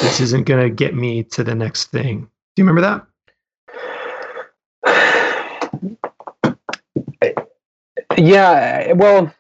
this 0.02 0.20
isn't 0.20 0.46
going 0.46 0.62
to 0.64 0.70
get 0.70 0.96
me 0.96 1.24
to 1.24 1.44
the 1.44 1.56
next 1.56 1.92
thing. 1.92 2.22
Do 2.56 2.62
you 2.62 2.66
remember 2.68 2.82
that? 2.82 3.06
Yeah 8.18 8.94
well 8.94 9.34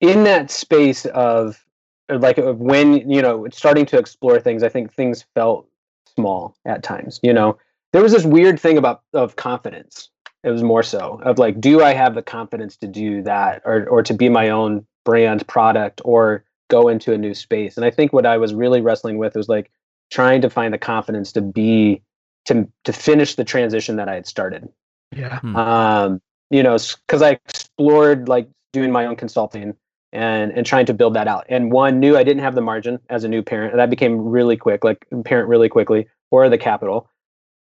in 0.00 0.24
that 0.24 0.50
space 0.50 1.06
of 1.06 1.64
like 2.08 2.38
of 2.38 2.60
when 2.60 3.08
you 3.10 3.22
know 3.22 3.46
starting 3.50 3.86
to 3.86 3.98
explore 3.98 4.38
things 4.40 4.62
i 4.62 4.68
think 4.68 4.92
things 4.92 5.24
felt 5.34 5.66
small 6.14 6.56
at 6.64 6.82
times 6.82 7.20
you 7.22 7.32
know? 7.32 7.58
There 7.92 8.02
was 8.02 8.12
this 8.12 8.24
weird 8.24 8.60
thing 8.60 8.76
about 8.76 9.02
of 9.14 9.36
confidence. 9.36 10.10
It 10.44 10.50
was 10.50 10.62
more 10.62 10.82
so 10.82 11.20
of 11.24 11.38
like 11.38 11.60
do 11.60 11.82
i 11.82 11.94
have 11.94 12.14
the 12.14 12.22
confidence 12.22 12.76
to 12.78 12.86
do 12.86 13.22
that 13.22 13.62
or 13.64 13.88
or 13.88 14.02
to 14.02 14.14
be 14.14 14.28
my 14.28 14.50
own 14.50 14.86
brand 15.04 15.46
product 15.48 16.00
or 16.04 16.44
go 16.68 16.88
into 16.88 17.12
a 17.12 17.18
new 17.18 17.34
space 17.34 17.76
and 17.76 17.84
i 17.84 17.90
think 17.90 18.12
what 18.12 18.26
i 18.26 18.36
was 18.36 18.54
really 18.54 18.80
wrestling 18.80 19.18
with 19.18 19.34
was 19.34 19.48
like 19.48 19.70
trying 20.10 20.40
to 20.40 20.50
find 20.50 20.72
the 20.72 20.78
confidence 20.78 21.32
to 21.32 21.40
be 21.40 22.02
to 22.44 22.66
to 22.84 22.92
finish 22.92 23.34
the 23.34 23.44
transition 23.44 23.96
that 23.96 24.08
i 24.08 24.14
had 24.14 24.26
started 24.26 24.68
yeah 25.12 25.40
um, 25.54 26.20
you 26.50 26.62
know, 26.62 26.78
because 27.06 27.22
I 27.22 27.30
explored 27.30 28.28
like 28.28 28.48
doing 28.72 28.90
my 28.90 29.06
own 29.06 29.16
consulting 29.16 29.74
and 30.12 30.52
and 30.52 30.64
trying 30.64 30.86
to 30.86 30.94
build 30.94 31.14
that 31.14 31.28
out. 31.28 31.44
And 31.48 31.70
one 31.70 32.00
knew 32.00 32.16
I 32.16 32.24
didn't 32.24 32.42
have 32.42 32.54
the 32.54 32.60
margin 32.60 32.98
as 33.10 33.24
a 33.24 33.28
new 33.28 33.42
parent. 33.42 33.76
That 33.76 33.90
became 33.90 34.18
really 34.18 34.56
quick, 34.56 34.84
like 34.84 35.06
parent 35.24 35.48
really 35.48 35.68
quickly, 35.68 36.06
or 36.30 36.48
the 36.48 36.58
capital 36.58 37.10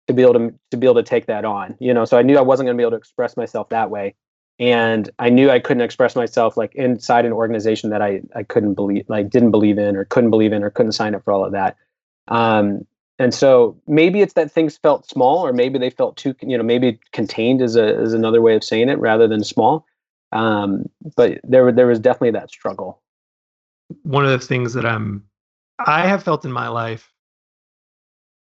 to 0.08 0.14
be 0.14 0.22
able 0.22 0.34
to 0.34 0.54
to 0.72 0.78
be 0.78 0.86
able 0.86 0.96
to 0.96 1.04
take 1.04 1.26
that 1.26 1.46
on. 1.46 1.76
You 1.80 1.94
know, 1.94 2.06
so 2.06 2.18
I 2.18 2.22
knew 2.22 2.38
I 2.38 2.42
wasn't 2.42 2.68
going 2.68 2.78
to 2.78 2.82
be 2.82 2.84
able 2.84 2.92
to 2.92 2.98
express 2.98 3.36
myself 3.36 3.70
that 3.70 3.90
way, 3.90 4.16
and 4.60 5.10
I 5.20 5.30
knew 5.30 5.50
I 5.50 5.60
couldn't 5.60 5.82
express 5.82 6.16
myself 6.16 6.56
like 6.58 6.74
inside 6.76 7.26
an 7.26 7.34
organization 7.34 7.90
that 7.90 8.02
I 8.02 8.22
I 8.36 8.44
couldn't 8.44 8.76
believe, 8.76 9.06
like 9.08 9.30
didn't 9.30 9.52
believe 9.52 9.78
in, 9.78 9.96
or 9.96 10.06
couldn't 10.06 10.30
believe 10.30 10.54
in, 10.54 10.64
or 10.64 10.70
couldn't 10.70 10.94
sign 10.94 11.16
up 11.16 11.24
for 11.24 11.34
all 11.34 11.46
of 11.46 11.52
that. 11.52 11.78
Um, 12.28 12.86
and 13.20 13.34
so 13.34 13.80
maybe 13.88 14.22
it's 14.22 14.34
that 14.34 14.52
things 14.52 14.78
felt 14.78 15.08
small 15.08 15.46
or 15.46 15.54
maybe 15.54 15.80
they 15.80 15.90
felt 15.90 16.18
too 16.18 16.36
you 16.42 16.58
know 16.58 16.64
maybe 16.64 17.00
contained 17.12 17.62
is 17.62 17.76
a 17.76 18.02
is 18.02 18.14
another 18.14 18.42
way 18.42 18.56
of 18.56 18.64
saying 18.64 18.90
it 18.90 19.00
rather 19.00 19.28
than 19.28 19.44
small 19.44 19.86
um 20.32 20.86
but 21.16 21.40
there 21.44 21.72
there 21.72 21.88
was 21.88 22.00
definitely 22.00 22.32
that 22.32 22.50
struggle 22.50 23.02
one 24.04 24.26
of 24.26 24.32
the 24.32 24.46
things 24.46 24.74
that 24.74 24.86
i'm 24.86 25.24
i 25.86 26.06
have 26.06 26.24
felt 26.24 26.46
in 26.46 26.52
my 26.52 26.68
life 26.68 27.12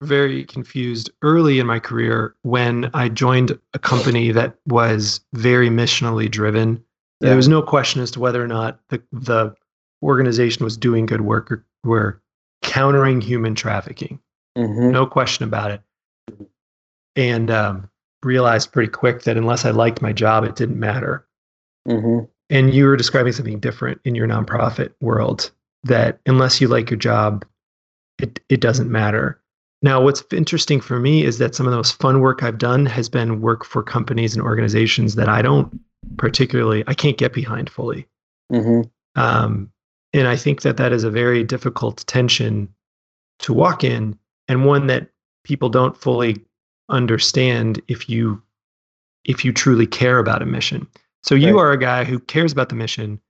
very 0.03 0.45
confused 0.45 1.11
early 1.23 1.59
in 1.59 1.67
my 1.67 1.79
career 1.79 2.35
when 2.43 2.91
i 2.95 3.09
joined 3.09 3.59
a 3.75 3.79
company 3.79 4.33
that 4.33 4.55
was 4.67 5.21
very 5.33 5.69
missionally 5.71 6.31
driven 6.31 6.83
Yeah. 7.21 7.29
there 7.29 7.37
was 7.37 7.49
no 7.49 7.63
question 7.63 8.03
as 8.03 8.11
to 8.13 8.21
whether 8.21 8.43
or 8.43 8.49
not 8.49 8.81
the 8.89 9.03
the 9.13 9.55
organization 10.03 10.65
was 10.65 10.77
doing 10.77 11.07
good 11.07 11.21
work 11.23 11.51
or 11.53 11.65
were 11.85 12.21
countering 12.63 13.21
human 13.21 13.55
trafficking 13.55 14.19
mm-hmm. 14.59 14.91
no 14.91 15.07
question 15.07 15.45
about 15.45 15.71
it 15.71 15.83
and 17.17 17.51
um, 17.51 17.89
realized 18.23 18.73
pretty 18.73 18.91
quick 18.91 19.23
that 19.23 19.37
unless 19.37 19.65
i 19.65 19.71
liked 19.71 20.03
my 20.03 20.13
job 20.13 20.45
it 20.45 20.57
didn't 20.57 20.79
matter 20.79 21.27
Mm-hmm. 21.89 22.27
and 22.49 22.73
you 22.73 22.85
were 22.85 22.97
describing 22.97 23.33
something 23.33 23.59
different 23.59 24.01
in 24.05 24.15
your 24.15 24.29
nonprofit 24.29 24.93
world 25.01 25.51
that 25.83 26.21
unless 26.27 26.61
you 26.61 26.69
like 26.69 26.91
your 26.91 26.99
job 26.99 27.45
it, 28.21 28.39
it 28.49 28.61
doesn't 28.61 28.89
matter 28.89 29.42
Now, 29.83 30.01
what's 30.01 30.23
interesting 30.33 30.81
for 30.81 31.01
me 31.01 31.25
is 31.25 31.39
that 31.39 31.55
some 31.55 31.67
of 31.67 31.73
the 31.73 31.77
most 31.77 31.99
fun 32.01 32.21
work 32.21 32.43
I've 32.43 32.59
done 32.59 32.87
has 32.87 33.09
been 33.09 33.41
work 33.41 33.65
for 33.65 33.83
companies 33.83 34.35
and 34.35 34.43
organizations 34.43 35.17
that 35.17 35.29
I 35.29 35.43
don't 35.43 35.81
particularly, 36.19 36.85
I 36.87 36.95
can't 36.95 37.19
get 37.19 37.33
behind 37.33 37.69
fully. 37.69 38.07
Mm-hmm. 38.53 38.83
Um, 39.21 39.73
and 40.13 40.29
I 40.29 40.37
think 40.37 40.63
that 40.63 40.77
that 40.77 40.93
is 40.93 41.05
a 41.05 41.11
very 41.11 41.43
difficult 41.43 42.05
tension 42.07 42.69
to 43.41 43.53
walk 43.53 43.83
in, 43.83 44.17
and 44.47 44.65
one 44.65 44.87
that 44.87 45.09
people 45.45 45.69
don't 45.69 45.97
fully 45.97 46.45
understand 46.89 47.81
if 47.89 48.09
you 48.09 48.41
if 49.25 49.45
you 49.45 49.53
truly 49.53 49.87
care 49.87 50.19
about 50.19 50.43
a 50.43 50.47
mission. 50.47 50.87
So 51.23 51.35
you 51.35 51.57
Right. 51.57 51.63
are 51.63 51.73
a 51.73 51.79
guy 51.79 52.05
who 52.05 52.19
cares 52.19 52.53
about 52.53 52.69
the 52.69 52.75
mission, 52.75 53.21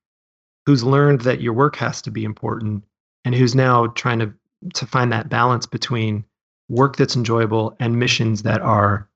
who's 0.66 0.82
learned 0.82 1.20
that 1.22 1.42
your 1.42 1.52
work 1.52 1.76
has 1.76 2.00
to 2.02 2.10
be 2.10 2.24
important, 2.24 2.84
and 3.24 3.34
who's 3.34 3.54
now 3.54 3.86
trying 3.88 4.18
to 4.18 4.32
to 4.74 4.86
find 4.86 5.12
that 5.12 5.28
balance 5.28 5.66
between 5.66 6.24
work 6.68 6.96
that's 6.96 7.16
enjoyable 7.16 7.76
and 7.80 7.98
missions 7.98 8.42
that 8.42 8.60
are 8.60 9.08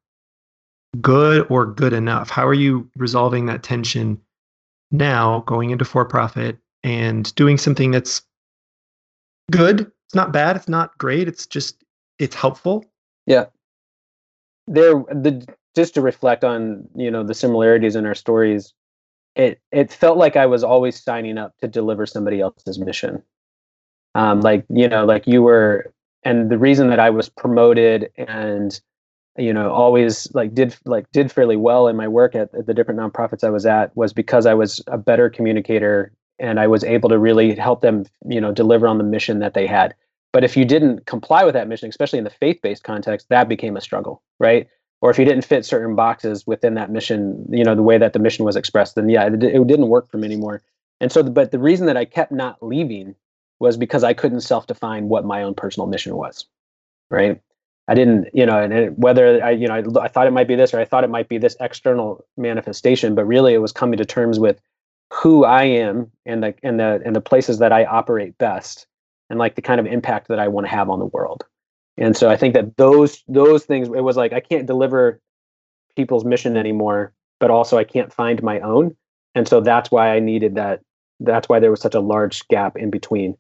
good 1.01 1.47
or 1.51 1.67
good 1.67 1.93
enough. 1.93 2.31
How 2.31 2.47
are 2.47 2.55
you 2.55 2.89
resolving 2.97 3.47
that 3.47 3.63
tension 3.63 4.21
now 4.91 5.41
going 5.47 5.71
into 5.71 5.85
for 5.85 6.05
profit 6.05 6.59
and 6.83 7.35
doing 7.35 7.59
something 7.59 7.91
that's 7.91 8.23
good? 9.51 9.91
It's 10.07 10.15
not 10.15 10.33
bad, 10.33 10.57
it's 10.57 10.69
not 10.69 10.97
great, 10.99 11.29
it's 11.29 11.47
just 11.47 11.83
it's 12.19 12.35
helpful. 12.35 12.85
Yeah. 13.27 13.47
There 14.67 14.95
the 14.95 15.47
just 15.77 15.95
to 15.95 16.01
reflect 16.01 16.43
on 16.43 16.89
you 16.97 17.11
know 17.11 17.23
the 17.23 17.35
similarities 17.35 17.95
in 17.95 18.07
our 18.07 18.15
stories 18.15 18.73
it 19.37 19.61
it 19.71 19.93
felt 19.93 20.17
like 20.17 20.35
i 20.35 20.47
was 20.47 20.65
always 20.65 21.01
signing 21.01 21.39
up 21.39 21.57
to 21.59 21.69
deliver 21.69 22.07
somebody 22.07 22.41
else's 22.41 22.79
mission 22.79 23.23
um 24.15 24.41
like 24.41 24.65
you 24.71 24.89
know 24.89 25.05
like 25.05 25.27
you 25.27 25.43
were 25.43 25.93
and 26.27 26.51
the 26.51 26.59
reason 26.59 26.89
that 26.89 26.99
i 26.99 27.09
was 27.09 27.29
promoted 27.29 28.11
and 28.19 28.81
you 29.39 29.53
know 29.53 29.71
always 29.71 30.33
like 30.35 30.53
did 30.55 30.77
like 30.85 31.11
did 31.13 31.31
fairly 31.31 31.57
well 31.57 31.89
in 31.89 31.97
my 31.97 32.09
work 32.09 32.35
at, 32.35 32.53
at 32.55 32.67
the 32.67 32.75
different 32.75 33.01
nonprofits 33.01 33.45
i 33.45 33.51
was 33.51 33.65
at 33.65 33.97
was 33.97 34.13
because 34.13 34.45
i 34.45 34.53
was 34.53 34.83
a 34.89 34.99
better 34.99 35.31
communicator 35.31 36.13
and 36.39 36.59
i 36.61 36.67
was 36.67 36.85
able 36.85 37.09
to 37.09 37.19
really 37.19 37.55
help 37.55 37.81
them 37.81 38.05
you 38.29 38.41
know 38.41 38.53
deliver 38.53 38.87
on 38.87 38.99
the 38.99 39.05
mission 39.05 39.39
that 39.39 39.55
they 39.55 39.67
had. 39.67 39.95
But 40.33 40.45
if 40.45 40.55
you 40.55 40.67
didn't 40.67 41.07
comply 41.07 41.45
with 41.45 41.55
that 41.55 41.69
mission 41.69 41.89
especially 41.89 42.19
in 42.19 42.25
the 42.25 42.31
faith-based 42.31 42.83
context 42.83 43.29
that 43.31 43.49
became 43.49 43.77
a 43.77 43.81
struggle 43.81 44.23
right? 44.39 44.69
Or 45.03 45.11
if 45.11 45.19
you 45.19 45.27
didn't 45.27 45.45
fit 45.45 45.65
certain 45.65 45.95
boxes 45.95 46.47
within 46.47 46.75
that 46.75 46.91
mission 46.91 47.47
you 47.51 47.65
know 47.65 47.75
the 47.75 47.83
way 47.83 47.99
that 47.99 48.13
the 48.13 48.19
mission 48.19 48.45
was 48.45 48.57
expressed 48.57 48.97
then 48.97 49.09
yeah 49.09 49.27
it, 49.27 49.43
it 49.43 49.67
didn't 49.67 49.89
work 49.89 50.11
for 50.11 50.19
me 50.19 50.27
anymore. 50.27 50.63
And 51.01 51.13
so 51.13 51.23
but 51.23 51.53
the 51.53 51.59
reason 51.59 51.87
that 51.87 51.97
i 51.97 52.05
kept 52.05 52.33
not 52.33 52.63
leaving 52.63 53.15
was 53.59 53.77
because 53.77 54.05
i 54.05 54.13
couldn't 54.13 54.41
self-define 54.41 55.09
what 55.09 55.25
my 55.25 55.43
own 55.43 55.55
personal 55.55 55.87
mission 55.87 56.17
was 56.17 56.47
right 57.11 57.41
i 57.89 57.95
didn't 57.95 58.29
you 58.33 58.45
know 58.45 58.59
and 58.59 58.73
it, 58.73 58.99
whether 58.99 59.43
i 59.45 59.51
you 59.51 59.67
know 59.69 59.75
I, 59.75 60.05
I 60.05 60.09
thought 60.09 60.27
it 60.27 60.33
might 60.33 60.49
be 60.49 60.57
this 60.57 60.75
or 60.75 60.81
i 60.81 60.85
thought 60.85 61.05
it 61.05 61.11
might 61.11 61.29
be 61.29 61.39
this 61.39 61.57
external 61.61 62.25
manifestation 62.37 63.15
but 63.15 63.25
really 63.25 63.55
it 63.55 63.59
was 63.59 63.73
coming 63.73 63.99
to 63.99 64.05
terms 64.05 64.39
with 64.39 64.61
who 65.13 65.45
i 65.45 65.63
am 65.63 66.11
and 66.25 66.43
the 66.43 66.55
and 66.63 66.81
the 66.81 67.01
and 67.05 67.15
the 67.15 67.21
places 67.21 67.59
that 67.59 67.73
i 67.73 67.85
operate 67.85 68.37
best 68.39 68.87
and 69.31 69.39
like 69.39 69.55
the 69.55 69.63
kind 69.63 69.81
of 69.81 69.87
impact 69.87 70.29
that 70.29 70.39
i 70.39 70.49
want 70.49 70.67
to 70.67 70.71
have 70.71 70.91
on 70.91 70.99
the 70.99 71.07
world 71.07 71.45
and 71.99 72.17
so 72.17 72.29
I 72.29 72.37
think 72.37 72.55
that 72.55 72.77
those 72.77 73.23
those 73.29 73.65
things 73.65 73.89
it 73.89 74.03
was 74.03 74.17
like 74.17 74.33
I 74.33 74.41
can't 74.41 74.67
deliver 74.67 75.21
people's 75.97 76.25
mission 76.25 76.57
anymore, 76.57 77.13
but 77.41 77.51
also 77.51 77.79
I 77.79 77.85
can't 77.85 78.13
find 78.13 78.43
my 78.43 78.61
own. 78.61 78.95
And 79.35 79.49
so 79.49 79.61
that's 79.61 79.91
why 79.91 80.15
I 80.15 80.21
needed 80.21 80.55
that. 80.57 80.81
That's 81.21 81.49
why 81.49 81.59
there 81.59 81.71
was 81.71 81.81
such 81.81 81.95
a 81.95 82.01
large 82.01 82.47
gap 82.49 82.77
in 82.77 82.91
between. 82.91 83.37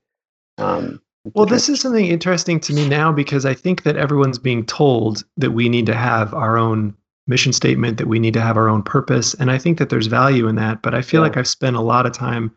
Um, 0.58 1.00
Well, 1.34 1.46
this 1.46 1.68
is 1.68 1.80
something 1.80 2.06
interesting 2.06 2.60
to 2.60 2.72
me 2.72 2.88
now 2.88 3.12
because 3.12 3.44
I 3.44 3.54
think 3.54 3.82
that 3.82 3.96
everyone's 3.96 4.38
being 4.38 4.64
told 4.64 5.24
that 5.36 5.50
we 5.50 5.68
need 5.68 5.86
to 5.86 5.94
have 5.94 6.32
our 6.34 6.56
own 6.56 6.94
mission 7.26 7.52
statement, 7.52 7.98
that 7.98 8.06
we 8.06 8.20
need 8.20 8.34
to 8.34 8.40
have 8.40 8.56
our 8.56 8.68
own 8.68 8.82
purpose. 8.82 9.34
And 9.34 9.50
I 9.50 9.58
think 9.58 9.78
that 9.78 9.88
there's 9.88 10.06
value 10.06 10.46
in 10.46 10.54
that. 10.56 10.82
But 10.82 10.94
I 10.94 11.02
feel 11.02 11.20
Yeah. 11.20 11.26
like 11.26 11.36
I've 11.36 11.48
spent 11.48 11.74
a 11.74 11.80
lot 11.80 12.06
of 12.06 12.12
time, 12.12 12.52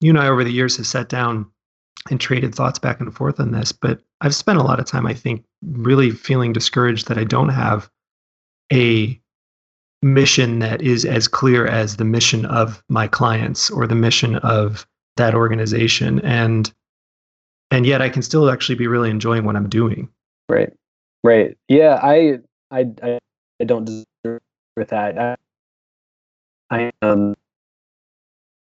you 0.00 0.10
and 0.10 0.18
I 0.18 0.28
over 0.28 0.42
the 0.44 0.52
years 0.52 0.78
have 0.78 0.86
sat 0.86 1.10
down 1.10 1.46
and 2.08 2.18
traded 2.18 2.54
thoughts 2.54 2.78
back 2.78 3.00
and 3.00 3.14
forth 3.14 3.38
on 3.38 3.52
this. 3.52 3.72
But 3.72 4.00
I've 4.22 4.34
spent 4.34 4.58
a 4.58 4.62
lot 4.62 4.80
of 4.80 4.86
time, 4.86 5.06
I 5.06 5.12
think, 5.12 5.44
really 5.62 6.10
feeling 6.10 6.54
discouraged 6.54 7.08
that 7.08 7.18
I 7.18 7.24
don't 7.24 7.50
have 7.50 7.90
a 8.72 9.20
mission 10.02 10.60
that 10.60 10.80
is 10.80 11.04
as 11.04 11.28
clear 11.28 11.66
as 11.66 11.96
the 11.96 12.04
mission 12.04 12.46
of 12.46 12.82
my 12.88 13.08
clients 13.08 13.70
or 13.70 13.86
the 13.86 13.94
mission 13.94 14.36
of 14.36 14.86
that 15.16 15.34
organization. 15.34 16.20
And 16.20 16.72
and 17.70 17.86
yet 17.86 18.00
I 18.02 18.08
can 18.08 18.22
still 18.22 18.50
actually 18.50 18.76
be 18.76 18.86
really 18.86 19.10
enjoying 19.10 19.44
what 19.44 19.56
I'm 19.56 19.68
doing. 19.68 20.08
right, 20.48 20.72
right, 21.24 21.56
yeah. 21.68 21.98
I 22.02 22.38
I 22.70 22.86
I, 23.02 23.64
don't 23.64 23.84
deserve 23.84 24.40
with 24.76 24.88
that. 24.88 25.18
I, 25.18 25.36
I 26.70 26.92
um, 27.02 27.34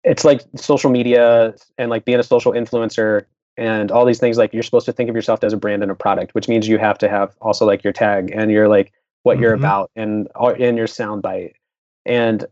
it's 0.04 0.24
like 0.24 0.42
social 0.56 0.90
media 0.90 1.54
and 1.78 1.90
like 1.90 2.04
being 2.04 2.18
a 2.18 2.22
social 2.22 2.52
influencer 2.52 3.24
and 3.56 3.90
all 3.90 4.06
these 4.06 4.18
things 4.18 4.38
like 4.38 4.54
you're 4.54 4.62
supposed 4.62 4.86
to 4.86 4.92
think 4.92 5.10
of 5.10 5.16
yourself 5.16 5.44
as 5.44 5.52
a 5.52 5.56
brand 5.56 5.82
and 5.82 5.90
a 5.92 5.94
product 5.94 6.34
which 6.34 6.48
means 6.48 6.66
you 6.68 6.78
have 6.78 6.96
to 6.98 7.08
have 7.08 7.34
also 7.42 7.66
like 7.66 7.84
your 7.84 7.92
tag 7.92 8.30
and 8.34 8.50
your 8.50 8.68
like 8.68 8.92
what 9.24 9.38
you're 9.38 9.54
Mhm. 9.54 9.58
about 9.58 9.90
and 9.96 10.28
all- 10.34 10.54
and 10.58 10.78
your 10.78 10.86
soundbite 10.86 11.52
and 12.06 12.46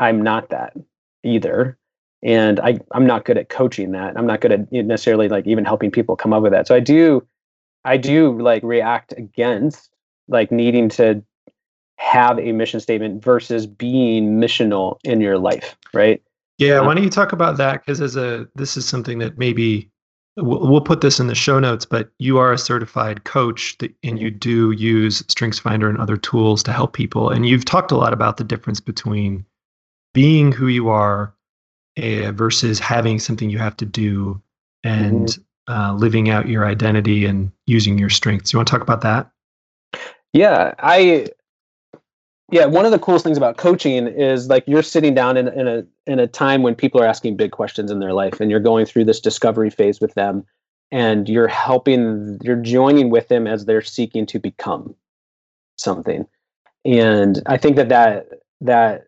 i'm 0.00 0.20
not 0.20 0.50
that 0.50 0.76
either 1.22 1.78
and 2.22 2.60
i 2.60 2.78
i'm 2.92 3.06
not 3.06 3.24
good 3.24 3.38
at 3.38 3.48
coaching 3.48 3.92
that 3.92 4.16
i'm 4.16 4.26
not 4.26 4.40
good 4.40 4.52
at 4.52 4.72
necessarily 4.72 5.28
like 5.28 5.46
even 5.46 5.64
helping 5.64 5.90
people 5.90 6.16
come 6.16 6.32
up 6.32 6.42
with 6.42 6.52
that 6.52 6.66
so 6.66 6.74
i 6.74 6.80
do 6.80 7.26
i 7.84 7.96
do 7.96 8.40
like 8.40 8.62
react 8.62 9.12
against 9.16 9.90
like 10.28 10.52
needing 10.52 10.88
to 10.88 11.22
have 11.96 12.38
a 12.38 12.52
mission 12.52 12.80
statement 12.80 13.22
versus 13.22 13.66
being 13.66 14.40
missional 14.40 14.98
in 15.04 15.20
your 15.20 15.38
life 15.38 15.76
right 15.92 16.22
Yeah, 16.58 16.80
Uh, 16.80 16.86
why 16.86 16.94
don't 16.94 17.04
you 17.04 17.10
talk 17.10 17.32
about 17.32 17.56
that? 17.56 17.80
Because 17.80 18.00
as 18.00 18.16
a 18.16 18.46
this 18.54 18.76
is 18.76 18.86
something 18.86 19.18
that 19.18 19.38
maybe 19.38 19.90
we'll, 20.36 20.66
we'll 20.68 20.80
put 20.80 21.00
this 21.00 21.18
in 21.18 21.26
the 21.26 21.34
show 21.34 21.58
notes. 21.58 21.86
But 21.86 22.10
you 22.18 22.38
are 22.38 22.52
a 22.52 22.58
certified 22.58 23.24
coach, 23.24 23.76
that, 23.78 23.94
and 24.02 24.18
you 24.18 24.30
do 24.30 24.70
use 24.72 25.22
StrengthsFinder 25.22 25.88
and 25.88 25.98
other 25.98 26.16
tools 26.16 26.62
to 26.64 26.72
help 26.72 26.92
people. 26.92 27.30
And 27.30 27.46
you've 27.46 27.64
talked 27.64 27.92
a 27.92 27.96
lot 27.96 28.12
about 28.12 28.36
the 28.36 28.44
difference 28.44 28.80
between 28.80 29.44
being 30.12 30.52
who 30.52 30.68
you 30.68 30.88
are 30.88 31.34
uh, 31.98 32.32
versus 32.32 32.78
having 32.78 33.18
something 33.18 33.50
you 33.50 33.58
have 33.58 33.76
to 33.78 33.86
do 33.86 34.40
and 34.84 35.38
uh, 35.68 35.94
living 35.94 36.30
out 36.30 36.48
your 36.48 36.66
identity 36.66 37.24
and 37.26 37.52
using 37.66 37.98
your 37.98 38.10
strengths. 38.10 38.52
You 38.52 38.58
want 38.58 38.68
to 38.68 38.72
talk 38.72 38.82
about 38.82 39.02
that? 39.02 39.30
Yeah, 40.32 40.74
I 40.78 41.26
yeah, 42.50 42.66
one 42.66 42.84
of 42.84 42.90
the 42.90 42.98
coolest 42.98 43.24
things 43.24 43.36
about 43.36 43.56
coaching 43.56 44.08
is 44.08 44.48
like 44.48 44.64
you're 44.66 44.82
sitting 44.82 45.14
down 45.14 45.36
in, 45.36 45.48
in 45.48 45.68
a 45.68 45.84
in 46.06 46.18
a 46.18 46.26
time 46.26 46.62
when 46.62 46.74
people 46.74 47.00
are 47.00 47.06
asking 47.06 47.36
big 47.36 47.52
questions 47.52 47.90
in 47.90 48.00
their 48.00 48.12
life 48.12 48.40
and 48.40 48.50
you're 48.50 48.60
going 48.60 48.86
through 48.86 49.04
this 49.04 49.20
discovery 49.20 49.70
phase 49.70 50.00
with 50.00 50.14
them 50.14 50.44
and 50.90 51.28
you're 51.28 51.48
helping 51.48 52.38
you're 52.42 52.56
joining 52.56 53.10
with 53.10 53.28
them 53.28 53.46
as 53.46 53.64
they're 53.64 53.82
seeking 53.82 54.26
to 54.26 54.38
become 54.38 54.94
something. 55.76 56.26
And 56.84 57.40
I 57.46 57.56
think 57.56 57.76
that 57.76 57.88
that 57.90 58.26
that 58.62 59.04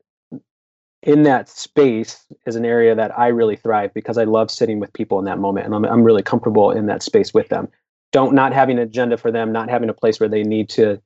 in 1.02 1.24
that 1.24 1.48
space 1.48 2.24
is 2.46 2.56
an 2.56 2.64
area 2.64 2.94
that 2.94 3.18
I 3.18 3.28
really 3.28 3.56
thrive 3.56 3.92
because 3.92 4.18
I 4.18 4.24
love 4.24 4.50
sitting 4.50 4.78
with 4.78 4.92
people 4.92 5.18
in 5.18 5.24
that 5.24 5.38
moment 5.38 5.66
and 5.66 5.74
I'm 5.74 5.84
I'm 5.84 6.04
really 6.04 6.22
comfortable 6.22 6.70
in 6.70 6.86
that 6.86 7.02
space 7.02 7.34
with 7.34 7.48
them. 7.48 7.68
Don't 8.12 8.34
not 8.34 8.52
having 8.52 8.78
an 8.78 8.84
agenda 8.84 9.16
for 9.16 9.32
them, 9.32 9.52
not 9.52 9.68
having 9.68 9.88
a 9.88 9.94
place 9.94 10.20
where 10.20 10.28
they 10.28 10.42
need 10.44 10.68
to 10.70 11.00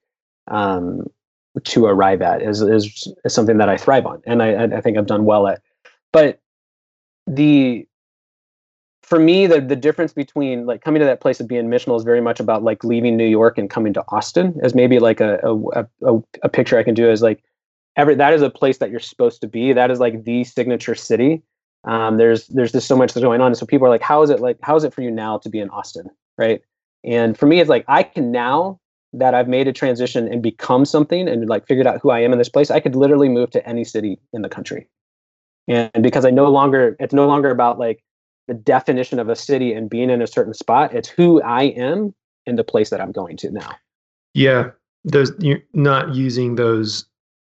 um, 0.49 1.07
to 1.65 1.87
arrive 1.87 2.21
at 2.21 2.43
is, 2.43 2.61
is 2.61 3.13
is 3.25 3.35
something 3.35 3.59
that 3.59 3.69
I 3.69 3.77
thrive 3.77 4.07
on, 4.07 4.23
and 4.27 4.43
I 4.43 4.65
I 4.65 4.81
think 4.81 4.99
I've 4.99 5.07
done 5.07 5.25
well 5.25 5.47
at. 5.47 5.63
But 6.13 6.41
the 7.27 7.87
for 9.03 9.19
me, 9.19 9.47
the 9.47 9.61
the 9.61 9.77
difference 9.77 10.13
between 10.13 10.67
like 10.67 10.83
coming 10.83 11.01
to 11.01 11.07
that 11.07 11.21
place 11.21 11.41
of 11.41 11.49
being 11.49 11.69
missional 11.69 11.97
is 11.97 12.05
very 12.05 12.21
much 12.21 12.41
about 12.41 12.63
like 12.63 12.85
leaving 12.85 13.17
New 13.17 13.27
York 13.27 13.57
and 13.57 13.71
coming 13.71 13.95
to 13.95 14.05
Austin 14.09 14.59
as 14.63 14.75
maybe 14.75 14.99
like 14.99 15.21
a 15.21 15.39
a, 15.43 15.87
a, 16.03 16.23
a 16.43 16.49
picture 16.49 16.79
I 16.79 16.83
can 16.83 16.95
do 16.95 17.11
is 17.11 17.23
like 17.23 17.43
every 17.97 18.15
that 18.15 18.33
is 18.33 18.43
a 18.43 18.51
place 18.51 18.79
that 18.79 18.91
you're 18.91 19.01
supposed 19.01 19.41
to 19.41 19.49
be. 19.49 19.73
That 19.73 19.91
is 19.91 20.01
like 20.01 20.25
the 20.25 20.45
signature 20.45 20.95
city. 20.95 21.43
Um, 21.85 22.17
there's 22.17 22.47
there's 22.49 22.73
just 22.73 22.89
so 22.89 22.97
much 22.97 23.13
that's 23.13 23.25
going 23.25 23.41
on, 23.41 23.55
so 23.55 23.67
people 23.67 23.87
are 23.87 23.91
like, 23.91 24.03
how 24.03 24.23
is 24.23 24.31
it 24.31 24.41
like 24.41 24.59
how 24.63 24.77
is 24.77 24.85
it 24.85 24.93
for 24.93 25.03
you 25.03 25.11
now 25.11 25.39
to 25.39 25.49
be 25.49 25.61
in 25.61 25.71
Austin, 25.71 26.09
right? 26.39 26.61
And 27.05 27.39
for 27.39 27.47
me, 27.47 27.61
it's 27.61 27.71
like 27.71 27.85
I 27.89 28.03
can 28.03 28.33
now 28.33 28.81
that 29.13 29.35
I've 29.35 29.49
made 29.49 29.69
a 29.69 29.73
transition 29.73 30.29
and 30.29 30.43
become 30.43 30.85
something 30.85 31.29
and 31.29 31.49
like 31.49 31.67
figured 31.67 31.87
out 31.87 32.01
who 32.03 32.11
I 32.11 32.21
am 32.21 32.33
in 32.33 32.39
this 32.39 32.49
place, 32.49 32.71
I 32.71 32.81
could 32.81 32.95
literally 32.95 33.29
move 33.29 33.51
to 33.53 33.67
any 33.67 33.85
city 33.85 34.19
in 34.33 34.43
the 34.43 34.49
country. 34.49 34.89
And 35.69 36.03
because 36.03 36.25
I 36.25 36.31
no 36.31 36.49
longer, 36.49 36.97
it's 37.01 37.15
no 37.15 37.27
longer 37.27 37.51
about 37.51 37.79
like 37.79 38.03
the 38.47 38.55
definition 38.55 39.19
of 39.19 39.29
a 39.29 39.37
city 39.37 39.73
and 39.73 39.89
being 39.89 40.11
in 40.11 40.23
a 40.23 40.27
certain 40.27 40.55
spot. 40.55 40.95
It's 40.95 41.09
who 41.09 41.41
I 41.43 41.65
am 41.65 42.15
in 42.47 42.57
the 42.57 42.65
place 42.65 42.91
that 42.91 43.01
I'm 43.01 43.13
going 43.13 43.37
to 43.39 43.51
now. 43.51 43.71
Yeah, 44.35 44.71
those 45.05 45.33
you're 45.39 45.63
not 45.73 46.15
using 46.15 46.57
those 46.57 47.07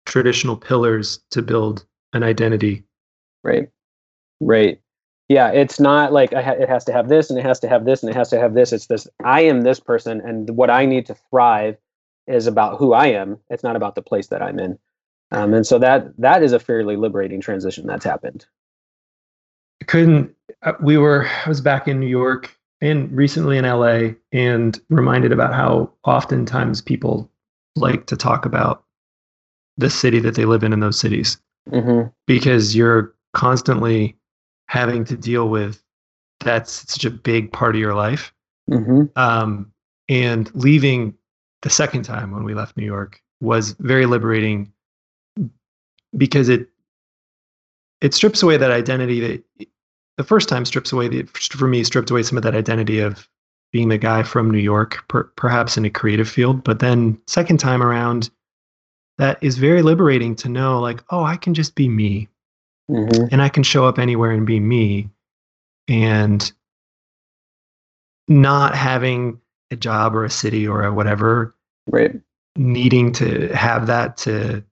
traditional 0.07 0.55
pillars 0.55 1.19
to 1.29 1.41
build 1.41 1.85
an 2.13 2.23
identity. 2.23 2.83
Right. 3.43 3.69
Right. 4.39 4.79
yeah 5.29 5.49
it's 5.51 5.79
not 5.79 6.13
like 6.13 6.31
ha- 6.31 6.51
it 6.51 6.69
has 6.69 6.85
to 6.85 6.93
have 6.93 7.09
this 7.09 7.29
and 7.29 7.37
it 7.37 7.45
has 7.45 7.59
to 7.59 7.67
have 7.67 7.85
this 7.85 8.01
and 8.01 8.09
it 8.09 8.15
has 8.15 8.29
to 8.29 8.39
have 8.39 8.53
this 8.53 8.71
it's 8.71 8.85
this 8.87 9.07
i 9.25 9.41
am 9.41 9.61
this 9.61 9.79
person 9.79 10.21
and 10.21 10.51
what 10.51 10.69
i 10.69 10.85
need 10.85 11.05
to 11.07 11.15
thrive 11.29 11.75
is 12.27 12.47
about 12.47 12.77
who 12.77 12.93
i 12.93 13.07
am 13.07 13.37
it's 13.49 13.63
not 13.63 13.75
about 13.75 13.95
the 13.95 14.01
place 14.01 14.27
that 14.27 14.41
i'm 14.41 14.59
in 14.59 14.77
um, 15.31 15.53
and 15.53 15.65
so 15.65 15.79
that 15.79 16.15
that 16.17 16.43
is 16.43 16.53
a 16.53 16.59
fairly 16.59 16.95
liberating 16.95 17.41
transition 17.41 17.87
that's 17.87 18.05
happened 18.05 18.45
I 19.81 19.85
couldn't 19.85 20.35
uh, 20.61 20.73
we 20.81 20.97
were 20.97 21.27
i 21.45 21.49
was 21.49 21.61
back 21.61 21.87
in 21.87 21.99
new 21.99 22.07
york 22.07 22.55
and 22.79 23.11
recently 23.11 23.57
in 23.57 23.65
la 23.65 24.09
and 24.31 24.79
reminded 24.89 25.31
about 25.31 25.53
how 25.53 25.91
oftentimes 26.05 26.79
people 26.79 27.29
like 27.75 28.05
to 28.05 28.15
talk 28.15 28.45
about 28.45 28.83
the 29.77 29.89
city 29.89 30.19
that 30.19 30.35
they 30.35 30.45
live 30.45 30.63
in 30.63 30.73
in 30.73 30.79
those 30.79 30.99
cities 30.99 31.39
mm-hmm. 31.69 32.07
because 32.25 32.75
you're 32.75 33.13
constantly 33.33 34.15
having 34.67 35.05
to 35.05 35.15
deal 35.15 35.49
with 35.49 35.81
that's 36.39 36.91
such 36.91 37.05
a 37.05 37.09
big 37.09 37.51
part 37.51 37.75
of 37.75 37.81
your 37.81 37.95
life. 37.95 38.33
Mm-hmm. 38.69 39.05
Um, 39.15 39.71
and 40.09 40.53
leaving 40.55 41.13
the 41.61 41.69
second 41.69 42.03
time 42.03 42.31
when 42.31 42.43
we 42.43 42.53
left 42.53 42.77
New 42.77 42.85
York 42.85 43.21
was 43.41 43.71
very 43.79 44.05
liberating 44.05 44.71
because 46.15 46.49
it 46.49 46.69
it 48.01 48.13
strips 48.13 48.43
away 48.43 48.57
that 48.57 48.71
identity 48.71 49.19
that 49.19 49.67
the 50.17 50.23
first 50.23 50.49
time 50.49 50.65
strips 50.65 50.91
away 50.91 51.07
the 51.07 51.23
for 51.23 51.67
me 51.67 51.83
stripped 51.83 52.11
away 52.11 52.23
some 52.23 52.37
of 52.37 52.43
that 52.43 52.55
identity 52.55 52.99
of 52.99 53.27
being 53.71 53.89
the 53.89 53.97
guy 53.97 54.23
from 54.23 54.49
New 54.49 54.59
York, 54.59 55.03
per, 55.07 55.23
perhaps 55.35 55.77
in 55.77 55.85
a 55.85 55.89
creative 55.89 56.29
field. 56.29 56.63
But 56.63 56.79
then 56.79 57.19
second 57.27 57.59
time 57.59 57.83
around, 57.83 58.29
that 59.17 59.37
is 59.41 59.57
very 59.57 59.81
liberating 59.81 60.35
to 60.37 60.49
know 60.49 60.79
like, 60.79 61.03
oh, 61.09 61.23
I 61.23 61.37
can 61.37 61.53
just 61.53 61.75
be 61.75 61.89
me. 61.89 62.29
Mm-hmm. 62.89 63.25
and 63.31 63.41
I 63.41 63.49
can 63.49 63.63
show 63.63 63.85
up 63.85 63.99
anywhere 63.99 64.31
and 64.31 64.45
be 64.45 64.61
me. 64.61 65.09
And 65.89 66.49
not 68.29 68.75
having 68.75 69.41
a 69.71 69.75
job 69.75 70.15
or 70.15 70.23
a 70.23 70.29
city 70.29 70.65
or 70.65 70.83
a 70.83 70.93
whatever 70.93 71.53
right. 71.87 72.13
needing 72.55 73.11
to 73.13 73.47
have 73.53 73.87
that 73.87 74.15
to 74.17 74.63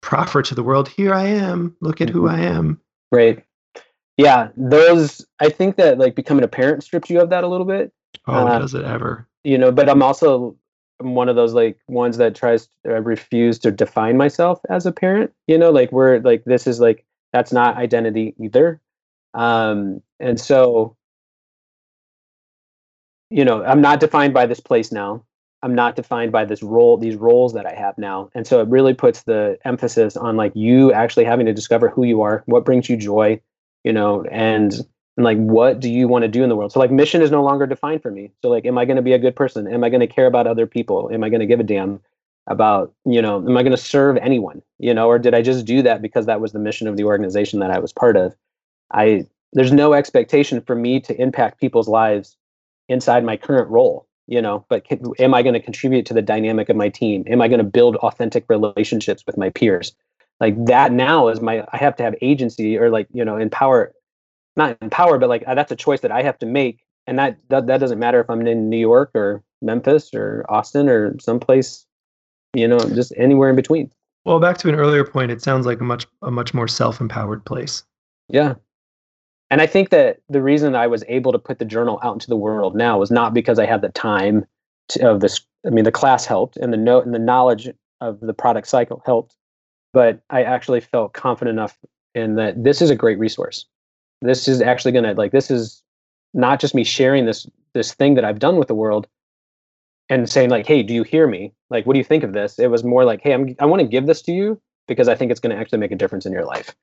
proffer 0.00 0.42
to 0.42 0.54
the 0.54 0.62
world 0.62 0.88
here 0.88 1.14
I 1.14 1.26
am. 1.26 1.76
Look 1.80 2.00
at 2.00 2.08
who 2.08 2.26
I 2.26 2.40
am. 2.40 2.80
Right. 3.12 3.44
Yeah 4.16 4.48
those 4.56 5.24
i 5.38 5.48
think 5.48 5.76
that 5.76 5.98
like 5.98 6.14
becoming 6.14 6.44
a 6.44 6.48
parent 6.48 6.82
strips 6.82 7.08
you 7.08 7.20
of 7.20 7.30
that 7.30 7.44
a 7.44 7.48
little 7.48 7.66
bit. 7.66 7.92
Oh 8.26 8.46
Uh, 8.46 8.58
does 8.58 8.74
it 8.74 8.84
ever. 8.84 9.28
you 9.44 9.56
know 9.56 9.70
but 9.70 9.88
i'm 9.88 10.02
also 10.02 10.56
I'm 11.00 11.14
one 11.14 11.28
of 11.28 11.36
those 11.36 11.54
like 11.54 11.78
ones 11.88 12.18
that 12.18 12.34
tries 12.34 12.68
to 12.84 12.96
uh, 12.96 13.00
refuse 13.00 13.58
to 13.60 13.70
define 13.70 14.16
myself 14.16 14.60
as 14.68 14.86
a 14.86 14.92
parent 14.92 15.32
you 15.46 15.58
know 15.58 15.70
like 15.70 15.92
we're 15.92 16.20
like 16.20 16.44
this 16.44 16.66
is 16.66 16.80
like 16.80 17.04
that's 17.32 17.52
not 17.52 17.76
identity 17.76 18.34
either. 18.40 18.80
Um 19.34 20.02
and 20.20 20.40
so 20.40 20.96
you 23.30 23.44
know 23.44 23.62
i'm 23.64 23.80
not 23.80 24.00
defined 24.00 24.34
by 24.34 24.46
this 24.46 24.60
place 24.60 24.92
now. 24.92 25.24
I'm 25.62 25.74
not 25.74 25.94
defined 25.94 26.32
by 26.32 26.44
this 26.46 26.62
role 26.62 26.96
these 26.96 27.16
roles 27.16 27.52
that 27.54 27.66
i 27.66 27.74
have 27.74 27.98
now. 27.98 28.30
And 28.34 28.46
so 28.46 28.60
it 28.60 28.68
really 28.68 28.94
puts 28.94 29.22
the 29.24 29.58
emphasis 29.64 30.16
on 30.16 30.36
like 30.36 30.52
you 30.56 30.92
actually 30.92 31.24
having 31.24 31.46
to 31.46 31.52
discover 31.52 31.88
who 31.88 32.04
you 32.04 32.22
are 32.22 32.42
what 32.46 32.64
brings 32.64 32.88
you 32.88 32.96
joy 32.96 33.40
you 33.84 33.92
know 33.92 34.24
and 34.30 34.72
and 35.16 35.24
like 35.24 35.38
what 35.38 35.80
do 35.80 35.90
you 35.90 36.08
want 36.08 36.22
to 36.22 36.28
do 36.28 36.42
in 36.42 36.48
the 36.48 36.56
world? 36.56 36.72
So 36.72 36.80
like 36.80 36.90
mission 36.90 37.22
is 37.22 37.30
no 37.30 37.42
longer 37.42 37.66
defined 37.66 38.02
for 38.02 38.10
me. 38.10 38.32
So 38.42 38.48
like 38.48 38.64
am 38.64 38.78
i 38.78 38.84
going 38.84 38.96
to 38.96 39.02
be 39.02 39.12
a 39.12 39.18
good 39.18 39.36
person? 39.36 39.66
Am 39.66 39.84
i 39.84 39.88
going 39.88 40.00
to 40.00 40.06
care 40.06 40.26
about 40.26 40.46
other 40.46 40.66
people? 40.66 41.10
Am 41.12 41.24
i 41.24 41.28
going 41.28 41.40
to 41.40 41.46
give 41.46 41.60
a 41.60 41.64
damn 41.64 42.00
about 42.46 42.92
you 43.04 43.20
know 43.20 43.36
am 43.36 43.56
i 43.56 43.62
going 43.62 43.76
to 43.76 43.76
serve 43.76 44.16
anyone 44.16 44.62
you 44.78 44.94
know? 44.94 45.08
Or 45.08 45.18
did 45.18 45.34
i 45.34 45.42
just 45.42 45.66
do 45.66 45.82
that 45.82 46.02
because 46.02 46.26
that 46.26 46.40
was 46.40 46.52
the 46.52 46.58
mission 46.58 46.88
of 46.88 46.96
the 46.96 47.04
organization 47.04 47.60
that 47.60 47.70
i 47.70 47.78
was 47.78 47.92
part 47.92 48.16
of? 48.16 48.34
I 48.92 49.26
there's 49.52 49.72
no 49.72 49.94
expectation 49.94 50.60
for 50.60 50.76
me 50.76 51.00
to 51.00 51.20
impact 51.20 51.60
people's 51.60 51.88
lives 51.88 52.36
inside 52.88 53.24
my 53.24 53.36
current 53.36 53.68
role 53.68 54.06
you 54.26 54.40
know? 54.40 54.64
But 54.68 54.84
can, 54.84 55.02
am 55.18 55.34
i 55.34 55.42
going 55.42 55.54
to 55.54 55.60
contribute 55.60 56.06
to 56.06 56.14
the 56.14 56.22
dynamic 56.22 56.68
of 56.68 56.76
my 56.76 56.88
team? 56.88 57.24
Am 57.26 57.42
i 57.42 57.48
going 57.48 57.58
to 57.58 57.64
build 57.64 57.96
authentic 57.96 58.44
relationships 58.48 59.24
with 59.26 59.36
my 59.36 59.50
peers? 59.50 59.92
Like 60.40 60.64
that 60.64 60.92
now 60.92 61.28
is 61.28 61.40
my 61.40 61.66
i 61.72 61.76
have 61.76 61.96
to 61.96 62.02
have 62.02 62.14
agency 62.22 62.78
or 62.78 62.88
like 62.88 63.06
you 63.12 63.24
know 63.24 63.36
empower 63.36 63.92
not 64.60 64.76
empower 64.80 65.18
but 65.18 65.28
like 65.28 65.42
uh, 65.46 65.54
that's 65.54 65.72
a 65.72 65.76
choice 65.76 66.00
that 66.00 66.12
i 66.12 66.22
have 66.22 66.38
to 66.38 66.46
make 66.46 66.84
and 67.06 67.18
that, 67.18 67.36
that 67.48 67.66
that 67.66 67.78
doesn't 67.78 67.98
matter 67.98 68.20
if 68.20 68.30
i'm 68.30 68.46
in 68.46 68.68
new 68.68 68.78
york 68.78 69.10
or 69.14 69.42
memphis 69.62 70.14
or 70.14 70.44
austin 70.48 70.88
or 70.88 71.18
someplace 71.18 71.86
you 72.54 72.66
know 72.66 72.78
just 72.78 73.12
anywhere 73.16 73.50
in 73.50 73.56
between. 73.56 73.90
Well 74.24 74.40
back 74.40 74.58
to 74.58 74.68
an 74.68 74.74
earlier 74.74 75.04
point 75.04 75.30
it 75.30 75.42
sounds 75.42 75.66
like 75.66 75.80
a 75.80 75.84
much 75.84 76.06
a 76.22 76.30
much 76.30 76.54
more 76.54 76.68
self-empowered 76.68 77.44
place. 77.44 77.82
Yeah. 78.28 78.54
And 79.50 79.60
i 79.60 79.66
think 79.66 79.90
that 79.90 80.20
the 80.28 80.42
reason 80.42 80.74
i 80.74 80.86
was 80.86 81.04
able 81.08 81.32
to 81.32 81.38
put 81.38 81.58
the 81.58 81.64
journal 81.64 81.98
out 82.02 82.14
into 82.14 82.28
the 82.28 82.36
world 82.36 82.76
now 82.76 82.98
was 82.98 83.10
not 83.10 83.34
because 83.34 83.58
i 83.58 83.66
had 83.66 83.82
the 83.82 83.88
time 83.90 84.44
to, 84.88 85.10
of 85.10 85.20
this 85.20 85.40
i 85.66 85.70
mean 85.70 85.84
the 85.84 85.92
class 85.92 86.24
helped 86.24 86.56
and 86.56 86.72
the 86.72 86.76
note 86.76 87.04
and 87.04 87.14
the 87.14 87.18
knowledge 87.18 87.68
of 88.00 88.20
the 88.20 88.34
product 88.34 88.68
cycle 88.68 89.02
helped 89.04 89.34
but 89.92 90.20
i 90.30 90.42
actually 90.42 90.80
felt 90.80 91.14
confident 91.14 91.56
enough 91.58 91.76
in 92.14 92.36
that 92.36 92.62
this 92.62 92.80
is 92.80 92.90
a 92.90 92.96
great 92.96 93.18
resource 93.18 93.66
this 94.20 94.48
is 94.48 94.60
actually 94.60 94.92
going 94.92 95.04
to 95.04 95.14
like 95.14 95.32
this 95.32 95.50
is 95.50 95.82
not 96.34 96.60
just 96.60 96.74
me 96.74 96.84
sharing 96.84 97.26
this 97.26 97.46
this 97.74 97.94
thing 97.94 98.14
that 98.14 98.24
i've 98.24 98.38
done 98.38 98.56
with 98.56 98.68
the 98.68 98.74
world 98.74 99.06
and 100.08 100.28
saying 100.28 100.50
like 100.50 100.66
hey 100.66 100.82
do 100.82 100.94
you 100.94 101.02
hear 101.02 101.26
me 101.26 101.52
like 101.70 101.86
what 101.86 101.94
do 101.94 101.98
you 101.98 102.04
think 102.04 102.22
of 102.24 102.32
this 102.32 102.58
it 102.58 102.70
was 102.70 102.84
more 102.84 103.04
like 103.04 103.20
hey 103.22 103.32
I'm, 103.32 103.54
i 103.58 103.66
want 103.66 103.80
to 103.80 103.88
give 103.88 104.06
this 104.06 104.22
to 104.22 104.32
you 104.32 104.60
because 104.88 105.08
i 105.08 105.14
think 105.14 105.30
it's 105.30 105.40
going 105.40 105.54
to 105.54 105.60
actually 105.60 105.78
make 105.78 105.92
a 105.92 105.96
difference 105.96 106.26
in 106.26 106.32
your 106.32 106.44
life 106.44 106.74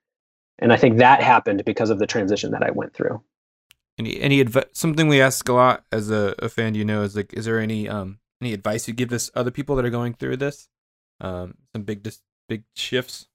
and 0.59 0.73
i 0.73 0.77
think 0.77 0.97
that 0.97 1.21
happened 1.21 1.63
because 1.65 1.89
of 1.89 1.99
the 1.99 2.07
transition 2.07 2.51
that 2.51 2.63
i 2.63 2.71
went 2.71 2.93
through 2.93 3.21
Any 3.97 4.19
any 4.21 4.39
advice? 4.41 4.65
Something 4.73 5.07
we 5.07 5.19
ask 5.21 5.47
a 5.49 5.53
lot 5.53 5.83
as 5.91 6.11
a, 6.11 6.35
a 6.39 6.49
fan, 6.49 6.75
you 6.75 6.85
know, 6.85 7.01
is 7.01 7.15
like, 7.15 7.33
is 7.33 7.45
there 7.45 7.59
any 7.59 7.89
um 7.89 8.19
any 8.41 8.53
advice 8.53 8.87
you 8.87 8.93
give 8.93 9.09
this 9.09 9.31
other 9.33 9.49
people 9.51 9.75
that 9.75 9.85
are 9.85 9.89
going 9.89 10.13
through 10.13 10.37
this? 10.37 10.69
Um, 11.19 11.55
some 11.73 11.83
big 11.83 12.03
dis- 12.03 12.21
big 12.47 12.63
shifts. 12.75 13.25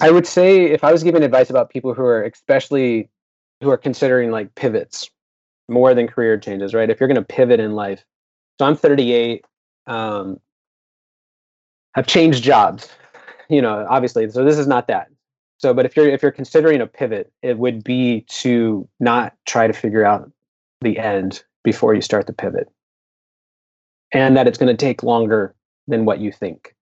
I 0.00 0.10
would 0.10 0.26
say 0.26 0.64
if 0.64 0.84
i 0.84 0.92
was 0.92 1.02
giving 1.02 1.22
advice 1.22 1.50
about 1.50 1.70
people 1.70 1.94
who 1.94 2.02
are 2.02 2.22
especially 2.24 3.08
who 3.60 3.70
are 3.70 3.76
considering 3.76 4.30
like 4.30 4.54
pivots 4.54 5.10
more 5.68 5.94
than 5.94 6.06
career 6.06 6.38
changes 6.38 6.74
right? 6.74 6.88
If 6.88 6.98
you're 7.00 7.08
going 7.08 7.16
to 7.16 7.22
pivot 7.22 7.60
in 7.60 7.74
life. 7.74 8.04
So 8.58 8.66
i'm 8.66 8.76
38 8.76 9.44
um 9.86 10.40
i've 11.94 12.06
changed 12.06 12.42
jobs 12.42 12.88
you 13.48 13.62
know 13.62 13.86
obviously 13.88 14.30
so 14.30 14.44
this 14.44 14.58
is 14.58 14.66
not 14.66 14.88
that. 14.88 15.08
So 15.58 15.74
but 15.74 15.86
if 15.86 15.96
you're 15.96 16.08
if 16.08 16.22
you're 16.22 16.32
considering 16.32 16.80
a 16.80 16.86
pivot 16.86 17.32
it 17.42 17.58
would 17.58 17.84
be 17.84 18.22
to 18.28 18.88
not 19.00 19.34
try 19.46 19.66
to 19.66 19.72
figure 19.72 20.04
out 20.04 20.30
the 20.80 20.98
end 20.98 21.42
before 21.64 21.94
you 21.94 22.00
start 22.00 22.26
the 22.26 22.32
pivot. 22.32 22.68
And 24.12 24.36
that 24.36 24.46
it's 24.46 24.58
going 24.58 24.74
to 24.74 24.86
take 24.86 25.02
longer 25.02 25.54
than 25.86 26.04
what 26.06 26.18
you 26.18 26.32
think. 26.32 26.74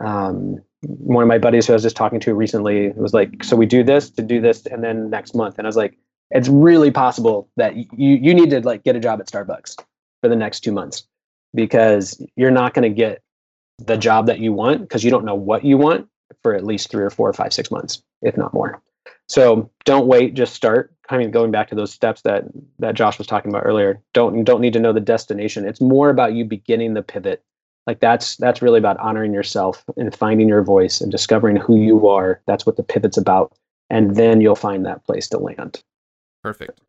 Um, 0.00 0.62
one 0.82 1.22
of 1.22 1.28
my 1.28 1.38
buddies 1.38 1.66
who 1.66 1.72
I 1.72 1.74
was 1.74 1.82
just 1.82 1.96
talking 1.96 2.20
to 2.20 2.34
recently 2.34 2.90
was 2.90 3.12
like, 3.12 3.42
"So 3.42 3.56
we 3.56 3.66
do 3.66 3.82
this 3.82 4.10
to 4.10 4.22
do 4.22 4.40
this, 4.40 4.66
and 4.66 4.82
then 4.82 5.10
next 5.10 5.34
month." 5.34 5.58
And 5.58 5.66
I 5.66 5.68
was 5.68 5.76
like, 5.76 5.98
"It's 6.30 6.48
really 6.48 6.90
possible 6.90 7.48
that 7.56 7.76
you 7.76 7.86
you 8.16 8.34
need 8.34 8.50
to 8.50 8.60
like 8.60 8.84
get 8.84 8.96
a 8.96 9.00
job 9.00 9.20
at 9.20 9.26
Starbucks 9.26 9.76
for 10.22 10.28
the 10.28 10.36
next 10.36 10.60
two 10.60 10.72
months 10.72 11.06
because 11.54 12.22
you're 12.36 12.50
not 12.50 12.74
going 12.74 12.88
to 12.88 12.94
get 12.94 13.22
the 13.78 13.96
job 13.96 14.26
that 14.26 14.38
you 14.38 14.52
want 14.52 14.80
because 14.82 15.04
you 15.04 15.10
don't 15.10 15.24
know 15.24 15.34
what 15.34 15.64
you 15.64 15.78
want 15.78 16.08
for 16.42 16.54
at 16.54 16.64
least 16.64 16.90
three 16.90 17.04
or 17.04 17.10
four 17.10 17.28
or 17.28 17.32
five 17.32 17.52
six 17.52 17.70
months, 17.70 18.02
if 18.22 18.36
not 18.36 18.52
more. 18.52 18.82
So 19.28 19.70
don't 19.84 20.06
wait, 20.06 20.34
just 20.34 20.54
start. 20.54 20.92
I 21.10 21.18
mean, 21.18 21.30
going 21.30 21.50
back 21.50 21.68
to 21.68 21.74
those 21.74 21.92
steps 21.92 22.22
that 22.22 22.44
that 22.78 22.94
Josh 22.94 23.18
was 23.18 23.26
talking 23.26 23.50
about 23.50 23.64
earlier. 23.64 24.00
Don't 24.14 24.44
don't 24.44 24.60
need 24.60 24.72
to 24.74 24.80
know 24.80 24.92
the 24.92 25.00
destination. 25.00 25.66
It's 25.66 25.80
more 25.80 26.10
about 26.10 26.34
you 26.34 26.44
beginning 26.44 26.94
the 26.94 27.02
pivot 27.02 27.42
like 27.88 28.00
that's 28.00 28.36
that's 28.36 28.60
really 28.60 28.78
about 28.78 28.98
honoring 28.98 29.32
yourself 29.32 29.82
and 29.96 30.14
finding 30.14 30.46
your 30.46 30.62
voice 30.62 31.00
and 31.00 31.10
discovering 31.10 31.56
who 31.56 31.76
you 31.76 32.06
are. 32.06 32.38
That's 32.46 32.66
what 32.66 32.76
the 32.76 32.82
pivot's 32.82 33.16
about. 33.16 33.54
And 33.88 34.14
then 34.14 34.42
you'll 34.42 34.56
find 34.56 34.84
that 34.84 35.06
place 35.06 35.26
to 35.30 35.38
land. 35.38 35.82
Perfect. 36.44 36.82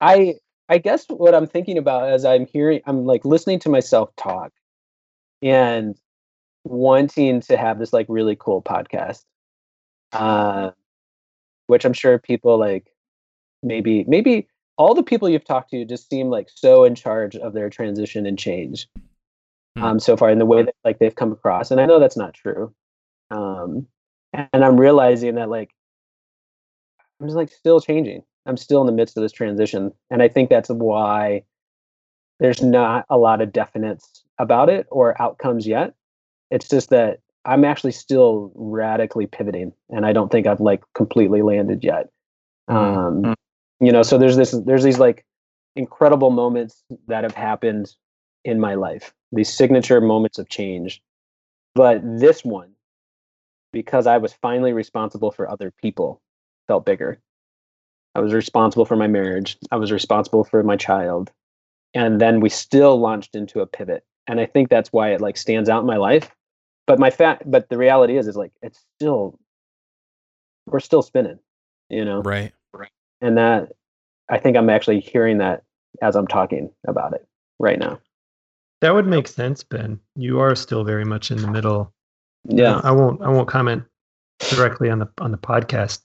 i 0.00 0.34
i 0.68 0.78
guess 0.78 1.06
what 1.08 1.34
i'm 1.34 1.46
thinking 1.46 1.78
about 1.78 2.08
as 2.08 2.24
i'm 2.24 2.46
hearing 2.46 2.80
i'm 2.86 3.04
like 3.04 3.24
listening 3.24 3.58
to 3.60 3.68
myself 3.68 4.10
talk 4.16 4.52
and 5.40 5.96
wanting 6.64 7.40
to 7.40 7.56
have 7.56 7.78
this 7.78 7.92
like 7.92 8.06
really 8.08 8.36
cool 8.36 8.60
podcast 8.62 9.24
uh 10.12 10.70
which 11.66 11.84
i'm 11.84 11.94
sure 11.94 12.18
people 12.18 12.58
like 12.58 12.92
maybe 13.62 14.04
maybe 14.06 14.46
all 14.76 14.94
the 14.94 15.02
people 15.02 15.28
you've 15.28 15.44
talked 15.44 15.70
to 15.70 15.84
just 15.84 16.08
seem 16.10 16.28
like 16.28 16.48
so 16.54 16.84
in 16.84 16.94
charge 16.94 17.36
of 17.36 17.54
their 17.54 17.70
transition 17.70 18.26
and 18.26 18.38
change 18.38 18.86
Hmm. 19.76 19.84
um, 19.84 20.00
so 20.00 20.16
far 20.16 20.30
in 20.30 20.38
the 20.38 20.46
way 20.46 20.62
that 20.64 20.74
like 20.84 20.98
they've 20.98 21.14
come 21.14 21.32
across 21.32 21.70
and 21.70 21.80
i 21.80 21.86
know 21.86 22.00
that's 22.00 22.16
not 22.16 22.34
true 22.34 22.74
um, 23.30 23.86
and 24.32 24.64
i'm 24.64 24.78
realizing 24.78 25.36
that 25.36 25.48
like 25.48 25.70
i'm 27.20 27.26
just 27.26 27.36
like 27.36 27.50
still 27.50 27.80
changing 27.80 28.22
i'm 28.46 28.56
still 28.56 28.80
in 28.80 28.86
the 28.86 28.92
midst 28.92 29.16
of 29.16 29.22
this 29.22 29.32
transition 29.32 29.92
and 30.10 30.22
i 30.22 30.28
think 30.28 30.50
that's 30.50 30.70
why 30.70 31.42
there's 32.40 32.62
not 32.62 33.04
a 33.10 33.18
lot 33.18 33.40
of 33.40 33.50
definites 33.50 34.22
about 34.38 34.68
it 34.68 34.86
or 34.90 35.20
outcomes 35.22 35.66
yet 35.66 35.94
it's 36.50 36.68
just 36.68 36.90
that 36.90 37.20
I'm 37.44 37.64
actually 37.64 37.92
still 37.92 38.52
radically 38.54 39.26
pivoting, 39.26 39.72
and 39.88 40.04
I 40.04 40.12
don't 40.12 40.30
think 40.30 40.46
I've 40.46 40.60
like 40.60 40.82
completely 40.94 41.42
landed 41.42 41.82
yet. 41.82 42.10
Um, 42.68 43.22
Mm. 43.22 43.34
you 43.80 43.92
know, 43.92 44.02
so 44.02 44.18
there's 44.18 44.36
this, 44.36 44.50
there's 44.66 44.82
these 44.82 44.98
like 44.98 45.24
incredible 45.74 46.30
moments 46.30 46.84
that 47.08 47.24
have 47.24 47.34
happened 47.34 47.94
in 48.44 48.60
my 48.60 48.74
life, 48.74 49.14
these 49.32 49.52
signature 49.52 50.00
moments 50.00 50.38
of 50.38 50.48
change. 50.48 51.02
But 51.74 52.00
this 52.02 52.44
one, 52.44 52.72
because 53.72 54.06
I 54.06 54.18
was 54.18 54.32
finally 54.32 54.72
responsible 54.72 55.30
for 55.30 55.48
other 55.48 55.72
people, 55.82 56.20
felt 56.66 56.84
bigger. 56.84 57.20
I 58.14 58.20
was 58.20 58.32
responsible 58.32 58.84
for 58.84 58.96
my 58.96 59.06
marriage. 59.06 59.56
I 59.70 59.76
was 59.76 59.92
responsible 59.92 60.44
for 60.44 60.62
my 60.62 60.76
child. 60.76 61.30
And 61.94 62.20
then 62.20 62.40
we 62.40 62.48
still 62.48 62.98
launched 62.98 63.34
into 63.34 63.60
a 63.60 63.66
pivot. 63.66 64.04
And 64.26 64.40
I 64.40 64.46
think 64.46 64.68
that's 64.68 64.92
why 64.92 65.12
it 65.12 65.20
like 65.20 65.36
stands 65.36 65.68
out 65.68 65.80
in 65.80 65.86
my 65.86 65.96
life. 65.96 66.30
But 66.86 66.98
my 66.98 67.10
fat 67.10 67.48
but 67.48 67.68
the 67.68 67.78
reality 67.78 68.16
is 68.16 68.26
is 68.26 68.36
like 68.36 68.52
it's 68.62 68.84
still 68.96 69.38
we're 70.66 70.80
still 70.80 71.02
spinning, 71.02 71.38
you 71.88 72.04
know. 72.04 72.22
Right. 72.22 72.52
Right. 72.72 72.90
And 73.20 73.38
that 73.38 73.72
I 74.28 74.38
think 74.38 74.56
I'm 74.56 74.70
actually 74.70 75.00
hearing 75.00 75.38
that 75.38 75.62
as 76.02 76.16
I'm 76.16 76.26
talking 76.26 76.70
about 76.86 77.14
it 77.14 77.26
right 77.58 77.78
now. 77.78 78.00
That 78.80 78.94
would 78.94 79.06
make 79.06 79.28
sense, 79.28 79.62
Ben. 79.62 80.00
You 80.16 80.40
are 80.40 80.54
still 80.54 80.84
very 80.84 81.04
much 81.04 81.30
in 81.30 81.38
the 81.38 81.50
middle. 81.50 81.92
Yeah. 82.44 82.80
I 82.82 82.90
won't 82.90 83.20
I 83.22 83.28
won't 83.28 83.48
comment 83.48 83.84
directly 84.50 84.88
on 84.90 84.98
the 84.98 85.08
on 85.18 85.30
the 85.30 85.38
podcast 85.38 86.00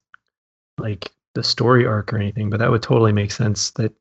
like 0.78 1.12
the 1.36 1.44
story 1.44 1.86
arc 1.86 2.12
or 2.14 2.18
anything, 2.18 2.50
but 2.50 2.60
that 2.60 2.70
would 2.70 2.84
totally 2.84 3.14
make 3.14 3.32
sense 3.32 3.72
that 3.72 3.94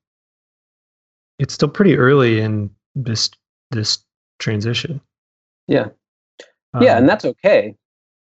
it's 1.39 1.55
still 1.55 1.69
pretty 1.69 1.97
early 1.97 2.41
in 2.41 2.71
this 2.95 3.31
this 3.71 3.99
transition. 4.39 5.01
Yeah. 5.69 5.89
yeah, 6.81 6.95
Um, 6.95 6.99
and 6.99 7.09
that's 7.09 7.25
okay. 7.25 7.77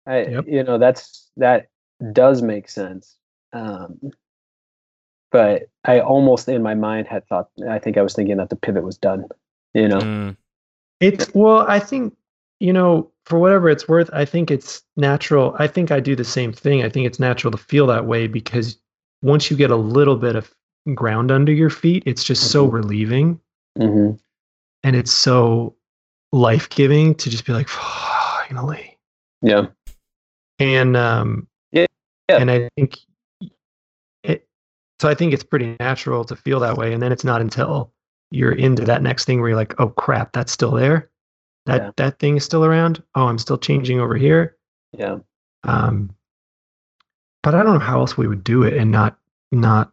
I 0.06 0.22
Yep. 0.24 0.44
you 0.48 0.62
know, 0.64 0.78
that's 0.78 1.30
that 1.36 1.68
does 2.12 2.40
make 2.40 2.68
sense. 2.70 3.16
Um 3.52 4.12
but 5.30 5.68
I 5.84 6.00
almost 6.00 6.48
in 6.48 6.62
my 6.62 6.74
mind 6.74 7.06
had 7.08 7.26
thought 7.28 7.50
I 7.68 7.78
think 7.78 7.98
I 7.98 8.02
was 8.02 8.14
thinking 8.14 8.38
that 8.38 8.48
the 8.48 8.56
pivot 8.56 8.84
was 8.84 8.96
done. 8.96 9.26
You 9.74 9.88
know. 9.88 10.00
Mm, 10.00 10.36
It's 11.00 11.32
well, 11.34 11.64
I 11.68 11.78
think 11.78 12.16
you 12.60 12.72
know, 12.72 13.10
for 13.24 13.38
whatever 13.38 13.70
it's 13.70 13.88
worth, 13.88 14.10
I 14.12 14.24
think 14.26 14.50
it's 14.50 14.82
natural. 14.96 15.56
I 15.58 15.66
think 15.66 15.90
I 15.90 15.98
do 16.00 16.14
the 16.14 16.24
same 16.24 16.52
thing. 16.52 16.82
I 16.84 16.90
think 16.90 17.06
it's 17.06 17.18
natural 17.18 17.50
to 17.52 17.56
feel 17.56 17.86
that 17.86 18.04
way 18.06 18.26
because 18.26 18.76
once 19.22 19.50
you 19.50 19.56
get 19.56 19.70
a 19.70 19.76
little 19.76 20.16
bit 20.16 20.36
of 20.36 20.52
ground 20.94 21.30
under 21.30 21.52
your 21.52 21.70
feet, 21.70 22.02
it's 22.06 22.22
just 22.24 22.50
so 22.50 22.66
Mhm. 22.66 22.72
relieving 22.72 23.40
hmm 23.78 24.10
and 24.82 24.96
it's 24.96 25.12
so 25.12 25.76
life-giving 26.32 27.14
to 27.14 27.28
just 27.30 27.44
be 27.44 27.52
like 27.52 27.68
finally. 28.48 28.98
Yeah. 29.42 29.66
And 30.58 30.96
um 30.96 31.46
Yeah, 31.72 31.86
yeah. 32.28 32.38
and 32.38 32.50
I 32.50 32.68
think 32.76 32.98
it 34.22 34.46
so 35.00 35.08
I 35.08 35.14
think 35.14 35.32
it's 35.32 35.44
pretty 35.44 35.76
natural 35.80 36.24
to 36.24 36.36
feel 36.36 36.60
that 36.60 36.76
way 36.76 36.92
and 36.92 37.02
then 37.02 37.12
it's 37.12 37.24
not 37.24 37.40
until 37.40 37.92
you're 38.30 38.52
into 38.52 38.84
that 38.84 39.02
next 39.02 39.24
thing 39.24 39.40
where 39.40 39.50
you're 39.50 39.58
like, 39.58 39.78
"Oh 39.80 39.88
crap, 39.88 40.32
that's 40.32 40.52
still 40.52 40.72
there." 40.72 41.10
That 41.66 41.82
Yeah. 41.82 41.90
that 41.96 42.18
thing 42.18 42.36
is 42.36 42.44
still 42.44 42.64
around. 42.64 43.02
Oh, 43.14 43.26
I'm 43.26 43.38
still 43.38 43.58
changing 43.58 44.00
over 44.00 44.16
here. 44.16 44.56
Yeah. 44.92 45.18
Um, 45.64 46.14
but 47.42 47.54
I 47.54 47.62
don't 47.62 47.74
know 47.74 47.78
how 47.84 48.00
else 48.00 48.16
we 48.16 48.26
would 48.28 48.44
do 48.44 48.62
it 48.62 48.74
and 48.74 48.90
not 48.90 49.18
not 49.52 49.92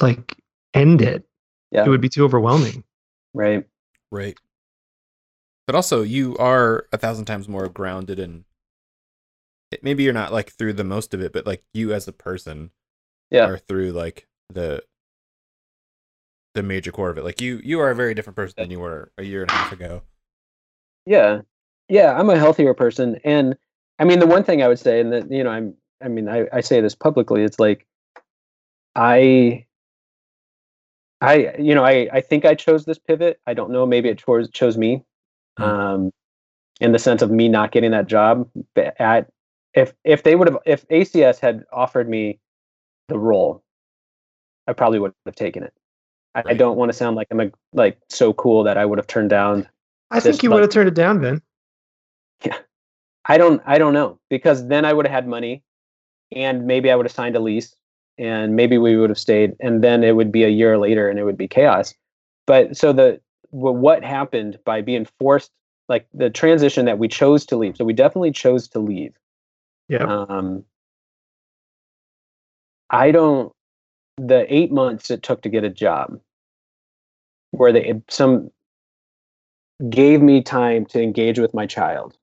like 0.00 0.36
end 0.74 1.02
it. 1.02 1.24
Yeah. 1.70 1.84
It 1.84 1.88
would 1.88 2.00
be 2.00 2.08
too 2.08 2.24
overwhelming. 2.24 2.84
Right. 3.34 3.66
right. 4.10 4.36
But 5.66 5.74
also, 5.76 6.02
you 6.02 6.36
are 6.38 6.86
a 6.92 6.98
thousand 6.98 7.24
times 7.26 7.48
more 7.48 7.68
grounded 7.68 8.18
and 8.18 8.44
it- 9.70 9.82
maybe 9.82 10.02
you're 10.02 10.12
not 10.12 10.32
like 10.32 10.50
through 10.52 10.74
the 10.74 10.84
most 10.84 11.14
of 11.14 11.20
it, 11.22 11.32
but 11.32 11.46
like 11.46 11.64
you 11.72 11.92
as 11.94 12.06
a 12.08 12.12
person 12.12 12.70
Yeah. 13.30 13.46
are 13.46 13.58
through 13.58 13.92
like 13.92 14.28
the 14.50 14.84
the 16.54 16.62
major 16.62 16.92
core 16.92 17.10
of 17.10 17.18
it. 17.18 17.24
Like 17.24 17.40
you, 17.40 17.60
you 17.64 17.80
are 17.80 17.90
a 17.90 17.94
very 17.94 18.14
different 18.14 18.36
person 18.36 18.54
than 18.58 18.70
you 18.70 18.80
were 18.80 19.10
a 19.18 19.22
year 19.22 19.42
and 19.42 19.50
a 19.50 19.54
half 19.54 19.72
ago. 19.72 20.02
Yeah. 21.06 21.42
Yeah, 21.88 22.16
I'm 22.18 22.30
a 22.30 22.38
healthier 22.38 22.74
person. 22.74 23.18
And 23.24 23.56
I 23.98 24.04
mean 24.04 24.18
the 24.18 24.26
one 24.26 24.44
thing 24.44 24.62
I 24.62 24.68
would 24.68 24.78
say, 24.78 25.00
and 25.00 25.12
that 25.12 25.30
you 25.30 25.44
know, 25.44 25.50
I'm 25.50 25.74
I 26.02 26.08
mean, 26.08 26.28
I, 26.28 26.46
I 26.52 26.60
say 26.60 26.80
this 26.80 26.94
publicly, 26.94 27.42
it's 27.42 27.58
like 27.58 27.86
I 28.94 29.66
I 31.20 31.54
you 31.58 31.74
know, 31.74 31.84
I, 31.84 32.08
I 32.12 32.20
think 32.20 32.44
I 32.44 32.54
chose 32.54 32.84
this 32.84 32.98
pivot. 32.98 33.40
I 33.46 33.54
don't 33.54 33.70
know, 33.70 33.86
maybe 33.86 34.08
it 34.08 34.18
chose 34.18 34.50
chose 34.50 34.76
me. 34.76 35.04
Hmm. 35.58 35.64
Um 35.64 36.12
in 36.80 36.92
the 36.92 36.98
sense 36.98 37.22
of 37.22 37.30
me 37.30 37.48
not 37.48 37.70
getting 37.70 37.92
that 37.92 38.06
job 38.06 38.48
at 38.76 39.28
if 39.74 39.92
if 40.04 40.22
they 40.22 40.34
would 40.34 40.48
have 40.48 40.58
if 40.66 40.86
ACS 40.88 41.38
had 41.38 41.64
offered 41.72 42.08
me 42.08 42.40
the 43.08 43.18
role, 43.18 43.62
I 44.66 44.72
probably 44.72 44.98
would 44.98 45.12
have 45.26 45.36
taken 45.36 45.62
it. 45.62 45.72
I, 46.34 46.42
Right. 46.42 46.56
don't 46.56 46.76
want 46.76 46.90
to 46.90 46.96
sound 46.96 47.16
like 47.16 47.28
I'm 47.30 47.40
a, 47.40 47.50
like 47.72 47.98
so 48.08 48.32
cool 48.32 48.64
that 48.64 48.78
I 48.78 48.84
would 48.86 48.98
have 48.98 49.06
turned 49.06 49.30
down 49.30 49.68
I 50.12 50.20
think 50.20 50.42
you 50.42 50.50
would 50.50 50.60
have 50.60 50.70
turned 50.70 50.88
it 50.88 50.94
down, 50.94 51.20
Ben. 51.20 51.40
Yeah, 52.44 52.58
I 53.24 53.38
don't 53.38 53.62
I 53.64 53.78
don't 53.78 53.94
know 53.94 54.18
because 54.28 54.68
then 54.68 54.84
I 54.84 54.92
would 54.92 55.06
have 55.06 55.14
had 55.14 55.26
money 55.26 55.62
and 56.30 56.66
maybe 56.66 56.90
I 56.90 56.96
would 56.96 57.06
have 57.06 57.12
signed 57.12 57.34
a 57.34 57.40
lease 57.40 57.74
and 58.18 58.54
maybe 58.54 58.76
we 58.76 58.96
would 58.96 59.10
have 59.10 59.18
stayed 59.18 59.56
and 59.60 59.82
then 59.82 60.04
it 60.04 60.14
would 60.14 60.30
be 60.30 60.44
a 60.44 60.48
year 60.48 60.76
later 60.76 61.08
and 61.08 61.18
it 61.18 61.24
would 61.24 61.38
be 61.38 61.48
chaos. 61.48 61.94
But 62.46 62.76
so 62.76 62.92
the 62.92 63.20
what 63.50 64.04
happened 64.04 64.58
by 64.64 64.82
being 64.82 65.06
forced 65.18 65.50
like 65.88 66.06
the 66.12 66.30
transition 66.30 66.84
that 66.86 66.98
we 66.98 67.08
chose 67.08 67.46
to 67.46 67.56
leave. 67.56 67.76
So 67.76 67.84
we 67.84 67.92
definitely 67.94 68.32
chose 68.32 68.68
to 68.68 68.80
leave. 68.80 69.14
Yeah. 69.88 70.04
Um 70.04 70.64
I 72.90 73.12
don't 73.12 73.52
the 74.16 74.52
8 74.52 74.72
months 74.72 75.10
it 75.10 75.22
took 75.22 75.42
to 75.42 75.48
get 75.48 75.64
a 75.64 75.70
job 75.70 76.20
where 77.52 77.72
they 77.72 78.00
some 78.08 78.50
gave 79.88 80.22
me 80.22 80.42
time 80.42 80.86
to 80.86 81.02
engage 81.02 81.38
with 81.38 81.54
my 81.54 81.66
child 81.66 82.16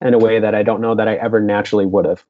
in 0.00 0.14
a 0.14 0.18
way 0.18 0.38
that 0.40 0.54
I 0.54 0.62
don't 0.62 0.80
know 0.80 0.94
that 0.94 1.08
I 1.08 1.14
ever 1.16 1.40
naturally 1.40 1.86
would 1.86 2.04
have, 2.04 2.24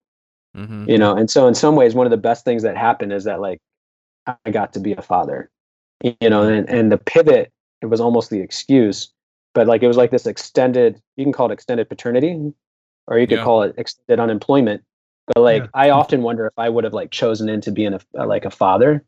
Mm-hmm. 0.56 0.88
you 0.88 0.98
know. 0.98 1.16
And 1.16 1.28
so, 1.30 1.48
in 1.48 1.54
some 1.54 1.74
ways, 1.74 1.94
one 1.94 2.06
of 2.06 2.10
the 2.10 2.16
best 2.16 2.44
things 2.44 2.62
that 2.62 2.76
happened 2.76 3.12
is 3.12 3.24
that 3.24 3.40
like 3.40 3.60
I 4.26 4.50
got 4.50 4.72
to 4.74 4.80
be 4.80 4.92
a 4.92 5.02
father, 5.02 5.50
you 6.02 6.30
know. 6.30 6.42
And 6.42 6.68
and 6.70 6.92
the 6.92 6.98
pivot, 6.98 7.52
it 7.82 7.86
was 7.86 8.00
almost 8.00 8.30
the 8.30 8.40
excuse, 8.40 9.12
but 9.52 9.66
like 9.66 9.82
it 9.82 9.88
was 9.88 9.96
like 9.96 10.10
this 10.12 10.26
extended. 10.26 11.00
You 11.16 11.24
can 11.24 11.32
call 11.32 11.50
it 11.50 11.52
extended 11.52 11.88
paternity, 11.88 12.52
or 13.08 13.18
you 13.18 13.26
could 13.26 13.38
Yeah. 13.38 13.44
call 13.44 13.62
it 13.62 13.74
extended 13.76 14.22
unemployment. 14.22 14.82
But 15.26 15.42
like 15.42 15.62
Yeah. 15.62 15.68
I 15.74 15.90
often 15.90 16.22
wonder 16.22 16.46
if 16.46 16.52
I 16.58 16.68
would 16.68 16.84
have 16.84 16.92
like 16.94 17.10
chosen 17.10 17.48
into 17.48 17.70
being 17.72 17.94
a, 17.94 18.00
a 18.14 18.26
like 18.26 18.44
a 18.44 18.50
father, 18.50 19.04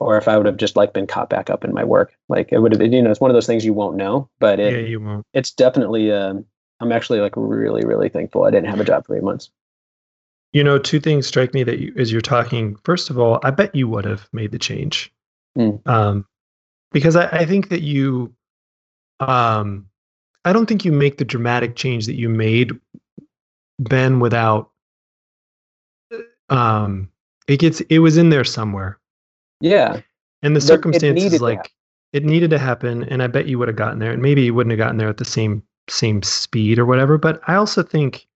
or 0.00 0.16
if 0.16 0.26
I 0.26 0.36
would 0.36 0.46
have 0.46 0.56
just 0.56 0.76
like 0.76 0.92
been 0.92 1.06
caught 1.06 1.30
back 1.30 1.50
up 1.50 1.64
in 1.64 1.72
my 1.72 1.84
work. 1.84 2.16
Like 2.28 2.48
it 2.52 2.58
would 2.58 2.72
have, 2.72 2.80
been, 2.80 2.92
you 2.92 3.02
know, 3.02 3.10
it's 3.10 3.20
one 3.20 3.30
of 3.30 3.34
those 3.34 3.46
things 3.46 3.64
you 3.64 3.72
won't 3.72 3.96
know, 3.96 4.28
but 4.40 4.58
it, 4.58 4.72
yeah, 4.72 4.88
you 4.88 5.00
won't. 5.00 5.24
it's 5.32 5.52
definitely 5.52 6.10
um 6.12 6.44
i'm 6.80 6.90
actually 6.90 7.20
like 7.20 7.34
really 7.36 7.84
really 7.84 8.08
thankful 8.08 8.42
i 8.42 8.50
didn't 8.50 8.68
have 8.68 8.80
a 8.80 8.84
job 8.84 9.06
for 9.06 9.16
eight 9.16 9.22
months 9.22 9.50
You 10.52 10.64
know, 10.64 10.78
two 10.78 10.98
things 11.00 11.26
strike 11.28 11.54
me 11.54 11.62
that 11.64 11.78
you, 11.78 11.94
as 11.96 12.10
you're 12.10 12.20
talking. 12.20 12.76
First 12.84 13.08
of 13.08 13.18
all, 13.18 13.38
I 13.44 13.50
bet 13.52 13.72
you 13.74 13.86
would 13.88 14.04
have 14.04 14.28
made 14.32 14.50
the 14.52 14.58
change, 14.58 15.12
Hmm. 15.56 15.76
um, 15.86 16.26
because 16.90 17.14
I, 17.16 17.26
I 17.28 17.46
think 17.46 17.68
that 17.68 17.82
you, 17.82 18.34
um, 19.20 19.86
I 20.44 20.52
don't 20.52 20.66
think 20.66 20.84
you 20.84 20.92
make 20.92 21.16
the 21.18 21.24
dramatic 21.24 21.76
change 21.76 22.04
that 22.06 22.16
you 22.18 22.28
made, 22.28 22.72
Ben, 23.78 24.18
without. 24.20 24.71
Um, 26.52 27.08
it 27.48 27.58
gets 27.58 27.80
it 27.82 27.98
was 27.98 28.16
in 28.16 28.30
there 28.30 28.44
somewhere, 28.44 28.98
yeah 29.60 30.00
and 30.42 30.56
the 30.56 30.60
But 30.60 30.66
circumstances 30.66 31.38
to 31.38 31.42
like 31.42 31.72
it 32.12 32.24
needed 32.24 32.50
to 32.50 32.58
happen, 32.58 33.04
and 33.04 33.22
I 33.22 33.26
bet 33.26 33.46
you 33.46 33.58
would 33.58 33.68
have 33.68 33.76
gotten 33.76 33.98
there, 33.98 34.12
and 34.12 34.20
maybe 34.20 34.42
you 34.42 34.54
wouldn't 34.54 34.72
have 34.72 34.78
gotten 34.78 34.98
there 34.98 35.08
at 35.08 35.16
the 35.16 35.24
same 35.24 35.62
same 35.88 36.22
speed 36.22 36.78
or 36.78 36.84
whatever. 36.84 37.16
But 37.16 37.40
I 37.46 37.54
also 37.54 37.82
think, 37.82 38.26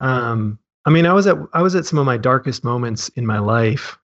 um, 0.00 0.58
I 0.84 0.90
mean, 0.90 1.06
I 1.06 1.12
was 1.12 1.26
at 1.26 1.36
I 1.52 1.62
was 1.62 1.74
at 1.74 1.86
some 1.86 1.98
of 1.98 2.06
my 2.06 2.16
darkest 2.16 2.62
moments 2.62 3.08
in 3.10 3.26
my 3.26 3.38
life. 3.38 3.98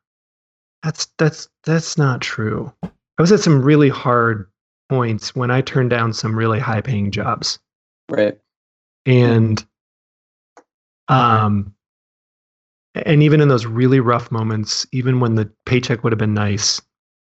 That's 0.83 1.07
that's 1.19 1.49
that's 1.65 1.97
not 1.97 2.21
true. 2.21 2.73
I 2.83 3.23
was 3.23 3.31
at 3.31 3.41
some 3.41 3.63
really 3.63 3.89
hard 3.89 4.49
points 4.89 5.37
when 5.37 5.51
I 5.51 5.61
turned 5.61 5.91
down 5.91 6.13
some 6.13 6.37
really 6.37 6.59
high 6.59 6.81
paying 6.81 7.11
jobs, 7.11 7.59
right 8.09 8.39
and 9.07 9.65
um, 11.09 11.75
and 12.95 13.23
even 13.23 13.41
in 13.41 13.49
those 13.49 13.67
really 13.67 14.01
rough 14.01 14.31
moments, 14.31 14.87
even 14.93 15.21
when 15.21 15.35
the 15.35 15.51
paycheck 15.67 16.03
would 16.05 16.13
have 16.13 16.19
been 16.19 16.35
nice, 16.35 16.81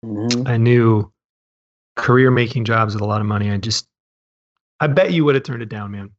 Mhm. 0.03 0.47
I 0.47 0.57
knew 0.57 1.11
career 1.95 2.29
making 2.29 2.65
jobs 2.65 2.93
with 2.93 3.01
a 3.01 3.05
lot 3.05 3.21
of 3.21 3.27
money. 3.27 3.49
I 3.51 3.57
just, 3.57 3.87
I 4.79 4.87
bet 4.87 5.13
you 5.13 5.23
would 5.25 5.35
have 5.35 5.43
turned 5.43 5.61
it 5.63 5.69
down, 5.69 5.91
man. 5.91 6.11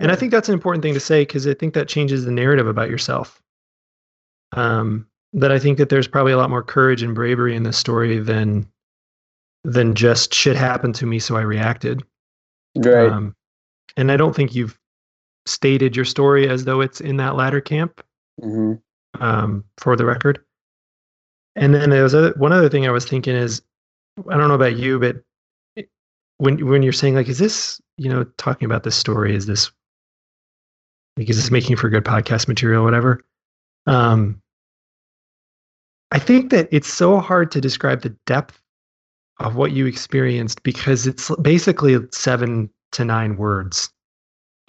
And 0.00 0.10
I 0.10 0.16
think 0.16 0.32
that's 0.32 0.48
an 0.48 0.54
important 0.54 0.82
thing 0.82 0.94
to 0.94 1.00
say 1.00 1.22
because 1.22 1.46
I 1.46 1.54
think 1.54 1.74
that 1.74 1.88
changes 1.88 2.24
the 2.24 2.32
narrative 2.32 2.66
about 2.66 2.90
yourself. 2.90 3.40
Um, 4.52 5.06
that 5.32 5.50
I 5.52 5.58
think 5.58 5.78
that 5.78 5.88
there's 5.88 6.08
probably 6.08 6.32
a 6.32 6.36
lot 6.36 6.50
more 6.50 6.62
courage 6.62 7.02
and 7.02 7.14
bravery 7.14 7.54
in 7.56 7.62
this 7.62 7.78
story 7.78 8.18
than 8.18 8.68
than 9.64 9.94
just 9.94 10.34
shit 10.34 10.56
happened 10.56 10.94
to 10.96 11.06
me, 11.06 11.18
so 11.18 11.36
I 11.36 11.40
reacted. 11.40 12.02
right 12.76 13.10
Um, 13.10 13.34
and 13.96 14.12
I 14.12 14.16
don't 14.16 14.34
think 14.36 14.54
you've 14.54 14.78
stated 15.46 15.96
your 15.96 16.04
story 16.04 16.48
as 16.48 16.64
though 16.64 16.80
it's 16.80 17.00
in 17.00 17.16
that 17.16 17.34
latter 17.36 17.60
camp. 17.60 18.04
Hmm 18.40 18.74
um, 19.20 19.64
for 19.78 19.96
the 19.96 20.04
record. 20.04 20.44
And 21.56 21.72
then 21.72 21.90
there 21.90 22.02
was 22.02 22.14
other, 22.16 22.32
one 22.36 22.52
other 22.52 22.68
thing 22.68 22.84
I 22.86 22.90
was 22.90 23.04
thinking 23.04 23.36
is, 23.36 23.62
I 24.28 24.36
don't 24.36 24.48
know 24.48 24.54
about 24.54 24.76
you, 24.76 24.98
but 24.98 25.16
when 26.38 26.66
when 26.66 26.82
you're 26.82 26.92
saying 26.92 27.14
like, 27.14 27.28
is 27.28 27.38
this 27.38 27.80
you 27.96 28.10
know 28.10 28.24
talking 28.38 28.66
about 28.66 28.82
this 28.82 28.96
story? 28.96 29.34
Is 29.36 29.46
this 29.46 29.70
like 31.16 31.28
is 31.30 31.36
this 31.36 31.50
making 31.50 31.76
for 31.76 31.88
good 31.88 32.04
podcast 32.04 32.48
material, 32.48 32.82
or 32.82 32.84
whatever? 32.84 33.24
Um, 33.86 34.40
I 36.10 36.18
think 36.18 36.50
that 36.50 36.68
it's 36.72 36.92
so 36.92 37.20
hard 37.20 37.50
to 37.52 37.60
describe 37.60 38.02
the 38.02 38.16
depth 38.26 38.60
of 39.38 39.56
what 39.56 39.72
you 39.72 39.86
experienced 39.86 40.62
because 40.62 41.06
it's 41.06 41.34
basically 41.36 41.98
seven 42.12 42.70
to 42.92 43.04
nine 43.04 43.36
words, 43.36 43.92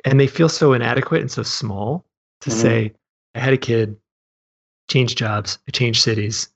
and 0.06 0.20
they 0.20 0.28
feel 0.28 0.50
so 0.50 0.74
inadequate 0.74 1.22
and 1.22 1.32
so 1.32 1.44
small 1.44 2.06
to 2.42 2.50
Mhm. 2.50 2.54
say, 2.54 2.94
I 3.36 3.40
had 3.40 3.54
a 3.54 3.58
kid, 3.58 3.98
changed 4.90 5.18
jobs, 5.18 5.60
I 5.68 5.72
changed 5.72 6.02
cities. 6.02 6.50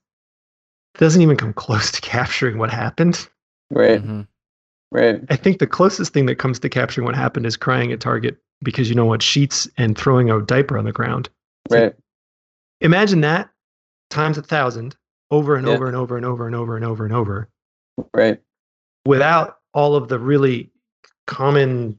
It 0.94 0.98
doesn't 0.98 1.22
even 1.22 1.36
come 1.36 1.52
close 1.64 1.92
to 1.92 2.00
capturing 2.00 2.58
what 2.58 2.70
happened. 2.70 3.28
Right. 3.70 4.02
Mhm. 4.02 4.26
Right. 4.90 5.20
I 5.30 5.36
think 5.36 5.58
the 5.60 5.66
closest 5.68 6.12
thing 6.12 6.26
that 6.26 6.36
comes 6.36 6.58
to 6.58 6.68
capturing 6.68 7.04
what 7.04 7.14
happened 7.14 7.46
is 7.46 7.56
crying 7.56 7.92
at 7.92 8.00
Target 8.00 8.38
because 8.62 8.88
you 8.88 8.96
know 8.96 9.04
what 9.04 9.22
sheets 9.22 9.68
and 9.78 9.96
throwing 9.96 10.30
a 10.30 10.40
diaper 10.42 10.76
on 10.76 10.84
the 10.84 10.92
ground. 10.92 11.28
It's 11.66 11.72
like, 11.72 11.82
Right. 11.82 11.94
imagine 12.80 13.20
that 13.20 13.50
times 14.08 14.36
a 14.36 14.42
thousand 14.42 14.96
over 15.30 15.54
and 15.54 15.66
Yeah. 15.66 15.74
over 15.74 15.86
and 15.86 15.94
over 15.94 16.16
and 16.16 16.26
over 16.26 16.46
and 16.46 16.56
over 16.56 16.74
and 16.76 16.84
over 16.84 17.04
and 17.04 17.14
over 17.14 17.48
Right. 18.12 18.40
without 19.06 19.58
all 19.72 19.94
of 19.94 20.08
the 20.08 20.18
really 20.18 20.72
common 21.28 21.96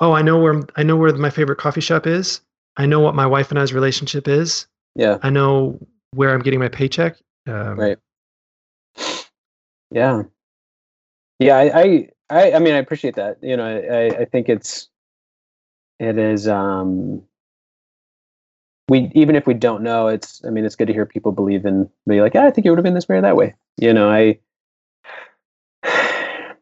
oh 0.00 0.12
i 0.12 0.22
know 0.22 0.40
where 0.40 0.62
i 0.76 0.82
know 0.82 0.96
where 0.96 1.12
my 1.14 1.28
favorite 1.28 1.58
coffee 1.58 1.82
shop 1.82 2.06
is 2.06 2.40
i 2.76 2.86
know 2.86 3.00
what 3.00 3.14
my 3.14 3.26
wife 3.26 3.50
and 3.50 3.58
i's 3.58 3.72
relationship 3.72 4.28
is 4.28 4.66
Yeah. 4.94 5.18
i 5.22 5.30
know 5.30 5.78
where 6.12 6.32
i'm 6.32 6.40
getting 6.40 6.60
my 6.60 6.68
paycheck 6.68 7.16
um, 7.46 7.78
Right. 7.78 7.98
Yeah. 9.90 10.24
Yeah. 11.38 11.56
I, 11.56 11.80
I, 11.80 12.08
I, 12.28 12.52
I 12.54 12.58
mean, 12.58 12.74
I 12.74 12.78
appreciate 12.78 13.14
that. 13.16 13.38
You 13.42 13.56
know, 13.56 13.64
I, 13.64 14.22
I 14.22 14.24
think 14.24 14.48
it's, 14.48 14.88
it 15.98 16.18
is, 16.18 16.48
um, 16.48 17.22
we, 18.88 19.10
even 19.14 19.36
if 19.36 19.46
we 19.46 19.54
don't 19.54 19.82
know, 19.82 20.08
it's, 20.08 20.44
I 20.44 20.50
mean, 20.50 20.64
it's 20.64 20.76
good 20.76 20.86
to 20.88 20.92
hear 20.92 21.06
people 21.06 21.32
believe 21.32 21.64
in, 21.64 21.88
be 22.06 22.20
like, 22.20 22.34
"Yeah, 22.34 22.46
I 22.46 22.50
think 22.50 22.66
it 22.66 22.70
would 22.70 22.78
have 22.78 22.84
been 22.84 22.94
this 22.94 23.08
way 23.08 23.16
or 23.16 23.20
that 23.22 23.36
way. 23.36 23.54
You 23.78 23.92
know, 23.92 24.10
I, 24.10 24.38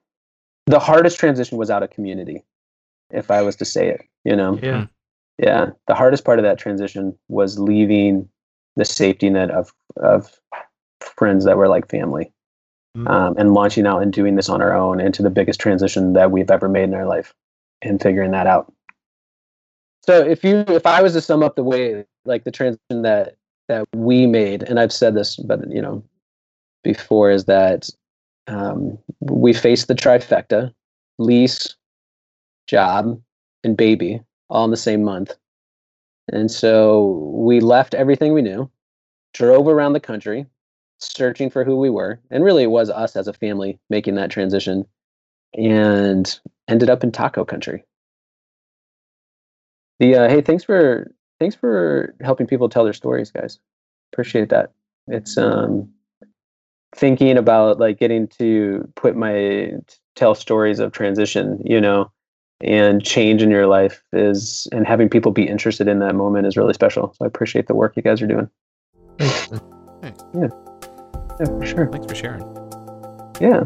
the 0.67 0.79
hardest 0.79 1.19
transition 1.19 1.59
was 1.59 1.71
out 1.71 1.83
of 1.83 1.91
community, 1.91 2.45
if 3.11 3.31
I 3.31 3.43
was 3.43 3.57
to 3.57 3.65
say 3.65 3.89
it, 3.89 4.03
you 4.25 4.37
know? 4.37 4.59
yeah 4.63 4.87
yeah 5.39 5.71
the 5.87 5.95
hardest 5.95 6.25
part 6.25 6.39
of 6.39 6.45
that 6.45 6.59
transition 6.59 7.17
was 7.29 7.59
leaving 7.59 8.29
the 8.77 8.85
safety 8.85 9.29
net 9.31 9.51
of 9.51 9.73
of 9.97 10.41
friends 11.01 11.45
that 11.45 11.57
were 11.57 11.69
like 11.69 11.89
family 11.91 12.31
Mhm. 12.97 13.09
um, 13.11 13.35
and 13.37 13.55
launching 13.55 13.87
out 13.89 14.03
and 14.03 14.13
doing 14.13 14.37
this 14.37 14.49
on 14.49 14.63
our 14.63 14.73
own 14.73 15.01
into 15.01 15.21
the 15.21 15.31
biggest 15.31 15.59
transition 15.59 16.13
that 16.13 16.31
we've 16.31 16.51
ever 16.51 16.69
made 16.69 16.85
in 16.85 16.95
our 16.95 17.07
life 17.07 17.35
and 17.83 18.01
figuring 18.01 18.31
that 18.31 18.47
out 18.47 18.73
so 20.05 20.25
if 20.25 20.45
you 20.45 20.65
if 20.69 20.87
i 20.87 21.03
was 21.03 21.13
to 21.15 21.21
sum 21.21 21.43
up 21.43 21.57
the 21.57 21.65
way 21.65 22.05
like 22.25 22.45
the 22.45 22.53
transition 22.53 23.03
that 23.03 23.35
that 23.67 23.85
we 23.97 24.27
made 24.29 24.63
and 24.63 24.79
i've 24.79 24.93
said 24.93 25.15
this 25.17 25.37
but 25.37 25.69
you 25.71 25.83
know 25.83 26.05
before 26.85 27.31
is 27.33 27.47
that 27.47 27.89
um, 28.47 28.99
we 29.21 29.53
faced 29.55 29.89
the 29.89 29.95
trifecta 29.95 30.73
lease 31.19 31.75
job 32.69 33.21
and 33.65 33.77
baby 33.77 34.21
all 34.55 34.65
in 34.65 34.71
the 34.71 34.77
same 34.77 35.03
month. 35.03 35.35
And 36.33 36.51
so 36.51 37.33
we 37.35 37.61
left 37.61 37.93
everything 37.93 38.33
we 38.33 38.41
knew, 38.41 38.71
drove 39.35 39.69
around 39.69 39.93
the 39.93 40.01
country, 40.01 40.47
searching 40.99 41.51
for 41.51 41.65
who 41.65 41.77
we 41.77 41.91
were. 41.91 42.21
And 42.31 42.45
really, 42.45 42.63
it 42.63 42.71
was 42.71 42.89
us 42.89 43.17
as 43.17 43.29
a 43.29 43.33
family 43.33 43.79
making 43.91 44.15
that 44.15 44.31
transition 44.31 44.87
and 45.55 46.39
ended 46.69 46.89
up 46.89 47.05
in 47.05 47.13
taco 47.13 47.45
country. 47.45 47.85
The 49.99 50.17
uh, 50.17 50.29
hey, 50.29 50.41
thanks 50.41 50.65
for 50.65 51.13
thanks 51.39 51.57
for 51.57 52.15
helping 52.23 52.47
people 52.47 52.69
tell 52.69 52.85
their 52.85 52.93
stories, 52.93 53.31
guys. 53.31 53.59
Appreciate 54.13 54.49
that. 54.49 54.73
It's 55.09 55.37
um 55.37 55.91
thinking 56.97 57.37
about 57.37 57.79
like 57.79 57.99
getting 57.99 58.29
to 58.29 58.89
put 58.95 59.17
my 59.17 59.73
tell 60.15 60.35
stories 60.35 60.79
of 60.79 60.93
transition, 60.93 61.61
you 61.65 61.81
know, 61.81 62.11
and 62.61 63.05
change 63.05 63.43
in 63.43 63.51
your 63.51 63.67
life 63.67 64.03
is 64.13 64.69
and 64.73 64.87
having 64.87 65.09
people 65.09 65.33
be 65.33 65.47
interested 65.47 65.89
in 65.89 65.99
that 65.99 66.15
moment 66.15 66.47
is 66.47 66.57
really 66.57 66.75
special. 66.75 67.15
So 67.19 67.25
I 67.25 67.27
appreciate 67.27 67.67
the 67.67 67.75
work 67.75 67.97
you 67.97 68.03
guys 68.03 68.23
are 68.23 68.27
doing. 68.27 68.49
Thanks. 69.19 70.23
Yeah, 70.35 70.49
for 71.47 71.67
sure. 71.67 71.89
Thanks 71.91 72.07
for 72.07 72.15
sharing. 72.15 72.43
Yeah. 73.41 73.65